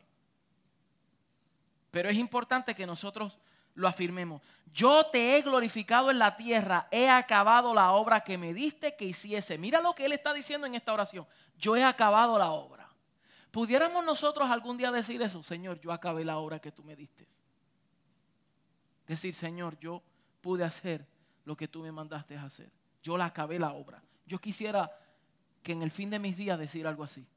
Pero 1.90 2.08
es 2.08 2.18
importante 2.18 2.76
que 2.76 2.86
nosotros 2.86 3.40
lo 3.76 3.88
afirmemos. 3.88 4.42
Yo 4.74 5.08
te 5.08 5.36
he 5.36 5.42
glorificado 5.42 6.12
en 6.12 6.20
la 6.20 6.38
tierra, 6.38 6.88
he 6.92 7.10
acabado 7.10 7.74
la 7.74 7.92
obra 7.92 8.22
que 8.22 8.38
me 8.38 8.54
diste 8.54 8.96
que 8.96 9.06
hiciese. 9.06 9.58
Mira 9.58 9.82
lo 9.82 9.94
que 9.94 10.06
él 10.06 10.14
está 10.14 10.34
diciendo 10.34 10.66
en 10.66 10.76
esta 10.76 10.94
oración. 10.94 11.28
Yo 11.58 11.76
he 11.76 11.84
acabado 11.84 12.38
la 12.38 12.52
obra. 12.52 12.90
¿Pudiéramos 13.52 14.06
nosotros 14.06 14.50
algún 14.50 14.78
día 14.78 14.92
decir 14.92 15.22
eso? 15.22 15.44
Señor, 15.44 15.80
yo 15.82 15.92
acabé 15.92 16.24
la 16.24 16.38
obra 16.38 16.60
que 16.60 16.72
tú 16.72 16.84
me 16.84 16.96
diste. 16.96 17.28
Decir, 19.06 19.34
Señor, 19.34 19.78
yo 19.80 20.02
pude 20.40 20.64
hacer 20.64 21.06
lo 21.44 21.58
que 21.58 21.68
tú 21.68 21.82
me 21.82 21.92
mandaste 21.92 22.38
hacer. 22.38 22.72
Yo 23.04 23.18
la 23.18 23.26
acabé 23.26 23.60
la 23.60 23.74
obra. 23.74 24.02
Yo 24.26 24.40
quisiera 24.40 24.90
que 25.62 25.74
en 25.74 25.82
el 25.82 25.92
fin 25.92 26.10
de 26.10 26.20
mis 26.20 26.38
días 26.38 26.58
decir 26.58 26.88
algo 26.88 27.04
así. 27.04 27.28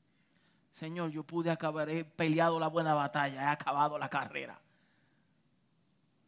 Señor, 0.73 1.11
yo 1.11 1.25
pude 1.25 1.51
acabar, 1.51 1.89
he 1.89 2.05
peleado 2.05 2.61
la 2.61 2.69
buena 2.69 2.95
batalla, 2.95 3.43
he 3.43 3.47
acabado 3.47 3.99
la 3.99 4.09
carrera. 4.09 4.61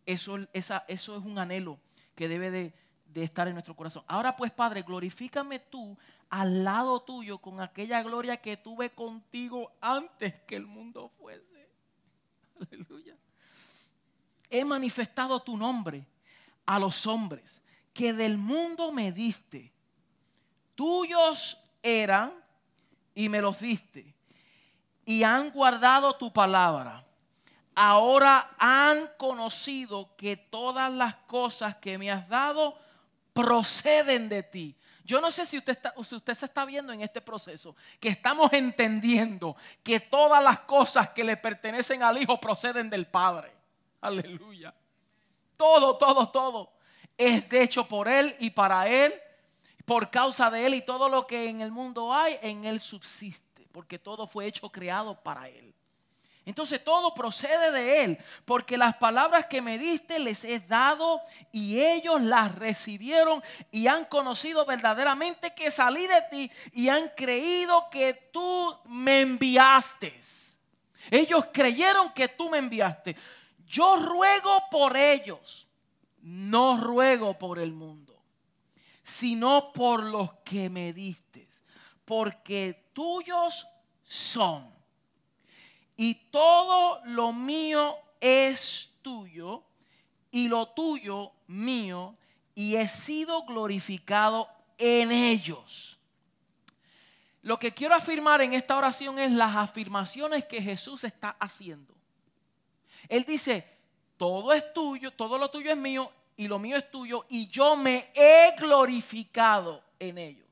Eso, 0.07 0.39
esa, 0.53 0.85
eso 0.89 1.17
es 1.17 1.25
un 1.25 1.39
anhelo 1.39 1.79
que 2.15 2.29
debe 2.29 2.51
de, 2.51 2.75
de 3.07 3.25
estar 3.25 3.49
en 3.49 3.55
nuestro 3.55 3.75
corazón. 3.75 4.05
Ahora 4.07 4.37
pues, 4.37 4.53
Padre, 4.53 4.83
glorifícame 4.83 5.59
tú 5.59 5.99
al 6.31 6.65
lado 6.65 7.01
tuyo 7.03 7.39
con 7.39 7.61
aquella 7.61 8.03
gloria 8.03 8.37
que 8.39 8.57
tuve 8.57 8.91
contigo 8.91 9.73
antes 9.81 10.35
que 10.43 10.57
el 10.57 10.67
mundo 10.67 11.11
fuese. 11.19 11.69
Aleluya. 12.61 13.17
He 14.49 14.65
manifestado 14.65 15.41
tu 15.41 15.57
nombre 15.57 16.07
a 16.65 16.79
los 16.79 17.07
hombres 17.07 17.63
que 17.93 18.13
del 18.13 18.37
mundo 18.37 18.93
me 18.93 19.13
diste. 19.13 19.73
Tuyos 20.75 21.59
eran 21.83 22.33
y 23.15 23.29
me 23.29 23.41
los 23.41 23.59
diste. 23.61 24.15
Y 25.05 25.23
han 25.23 25.51
guardado 25.51 26.15
tu 26.17 26.33
palabra. 26.33 27.06
Ahora 27.79 28.57
han 28.59 29.11
conocido 29.19 30.17
que 30.17 30.37
todas 30.37 30.91
las 30.91 31.15
cosas 31.15 31.77
que 31.77 31.99
me 31.99 32.11
has 32.11 32.27
dado 32.27 32.75
proceden 33.35 34.31
de 34.31 34.43
ti. 34.43 34.75
Yo 35.05 35.21
no 35.21 35.31
sé 35.31 35.45
si 35.45 35.59
usted, 35.59 35.79
si 36.03 36.15
usted 36.15 36.35
se 36.35 36.47
está 36.47 36.65
viendo 36.65 36.91
en 36.91 37.03
este 37.03 37.21
proceso, 37.21 37.77
que 38.01 38.09
estamos 38.09 38.51
entendiendo 38.55 39.57
que 39.83 40.01
todas 40.01 40.43
las 40.43 40.61
cosas 40.61 41.11
que 41.11 41.23
le 41.23 41.37
pertenecen 41.37 42.03
al 42.03 42.17
Hijo 42.17 42.41
proceden 42.41 42.89
del 42.89 43.07
Padre. 43.07 43.53
Aleluya. 44.01 44.75
Todo, 45.55 45.99
todo, 45.99 46.31
todo 46.31 46.73
es 47.19 47.53
hecho 47.53 47.87
por 47.87 48.09
Él 48.09 48.35
y 48.39 48.49
para 48.49 48.89
Él, 48.89 49.13
por 49.85 50.11
causa 50.11 50.51
de 50.51 50.65
Él 50.65 50.75
y 50.75 50.83
todo 50.83 51.11
lo 51.11 51.27
que 51.27 51.51
en 51.51 51.61
el 51.61 51.71
mundo 51.71 52.13
hay, 52.13 52.39
en 52.41 52.65
Él 52.65 52.81
subsiste, 52.81 53.69
porque 53.71 53.99
todo 53.99 54.27
fue 54.27 54.47
hecho 54.47 54.71
creado 54.71 55.23
para 55.23 55.47
Él. 55.51 55.76
Entonces 56.47 56.83
todo 56.83 57.13
procede 57.13 57.73
de 57.73 58.05
Él, 58.05 58.19
porque 58.45 58.79
las 58.79 58.97
palabras 58.97 59.47
que 59.47 59.61
me 59.61 59.79
diste 59.79 60.21
les 60.21 60.45
he 60.45 60.61
dado 60.61 61.21
y 61.51 61.81
ellos 61.81 62.23
las 62.23 62.55
recibieron 62.55 63.43
y 63.73 63.89
han 63.89 64.05
conocido 64.05 64.65
verdaderamente 64.65 65.55
que 65.55 65.73
salí 65.73 66.07
de 66.07 66.23
ti 66.31 66.51
y 66.73 66.89
han 66.89 67.09
creído 67.17 67.91
que 67.91 68.31
tú 68.33 68.79
me 68.85 69.23
enviaste. 69.23 70.21
Ellos 71.11 71.47
creyeron 71.53 72.13
que 72.13 72.29
tú 72.29 72.49
me 72.49 72.59
enviaste. 72.59 73.17
Yo 73.67 73.97
ruego 73.97 74.63
por 74.71 74.97
ellos, 74.97 75.67
no 76.23 76.77
ruego 76.77 77.37
por 77.37 77.59
el 77.59 77.73
mundo, 77.73 78.23
sino 79.03 79.73
por 79.73 80.05
los 80.05 80.33
que 80.45 80.71
me 80.71 80.93
diste, 80.93 81.49
porque 82.05 82.91
tuyos 82.93 83.67
son 84.05 84.76
y 85.97 86.15
todo 86.31 87.01
lo 87.05 87.33
mío 87.33 87.97
es 88.21 88.91
tuyo 89.03 89.63
y 90.31 90.49
lo 90.49 90.69
tuyo 90.69 91.33
mío 91.47 92.17
y 92.55 92.77
he 92.77 92.89
sido 92.89 93.45
glorificado 93.45 94.49
en 94.79 95.13
ellos. 95.13 95.99
Lo 97.43 97.59
que 97.59 97.73
quiero 97.73 97.95
afirmar 97.95 98.43
en 98.43 98.53
esta 98.53 98.77
oración 98.77 99.19
es 99.19 99.31
las 99.31 99.55
afirmaciones 99.55 100.45
que 100.45 100.61
Jesús 100.61 101.05
está 101.05 101.37
haciendo. 101.39 101.95
Él 103.09 103.25
dice, 103.25 103.65
todo 104.17 104.53
es 104.53 104.73
tuyo, 104.73 105.13
todo 105.13 105.39
lo 105.39 105.51
tuyo 105.51 105.71
es 105.71 105.77
mío 105.77 106.11
y 106.37 106.49
lo 106.49 106.59
mío 106.59 106.77
es 106.77 106.91
tuyo 106.91 107.25
y 107.29 107.47
yo 107.47 107.77
me 107.77 108.11
he 108.15 108.55
glorificado 108.59 109.83
en 109.99 110.19
ellos. 110.19 110.47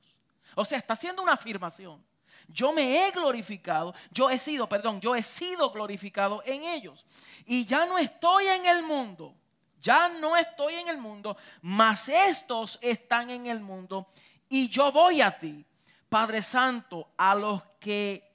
O 0.55 0.65
sea, 0.65 0.79
está 0.79 0.95
haciendo 0.95 1.23
una 1.23 1.33
afirmación. 1.33 2.03
Yo 2.49 2.73
me 2.73 3.07
he 3.07 3.11
glorificado, 3.11 3.95
yo 4.11 4.31
he 4.31 4.39
sido, 4.39 4.69
perdón, 4.69 5.01
yo 5.01 5.15
he 5.15 5.23
sido 5.23 5.71
glorificado 5.71 6.43
en 6.45 6.65
ellos. 6.65 7.05
Y 7.47 7.65
ya 7.65 7.87
no 7.87 7.99
estoy 7.99 8.47
en 8.47 8.67
el 8.67 8.83
mundo, 8.83 9.35
ya 9.81 10.09
no 10.09 10.37
estoy 10.37 10.75
en 10.75 10.89
el 10.89 10.99
mundo, 10.99 11.37
mas 11.63 12.09
estos 12.09 12.79
están 12.81 13.31
en 13.31 13.47
el 13.47 13.61
mundo. 13.61 14.09
Y 14.49 14.69
yo 14.69 14.93
voy 14.93 15.21
a 15.21 15.39
ti, 15.39 15.65
Padre 16.09 16.43
Santo, 16.43 17.11
a 17.17 17.35
los 17.35 17.63
que 17.81 18.33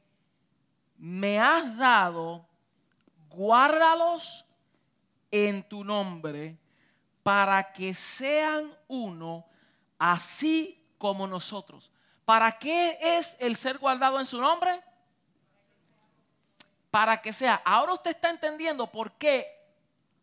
me 0.97 1.39
has 1.39 1.78
dado, 1.78 2.45
guárdalos 3.30 4.45
en 5.32 5.64
tu 5.64 5.84
nombre, 5.84 6.57
para 7.24 7.72
que 7.72 7.93
sean 7.93 8.76
uno, 8.88 9.45
así 9.97 10.84
como 10.97 11.28
nosotros. 11.28 11.91
¿Para 12.30 12.51
qué 12.59 12.95
es 13.01 13.36
el 13.39 13.55
ser 13.55 13.80
guardado 13.80 14.19
en 14.19 14.25
su 14.27 14.39
nombre? 14.39 14.84
Para 16.91 17.19
que 17.19 17.34
sea. 17.34 17.59
Ahora 17.65 17.93
usted 17.93 18.11
está 18.11 18.30
entendiendo 18.30 18.86
por 18.86 19.13
qué 19.13 19.47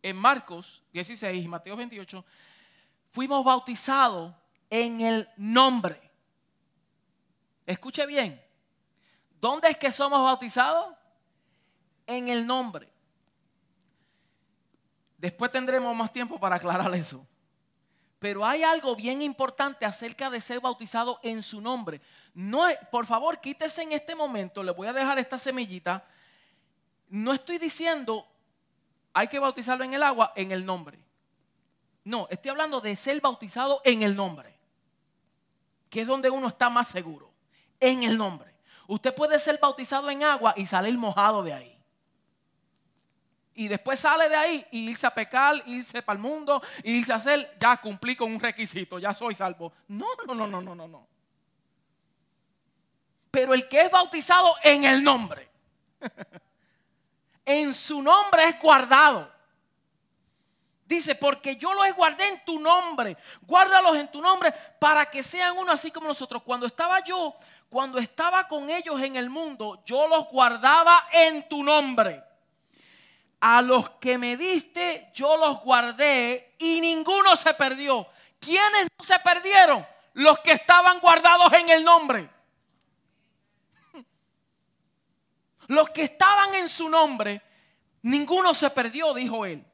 en 0.01 0.15
Marcos 0.15 0.85
16 0.93 1.45
y 1.45 1.49
Mateo 1.49 1.75
28 1.75 2.25
fuimos 3.11 3.45
bautizados 3.45 4.33
en 4.71 5.01
el 5.01 5.29
nombre. 5.37 6.01
Escuche 7.67 8.07
bien. 8.07 8.41
¿Dónde 9.41 9.71
es 9.71 9.77
que 9.77 9.91
somos 9.91 10.23
bautizados? 10.23 10.95
En 12.07 12.29
el 12.29 12.47
nombre. 12.47 12.89
Después 15.19 15.51
tendremos 15.51 15.93
más 15.97 16.13
tiempo 16.13 16.39
para 16.39 16.55
aclarar 16.55 16.95
eso. 16.95 17.27
Pero 18.19 18.47
hay 18.47 18.63
algo 18.63 18.97
bien 18.97 19.21
importante 19.21 19.85
acerca 19.85 20.31
de 20.31 20.41
ser 20.41 20.61
bautizado 20.61 21.21
en 21.23 21.43
su 21.43 21.61
nombre. 21.61 22.01
No, 22.35 22.67
por 22.91 23.07
favor, 23.07 23.41
quítese 23.41 23.83
en 23.83 23.93
este 23.93 24.15
momento, 24.15 24.63
le 24.63 24.73
voy 24.73 24.89
a 24.89 24.93
dejar 24.93 25.19
esta 25.19 25.39
semillita. 25.39 26.05
No 27.09 27.33
estoy 27.33 27.59
diciendo 27.59 28.27
hay 29.13 29.29
que 29.29 29.39
bautizarlo 29.39 29.85
en 29.85 29.95
el 29.95 30.03
agua 30.03 30.33
en 30.37 30.53
el 30.53 30.65
nombre. 30.65 30.99
No, 32.05 32.27
estoy 32.31 32.51
hablando 32.51 32.81
de 32.81 32.95
ser 32.97 33.21
bautizado 33.21 33.81
en 33.85 34.03
el 34.03 34.15
nombre, 34.15 34.55
que 35.91 36.03
es 36.03 36.07
donde 36.07 36.31
uno 36.31 36.49
está 36.49 36.69
más 36.69 36.89
seguro, 36.89 37.33
en 37.81 38.03
el 38.03 38.17
nombre. 38.17 38.55
Usted 38.87 39.15
puede 39.15 39.39
ser 39.39 39.59
bautizado 39.59 40.11
en 40.11 40.23
agua 40.23 40.55
y 40.57 40.67
salir 40.67 40.97
mojado 40.97 41.43
de 41.43 41.53
ahí 41.53 41.76
y 43.57 43.69
después 43.69 43.99
sale 43.99 44.29
de 44.29 44.37
ahí 44.37 44.67
y 44.71 44.91
irse 44.91 45.07
a 45.07 45.15
pecar, 45.15 45.63
irse 45.65 46.03
para 46.03 46.19
el 46.19 46.23
mundo, 46.23 46.63
irse 46.85 47.11
a 47.11 47.17
hacer, 47.17 47.57
ya 47.59 47.79
cumplí 47.79 48.15
con 48.15 48.31
un 48.31 48.39
requisito, 48.39 48.99
ya 48.99 49.15
soy 49.15 49.35
salvo. 49.35 49.73
No, 49.89 50.09
no, 50.27 50.35
no, 50.35 50.47
no, 50.47 50.61
no, 50.61 50.75
no, 50.75 50.87
no. 50.87 51.07
Pero 53.31 53.55
el 53.55 53.67
que 53.67 53.81
es 53.81 53.91
bautizado 53.91 54.55
en 54.63 54.85
el 54.85 55.03
nombre, 55.03 55.49
en 57.47 57.73
su 57.73 58.03
nombre 58.03 58.45
es 58.45 58.61
guardado. 58.61 59.35
Dice, 60.85 61.15
porque 61.15 61.57
yo 61.57 61.73
los 61.73 61.97
guardé 61.97 62.29
en 62.29 62.45
tu 62.45 62.61
nombre, 62.61 63.17
guárdalos 63.41 63.97
en 63.97 64.09
tu 64.09 64.21
nombre 64.21 64.53
para 64.79 65.07
que 65.07 65.23
sean 65.23 65.57
uno 65.57 65.73
así 65.73 65.91
como 65.91 66.09
nosotros. 66.09 66.43
Cuando 66.43 66.67
estaba 66.67 67.01
yo, 67.01 67.35
cuando 67.71 67.99
estaba 67.99 68.47
con 68.47 68.69
ellos 68.69 69.01
en 69.01 69.17
el 69.17 69.31
mundo, 69.31 69.83
yo 69.87 70.07
los 70.09 70.29
guardaba 70.29 71.09
en 71.11 71.49
tu 71.49 71.63
nombre 71.63 72.26
a 73.41 73.63
los 73.63 73.91
que 73.91 74.19
me 74.19 74.37
diste 74.37 75.11
yo 75.15 75.37
los 75.37 75.61
guardé 75.63 76.55
y 76.59 76.81
ninguno 76.81 77.37
se 77.37 77.55
perdió. 77.55 78.07
¿Quiénes 78.39 78.89
no 78.99 79.05
se 79.05 79.19
perdieron? 79.19 79.87
Los 80.15 80.39
que 80.41 80.53
estaban 80.53 80.99
guardados 81.01 81.53
en 81.53 81.69
el 81.71 81.85
nombre. 81.85 82.31
Los 85.67 85.91
que 85.91 86.05
estaban 86.05 86.55
en 86.55 86.69
su 86.69 86.89
nombre, 86.89 87.43
ninguno 88.03 88.55
se 88.55 88.71
perdió, 88.71 89.13
dijo 89.13 89.45
él. 89.45 89.65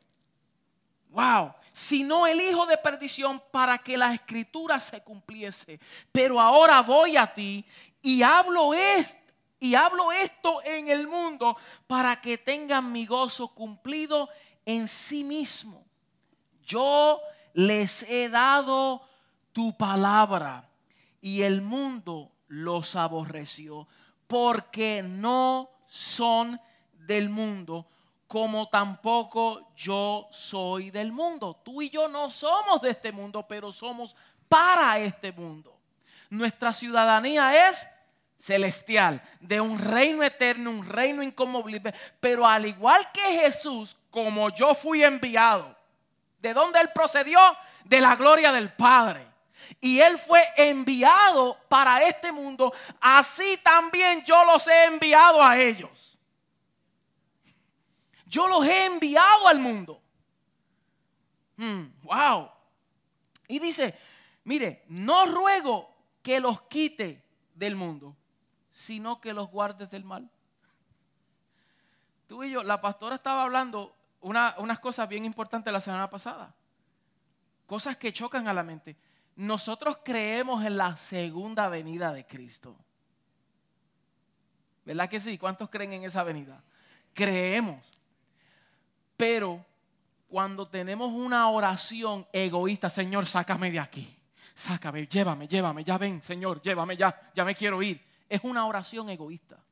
Wow, 1.11 1.55
sino 1.73 2.27
el 2.27 2.41
hijo 2.41 2.67
de 2.67 2.77
perdición 2.79 3.43
para 3.53 3.79
que 3.79 3.97
la 3.97 4.15
escritura 4.15 4.81
se 4.81 5.03
cumpliese. 5.03 5.79
Pero 6.11 6.41
ahora 6.41 6.81
voy 6.83 7.17
a 7.17 7.33
ti 7.33 7.65
y 8.01 8.23
hablo 8.23 8.75
esto 8.75 9.22
y 9.63 9.77
hablo 9.77 10.11
esto 10.11 10.61
en 10.65 10.89
el 10.89 11.07
mundo 11.07 11.57
para 11.87 12.21
que 12.21 12.37
tengan 12.37 12.91
mi 12.91 13.07
gozo 13.07 13.47
cumplido 13.47 14.29
en 14.67 14.89
sí 14.89 15.23
mismo. 15.23 15.85
Yo 16.65 17.21
les 17.55 18.03
he 18.03 18.29
dado 18.29 19.07
tu 19.53 19.77
palabra 19.77 20.69
y 21.21 21.43
el 21.43 21.63
mundo 21.63 22.33
los 22.49 22.97
aborreció 22.97 23.87
porque 24.27 25.01
no 25.01 25.71
son 25.87 26.61
del 26.95 27.31
mundo 27.31 27.87
como 28.27 28.69
tampoco 28.69 29.73
yo 29.77 30.27
soy 30.33 30.91
del 30.91 31.13
mundo. 31.13 31.61
Tú 31.63 31.83
y 31.83 31.89
yo 31.89 32.09
no 32.09 32.31
somos 32.31 32.83
de 32.83 32.91
este 32.91 33.13
mundo, 33.13 33.47
pero 33.47 33.71
somos 33.71 34.17
para 34.49 34.99
este 34.99 35.31
mundo. 35.31 35.79
Nuestra 36.31 36.73
ciudadanía 36.73 37.69
es 37.69 37.87
celestial, 38.43 39.22
de 39.40 39.61
un 39.61 39.78
reino 39.78 40.22
eterno, 40.22 40.70
un 40.70 40.86
reino 40.86 41.22
inconmovible. 41.22 41.95
Pero 42.20 42.47
al 42.47 42.66
igual 42.66 43.11
que 43.12 43.20
Jesús, 43.40 43.97
como 44.11 44.51
yo 44.51 44.74
fui 44.74 45.05
enviado 45.05 45.76
¿De 46.43 46.53
dónde 46.53 46.80
él 46.80 46.90
procedió? 46.93 47.38
De 47.84 48.01
la 48.01 48.16
gloria 48.16 48.51
del 48.51 48.72
Padre. 48.72 49.24
Y 49.80 50.01
él 50.01 50.18
fue 50.18 50.45
enviado 50.57 51.57
para 51.68 52.05
este 52.05 52.32
mundo. 52.32 52.74
Así 53.01 53.59
también 53.62 54.24
yo 54.24 54.45
los 54.45 54.66
he 54.66 54.84
enviado 54.86 55.40
a 55.40 55.57
ellos. 55.57 56.18
Yo 58.26 58.49
los 58.49 58.66
he 58.66 58.86
enviado 58.86 59.47
al 59.47 59.61
mundo. 59.61 60.03
Hmm, 61.57 61.84
wow. 62.03 62.51
Y 63.47 63.61
dice, 63.61 63.97
mire, 64.43 64.82
no 64.88 65.26
ruego 65.26 65.95
que 66.22 66.40
los 66.40 66.62
quite 66.62 67.22
del 67.55 67.76
mundo, 67.76 68.16
sino 68.73 69.20
que 69.20 69.33
los 69.33 69.49
guardes 69.51 69.91
del 69.91 70.03
mal. 70.03 70.29
Tú 72.27 72.43
y 72.43 72.51
yo, 72.51 72.62
la 72.64 72.81
pastora 72.81 73.16
estaba 73.16 73.43
hablando 73.43 73.95
unas 74.23 74.81
cosas 74.81 75.09
bien 75.09 75.25
importantes 75.25 75.73
la 75.73 75.81
semana 75.81 76.09
pasada. 76.09 76.55
Cosas 77.66 77.97
que 77.97 78.12
chocan 78.12 78.49
a 78.49 78.55
la 78.55 78.62
mente. 78.62 78.97
Nosotros 79.37 79.99
creemos 80.03 80.64
en 80.64 80.77
la 80.77 80.97
segunda 80.97 81.68
venida 81.68 82.12
de 82.12 82.27
Cristo. 82.27 82.77
¿Verdad 84.85 85.09
que 85.09 85.20
sí? 85.20 85.39
¿Cuántos 85.39 85.68
creen 85.68 85.93
en 85.93 86.05
esa 86.05 86.23
venida? 86.25 86.62
Creemos. 87.14 87.93
Pero 89.16 89.64
cuando 90.29 90.66
tenemos 90.66 91.12
una 91.12 91.49
oración 91.51 92.27
egoísta, 92.33 92.89
Señor, 92.89 93.27
sácame 93.27 93.70
de 93.70 93.81
aquí. 93.81 94.18
Sácame, 94.55 95.07
llévame, 95.07 95.47
llévame, 95.47 95.85
ya 95.85 95.99
ven, 95.99 96.23
Señor, 96.23 96.61
llévame 96.61 96.97
ya, 96.97 97.31
ya 97.35 97.45
me 97.45 97.55
quiero 97.55 97.83
ir. 97.83 98.03
Es 98.33 98.41
una 98.45 98.64
oración 98.64 99.11
egoísta. 99.11 99.62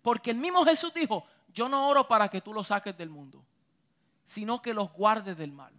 Porque 0.00 0.30
el 0.30 0.38
mismo 0.38 0.64
Jesús 0.64 0.94
dijo, 0.94 1.26
yo 1.48 1.68
no 1.68 1.86
oro 1.86 2.08
para 2.08 2.30
que 2.30 2.40
tú 2.40 2.54
los 2.54 2.68
saques 2.68 2.96
del 2.96 3.10
mundo, 3.10 3.44
sino 4.24 4.62
que 4.62 4.72
los 4.72 4.90
guardes 4.90 5.36
del 5.36 5.52
mal. 5.52 5.74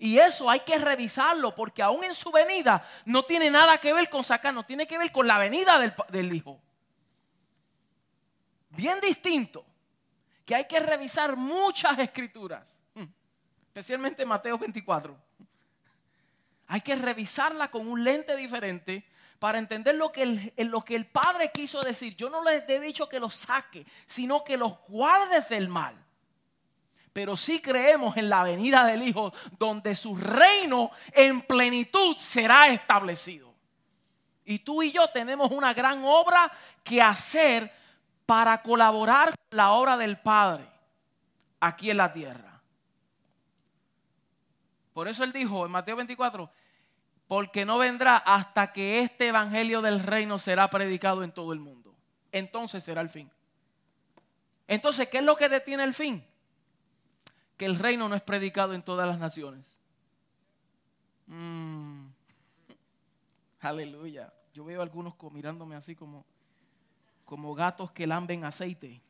Y 0.00 0.18
eso 0.18 0.50
hay 0.50 0.58
que 0.60 0.78
revisarlo 0.78 1.54
porque 1.54 1.80
aún 1.80 2.02
en 2.02 2.16
su 2.16 2.32
venida 2.32 2.84
no 3.04 3.22
tiene 3.22 3.52
nada 3.52 3.78
que 3.78 3.92
ver 3.92 4.10
con 4.10 4.24
sacar, 4.24 4.52
no 4.52 4.64
tiene 4.64 4.84
que 4.84 4.98
ver 4.98 5.12
con 5.12 5.28
la 5.28 5.38
venida 5.38 5.78
del, 6.08 6.34
Hijo. 6.34 6.60
Bien 8.70 9.00
distinto, 9.00 9.64
que 10.44 10.56
hay 10.56 10.64
que 10.64 10.80
revisar 10.80 11.36
muchas 11.36 11.96
escrituras, 12.00 12.66
hmm, 12.94 13.04
especialmente 13.68 14.26
Mateo 14.26 14.58
24. 14.58 15.16
Hay 16.66 16.80
que 16.80 16.96
revisarla 16.96 17.70
con 17.70 17.86
un 17.86 18.02
lente 18.02 18.34
diferente 18.34 19.08
para 19.40 19.58
entender 19.58 19.96
lo 19.96 20.12
que, 20.12 20.22
el, 20.22 20.52
lo 20.68 20.84
que 20.84 20.94
el 20.94 21.06
Padre 21.06 21.50
quiso 21.52 21.80
decir. 21.80 22.14
Yo 22.14 22.30
no 22.30 22.44
les 22.44 22.68
he 22.68 22.78
dicho 22.78 23.08
que 23.08 23.18
los 23.18 23.34
saque, 23.34 23.84
sino 24.06 24.44
que 24.44 24.56
los 24.56 24.78
guardes 24.86 25.48
del 25.48 25.68
mal 25.68 25.96
pero 27.12 27.36
sí 27.36 27.60
creemos 27.60 28.16
en 28.16 28.28
la 28.28 28.44
venida 28.44 28.84
del 28.86 29.02
Hijo, 29.02 29.32
donde 29.58 29.96
su 29.96 30.16
reino 30.16 30.92
en 31.12 31.42
plenitud 31.42 32.16
será 32.16 32.68
establecido. 32.68 33.52
Y 34.44 34.60
tú 34.60 34.80
y 34.82 34.92
yo 34.92 35.08
tenemos 35.08 35.50
una 35.50 35.74
gran 35.74 36.04
obra 36.04 36.50
que 36.84 37.02
hacer 37.02 37.72
para 38.26 38.62
colaborar 38.62 39.30
con 39.30 39.56
la 39.56 39.72
obra 39.72 39.96
del 39.96 40.18
Padre 40.18 40.70
aquí 41.58 41.90
en 41.90 41.96
la 41.96 42.12
tierra. 42.12 42.62
Por 44.92 45.08
eso 45.08 45.24
él 45.24 45.32
dijo 45.32 45.66
en 45.66 45.72
Mateo 45.72 45.96
24, 45.96 46.50
porque 47.30 47.64
no 47.64 47.78
vendrá 47.78 48.16
hasta 48.16 48.72
que 48.72 48.98
este 48.98 49.28
evangelio 49.28 49.82
del 49.82 50.00
reino 50.00 50.36
será 50.40 50.68
predicado 50.68 51.22
en 51.22 51.30
todo 51.30 51.52
el 51.52 51.60
mundo. 51.60 51.94
Entonces 52.32 52.82
será 52.82 53.02
el 53.02 53.08
fin. 53.08 53.30
Entonces, 54.66 55.06
¿qué 55.06 55.18
es 55.18 55.24
lo 55.24 55.36
que 55.36 55.48
detiene 55.48 55.84
el 55.84 55.94
fin? 55.94 56.26
que 57.56 57.66
el 57.66 57.76
reino 57.76 58.08
no 58.08 58.16
es 58.16 58.22
predicado 58.22 58.72
en 58.72 58.82
todas 58.82 59.06
las 59.06 59.20
naciones. 59.20 59.78
Mm. 61.26 62.06
Aleluya. 63.60 64.32
Yo 64.52 64.64
veo 64.64 64.82
algunos 64.82 65.14
mirándome 65.30 65.76
así 65.76 65.94
como, 65.94 66.24
como 67.26 67.54
gatos 67.54 67.92
que 67.92 68.08
lamben 68.08 68.44
aceite. 68.44 69.00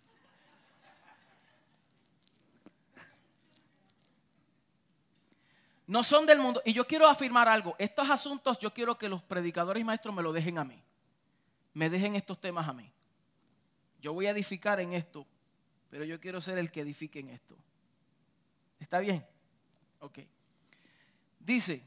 No 5.90 6.04
son 6.04 6.24
del 6.24 6.38
mundo. 6.38 6.62
Y 6.64 6.72
yo 6.72 6.86
quiero 6.86 7.08
afirmar 7.08 7.48
algo. 7.48 7.74
Estos 7.76 8.08
asuntos 8.08 8.60
yo 8.60 8.72
quiero 8.72 8.96
que 8.96 9.08
los 9.08 9.24
predicadores 9.24 9.80
y 9.80 9.84
maestros 9.84 10.14
me 10.14 10.22
lo 10.22 10.32
dejen 10.32 10.56
a 10.58 10.62
mí. 10.62 10.80
Me 11.74 11.90
dejen 11.90 12.14
estos 12.14 12.40
temas 12.40 12.68
a 12.68 12.72
mí. 12.72 12.92
Yo 14.00 14.12
voy 14.12 14.26
a 14.26 14.30
edificar 14.30 14.78
en 14.78 14.92
esto, 14.92 15.26
pero 15.90 16.04
yo 16.04 16.20
quiero 16.20 16.40
ser 16.40 16.58
el 16.58 16.70
que 16.70 16.82
edifique 16.82 17.18
en 17.18 17.30
esto. 17.30 17.56
¿Está 18.78 19.00
bien? 19.00 19.26
Ok. 19.98 20.20
Dice, 21.40 21.82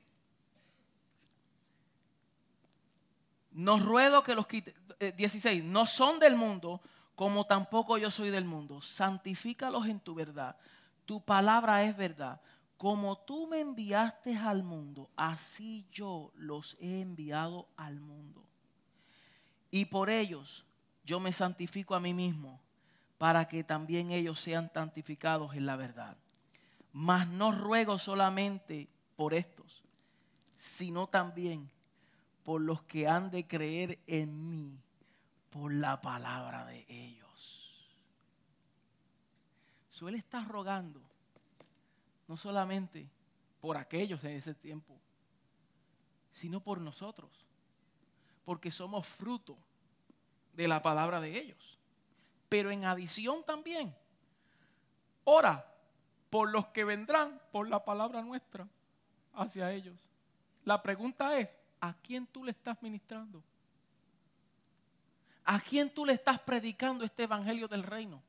no 3.52 3.80
ruego 3.80 4.22
que 4.22 4.36
los 4.36 4.48
quite, 4.48 4.76
16, 5.16 5.62
eh, 5.62 5.66
no 5.66 5.86
son 5.86 6.20
del 6.20 6.36
mundo, 6.36 6.82
como 7.16 7.46
tampoco 7.46 7.98
yo 7.98 8.12
soy 8.12 8.32
del 8.32 8.44
mundo. 8.44 8.82
Santifícalos 8.82 9.88
en 9.88 10.02
tu 10.02 10.14
verdad. 10.14 10.58
Tu 11.06 11.24
palabra 11.24 11.86
es 11.86 11.96
verdad. 11.96 12.42
Como 12.84 13.18
tú 13.18 13.48
me 13.48 13.62
enviaste 13.62 14.36
al 14.36 14.62
mundo, 14.62 15.10
así 15.16 15.88
yo 15.90 16.34
los 16.36 16.76
he 16.82 17.00
enviado 17.00 17.70
al 17.78 18.02
mundo. 18.02 18.44
Y 19.72 19.86
por 19.86 20.10
ellos 20.10 20.66
yo 21.06 21.22
me 21.22 21.32
santifico 21.32 21.96
a 21.96 22.02
mí 22.02 22.14
mismo, 22.14 22.60
para 23.18 23.48
que 23.48 23.64
también 23.64 24.12
ellos 24.12 24.42
sean 24.42 24.70
santificados 24.74 25.56
en 25.56 25.66
la 25.66 25.78
verdad. 25.78 26.18
Mas 26.92 27.26
no 27.26 27.54
ruego 27.54 27.98
solamente 27.98 28.90
por 29.16 29.34
estos, 29.34 29.82
sino 30.58 31.08
también 31.08 31.72
por 32.44 32.60
los 32.60 32.84
que 32.84 33.08
han 33.08 33.32
de 33.32 33.48
creer 33.48 33.98
en 34.08 34.50
mí 34.50 34.78
por 35.52 35.74
la 35.74 36.02
palabra 36.02 36.66
de 36.66 36.86
ellos. 36.90 37.88
Suele 39.90 40.18
estar 40.18 40.46
rogando, 40.46 41.13
no 42.34 42.38
solamente 42.38 43.08
por 43.62 43.78
aquellos 43.78 44.24
en 44.24 44.32
ese 44.32 44.56
tiempo, 44.56 45.00
sino 46.32 46.60
por 46.62 46.82
nosotros, 46.82 47.30
porque 48.44 48.72
somos 48.72 49.06
fruto 49.06 49.56
de 50.54 50.68
la 50.68 50.82
palabra 50.82 51.22
de 51.22 51.38
ellos. 51.38 51.78
Pero 52.50 52.72
en 52.72 52.86
adición 52.86 53.44
también, 53.44 53.96
ora 55.26 55.64
por 56.32 56.50
los 56.50 56.66
que 56.70 56.84
vendrán 56.84 57.40
por 57.52 57.70
la 57.70 57.86
palabra 57.86 58.24
nuestra 58.24 58.68
hacia 59.36 59.72
ellos. 59.72 60.10
La 60.66 60.82
pregunta 60.82 61.38
es, 61.38 61.56
¿a 61.82 61.94
quién 61.94 62.26
tú 62.26 62.44
le 62.44 62.50
estás 62.50 62.82
ministrando? 62.82 63.44
¿A 65.46 65.60
quién 65.60 65.88
tú 65.94 66.04
le 66.04 66.14
estás 66.14 66.40
predicando 66.40 67.06
este 67.06 67.26
evangelio 67.26 67.68
del 67.68 67.84
reino? 67.84 68.24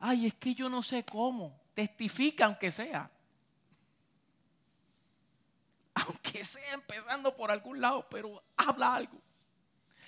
Ay, 0.00 0.26
es 0.26 0.34
que 0.34 0.52
yo 0.52 0.68
no 0.68 0.82
sé 0.82 1.04
cómo. 1.04 1.62
Testifica 1.74 2.46
aunque 2.46 2.70
sea. 2.70 3.10
Aunque 5.94 6.44
sea 6.44 6.72
empezando 6.72 7.36
por 7.36 7.50
algún 7.50 7.80
lado, 7.80 8.06
pero 8.10 8.42
habla 8.56 8.94
algo. 8.96 9.20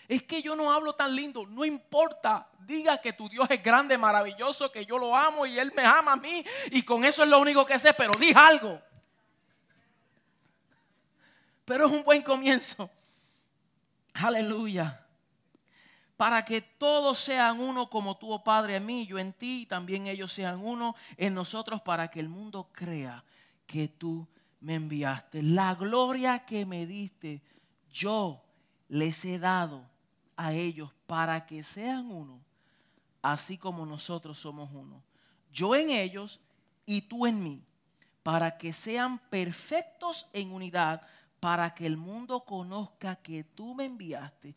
Es 0.09 0.23
que 0.23 0.41
yo 0.41 0.55
no 0.55 0.73
hablo 0.73 0.93
tan 0.93 1.15
lindo, 1.15 1.47
no 1.47 1.65
importa. 1.65 2.49
Diga 2.61 3.01
que 3.01 3.13
tu 3.13 3.29
Dios 3.29 3.49
es 3.51 3.63
grande, 3.63 3.99
maravilloso, 3.99 4.71
que 4.71 4.85
yo 4.87 4.99
lo 4.99 5.17
amo 5.17 5.47
y 5.47 5.59
Él 5.59 5.73
me 5.75 5.85
ama 5.85 6.13
a 6.13 6.17
mí. 6.17 6.45
Y 6.71 6.83
con 6.83 7.05
eso 7.05 7.23
es 7.25 7.29
lo 7.29 7.41
único 7.41 7.67
que 7.67 7.79
sé, 7.79 7.93
pero 7.93 8.13
di 8.19 8.33
algo. 8.35 8.81
Pero 11.65 11.87
es 11.87 11.93
un 11.93 12.05
buen 12.05 12.23
comienzo. 12.23 12.89
Aleluya. 14.15 15.06
Para 16.17 16.45
que 16.45 16.63
todos 16.63 17.19
sean 17.19 17.61
uno 17.61 17.91
como 17.91 18.17
tú, 18.17 18.33
oh 18.33 18.43
Padre, 18.43 18.77
en 18.77 18.87
mí, 18.87 19.07
yo 19.07 19.19
en 19.19 19.33
ti, 19.33 19.63
y 19.63 19.67
también 19.67 20.07
ellos 20.07 20.33
sean 20.33 20.61
uno 20.65 20.97
en 21.17 21.35
nosotros, 21.35 21.83
para 21.83 22.09
que 22.09 22.21
el 22.21 22.29
mundo 22.29 22.71
crea 22.73 23.23
que 23.67 23.89
tú 23.89 24.27
me 24.61 24.75
enviaste. 24.75 25.43
La 25.43 25.75
gloria 25.75 26.47
que 26.47 26.65
me 26.65 26.87
diste, 26.87 27.43
yo 27.91 28.43
les 28.89 29.25
he 29.25 29.39
dado 29.39 29.85
a 30.37 30.53
ellos 30.53 30.91
para 31.07 31.47
que 31.47 31.63
sean 31.63 32.11
uno, 32.11 32.41
así 33.21 33.59
como 33.59 33.85
nosotros 33.85 34.39
somos 34.39 34.71
uno. 34.73 35.03
Yo 35.53 35.75
en 35.75 35.91
ellos 35.91 36.41
y 36.87 37.03
tú 37.03 37.27
en 37.27 37.43
mí, 37.43 37.63
para 38.23 38.57
que 38.57 38.73
sean 38.73 39.19
perfectos 39.19 40.29
en 40.33 40.51
unidad, 40.51 41.03
para 41.41 41.75
que 41.75 41.87
el 41.87 41.97
mundo 41.97 42.45
conozca 42.45 43.17
que 43.17 43.45
tú 43.45 43.75
me 43.75 43.85
enviaste 43.85 44.55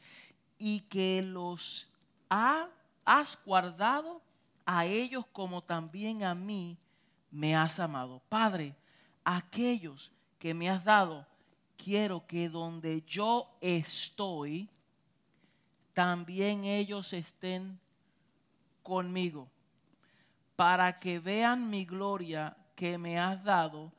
y 0.60 0.82
que 0.82 1.24
los 1.24 1.90
has 2.30 3.40
guardado 3.44 4.22
a 4.66 4.86
ellos 4.86 5.26
como 5.32 5.64
también 5.64 6.24
a 6.24 6.36
mí 6.36 6.78
me 7.32 7.56
has 7.56 7.80
amado. 7.80 8.22
Padre, 8.30 8.76
aquellos 9.24 10.12
que 10.38 10.54
me 10.54 10.70
has 10.70 10.84
dado, 10.84 11.26
quiero 11.78 12.28
que 12.28 12.50
donde 12.50 13.02
yo 13.08 13.50
estoy, 13.62 14.70
también 15.94 16.66
ellos 16.66 17.14
estén 17.14 17.80
conmigo, 18.84 19.48
para 20.56 21.00
que 21.00 21.20
vean 21.20 21.70
mi 21.70 21.86
gloria 21.86 22.56
que 22.76 22.98
me 22.98 23.20
has 23.20 23.44
dado, 23.44 23.92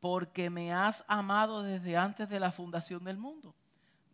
porque 0.00 0.48
me 0.48 0.72
has 0.72 1.04
amado 1.06 1.62
desde 1.62 1.96
antes 1.96 2.28
de 2.28 2.40
la 2.40 2.50
fundación 2.50 3.04
del 3.04 3.18
mundo. 3.18 3.54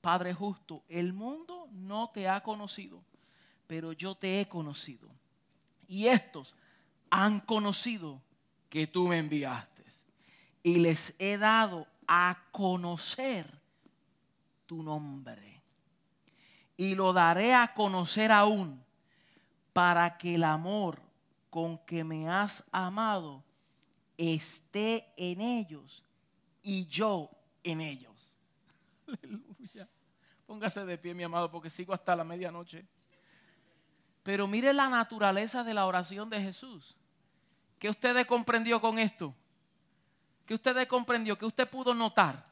Padre 0.05 0.34
justo, 0.34 0.84
el 0.90 1.14
mundo 1.14 1.66
no 1.72 2.11
te 2.11 2.28
ha 2.28 2.42
conocido, 2.42 3.02
pero 3.66 3.94
yo 3.94 4.14
te 4.14 4.38
he 4.38 4.46
conocido. 4.46 5.09
Y 5.88 6.09
estos 6.09 6.55
han 7.09 7.40
conocido 7.40 8.20
que 8.68 8.86
tú 8.86 9.09
me 9.09 9.18
enviaste. 9.18 9.82
Y 10.62 10.74
les 10.76 11.14
he 11.18 11.38
dado 11.38 11.86
a 12.07 12.36
conocer 12.50 13.50
tu 14.66 14.82
nombre. 14.82 15.62
Y 16.76 16.94
lo 16.94 17.14
daré 17.14 17.55
a 17.55 17.72
conocer 17.72 18.30
aún 18.30 18.84
para 19.72 20.18
que 20.18 20.34
el 20.34 20.44
amor 20.44 21.00
con 21.48 21.78
que 21.78 22.05
me 22.05 22.28
has 22.28 22.62
amado 22.72 23.42
esté 24.18 25.14
en 25.16 25.40
ellos 25.40 26.05
y 26.62 26.84
yo 26.84 27.30
en 27.62 27.80
ellos. 27.80 28.36
Aleluya. 29.07 29.53
Póngase 30.47 30.84
de 30.84 30.99
pie, 30.99 31.14
mi 31.14 31.22
amado, 31.22 31.51
porque 31.51 31.70
sigo 31.70 31.95
hasta 31.95 32.14
la 32.14 32.24
medianoche. 32.24 32.84
Pero 34.22 34.47
mire 34.47 34.72
la 34.72 34.88
naturaleza 34.88 35.64
de 35.64 35.74
la 35.74 35.86
oración 35.86 36.28
de 36.30 36.40
Jesús. 36.40 36.97
¿Qué 37.78 37.88
usted 37.88 38.26
comprendió 38.26 38.80
con 38.80 38.99
esto? 38.99 39.34
¿Qué 40.47 40.55
usted 40.55 40.86
comprendió? 40.88 41.36
¿Qué 41.36 41.47
usted 41.47 41.68
pudo 41.68 41.95
notar? 41.95 42.47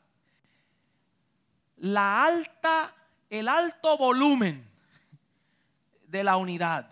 La 1.76 2.24
alta, 2.24 2.95
el 3.28 3.49
alto 3.49 3.97
volumen 3.99 4.70
de 6.07 6.24
la 6.24 6.36
unidad, 6.36 6.88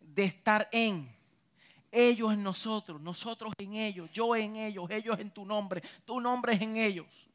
de 0.00 0.24
estar 0.24 0.68
en 0.72 1.14
ellos 1.92 2.32
en 2.32 2.42
nosotros, 2.42 3.00
nosotros 3.00 3.52
en 3.58 3.74
ellos, 3.74 4.10
yo 4.12 4.36
en 4.36 4.56
ellos, 4.56 4.90
ellos 4.90 5.18
en 5.18 5.30
tu 5.30 5.44
nombre, 5.44 5.82
tu 6.04 6.20
nombre 6.20 6.54
es 6.54 6.62
en 6.62 6.76
ellos. 6.76 7.29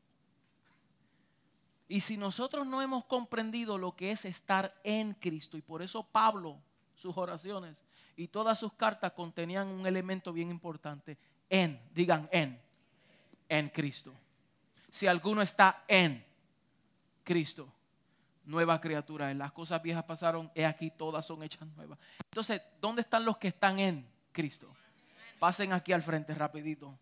Y 1.87 2.01
si 2.01 2.17
nosotros 2.17 2.65
no 2.65 2.81
hemos 2.81 3.05
comprendido 3.05 3.77
lo 3.77 3.95
que 3.95 4.11
es 4.11 4.25
estar 4.25 4.73
en 4.83 5.13
Cristo, 5.13 5.57
y 5.57 5.61
por 5.61 5.81
eso 5.81 6.03
Pablo, 6.03 6.59
sus 6.95 7.15
oraciones 7.17 7.83
y 8.15 8.27
todas 8.27 8.59
sus 8.59 8.73
cartas 8.73 9.11
contenían 9.11 9.67
un 9.67 9.85
elemento 9.85 10.33
bien 10.33 10.49
importante, 10.49 11.17
en, 11.49 11.79
digan 11.93 12.27
en, 12.31 12.59
en 13.49 13.69
Cristo. 13.69 14.13
Si 14.89 15.05
alguno 15.05 15.41
está 15.41 15.83
en 15.87 16.25
Cristo, 17.23 17.71
nueva 18.45 18.79
criatura. 18.79 19.33
Las 19.33 19.51
cosas 19.51 19.81
viejas 19.81 20.03
pasaron, 20.03 20.51
he 20.55 20.65
aquí 20.65 20.91
todas 20.91 21.25
son 21.25 21.43
hechas 21.43 21.67
nuevas. 21.75 21.99
Entonces, 22.23 22.61
¿dónde 22.79 23.01
están 23.01 23.25
los 23.25 23.37
que 23.37 23.49
están 23.49 23.79
en 23.79 24.07
Cristo? 24.31 24.73
Pasen 25.39 25.73
aquí 25.73 25.91
al 25.91 26.01
frente 26.01 26.33
rapidito. 26.33 26.97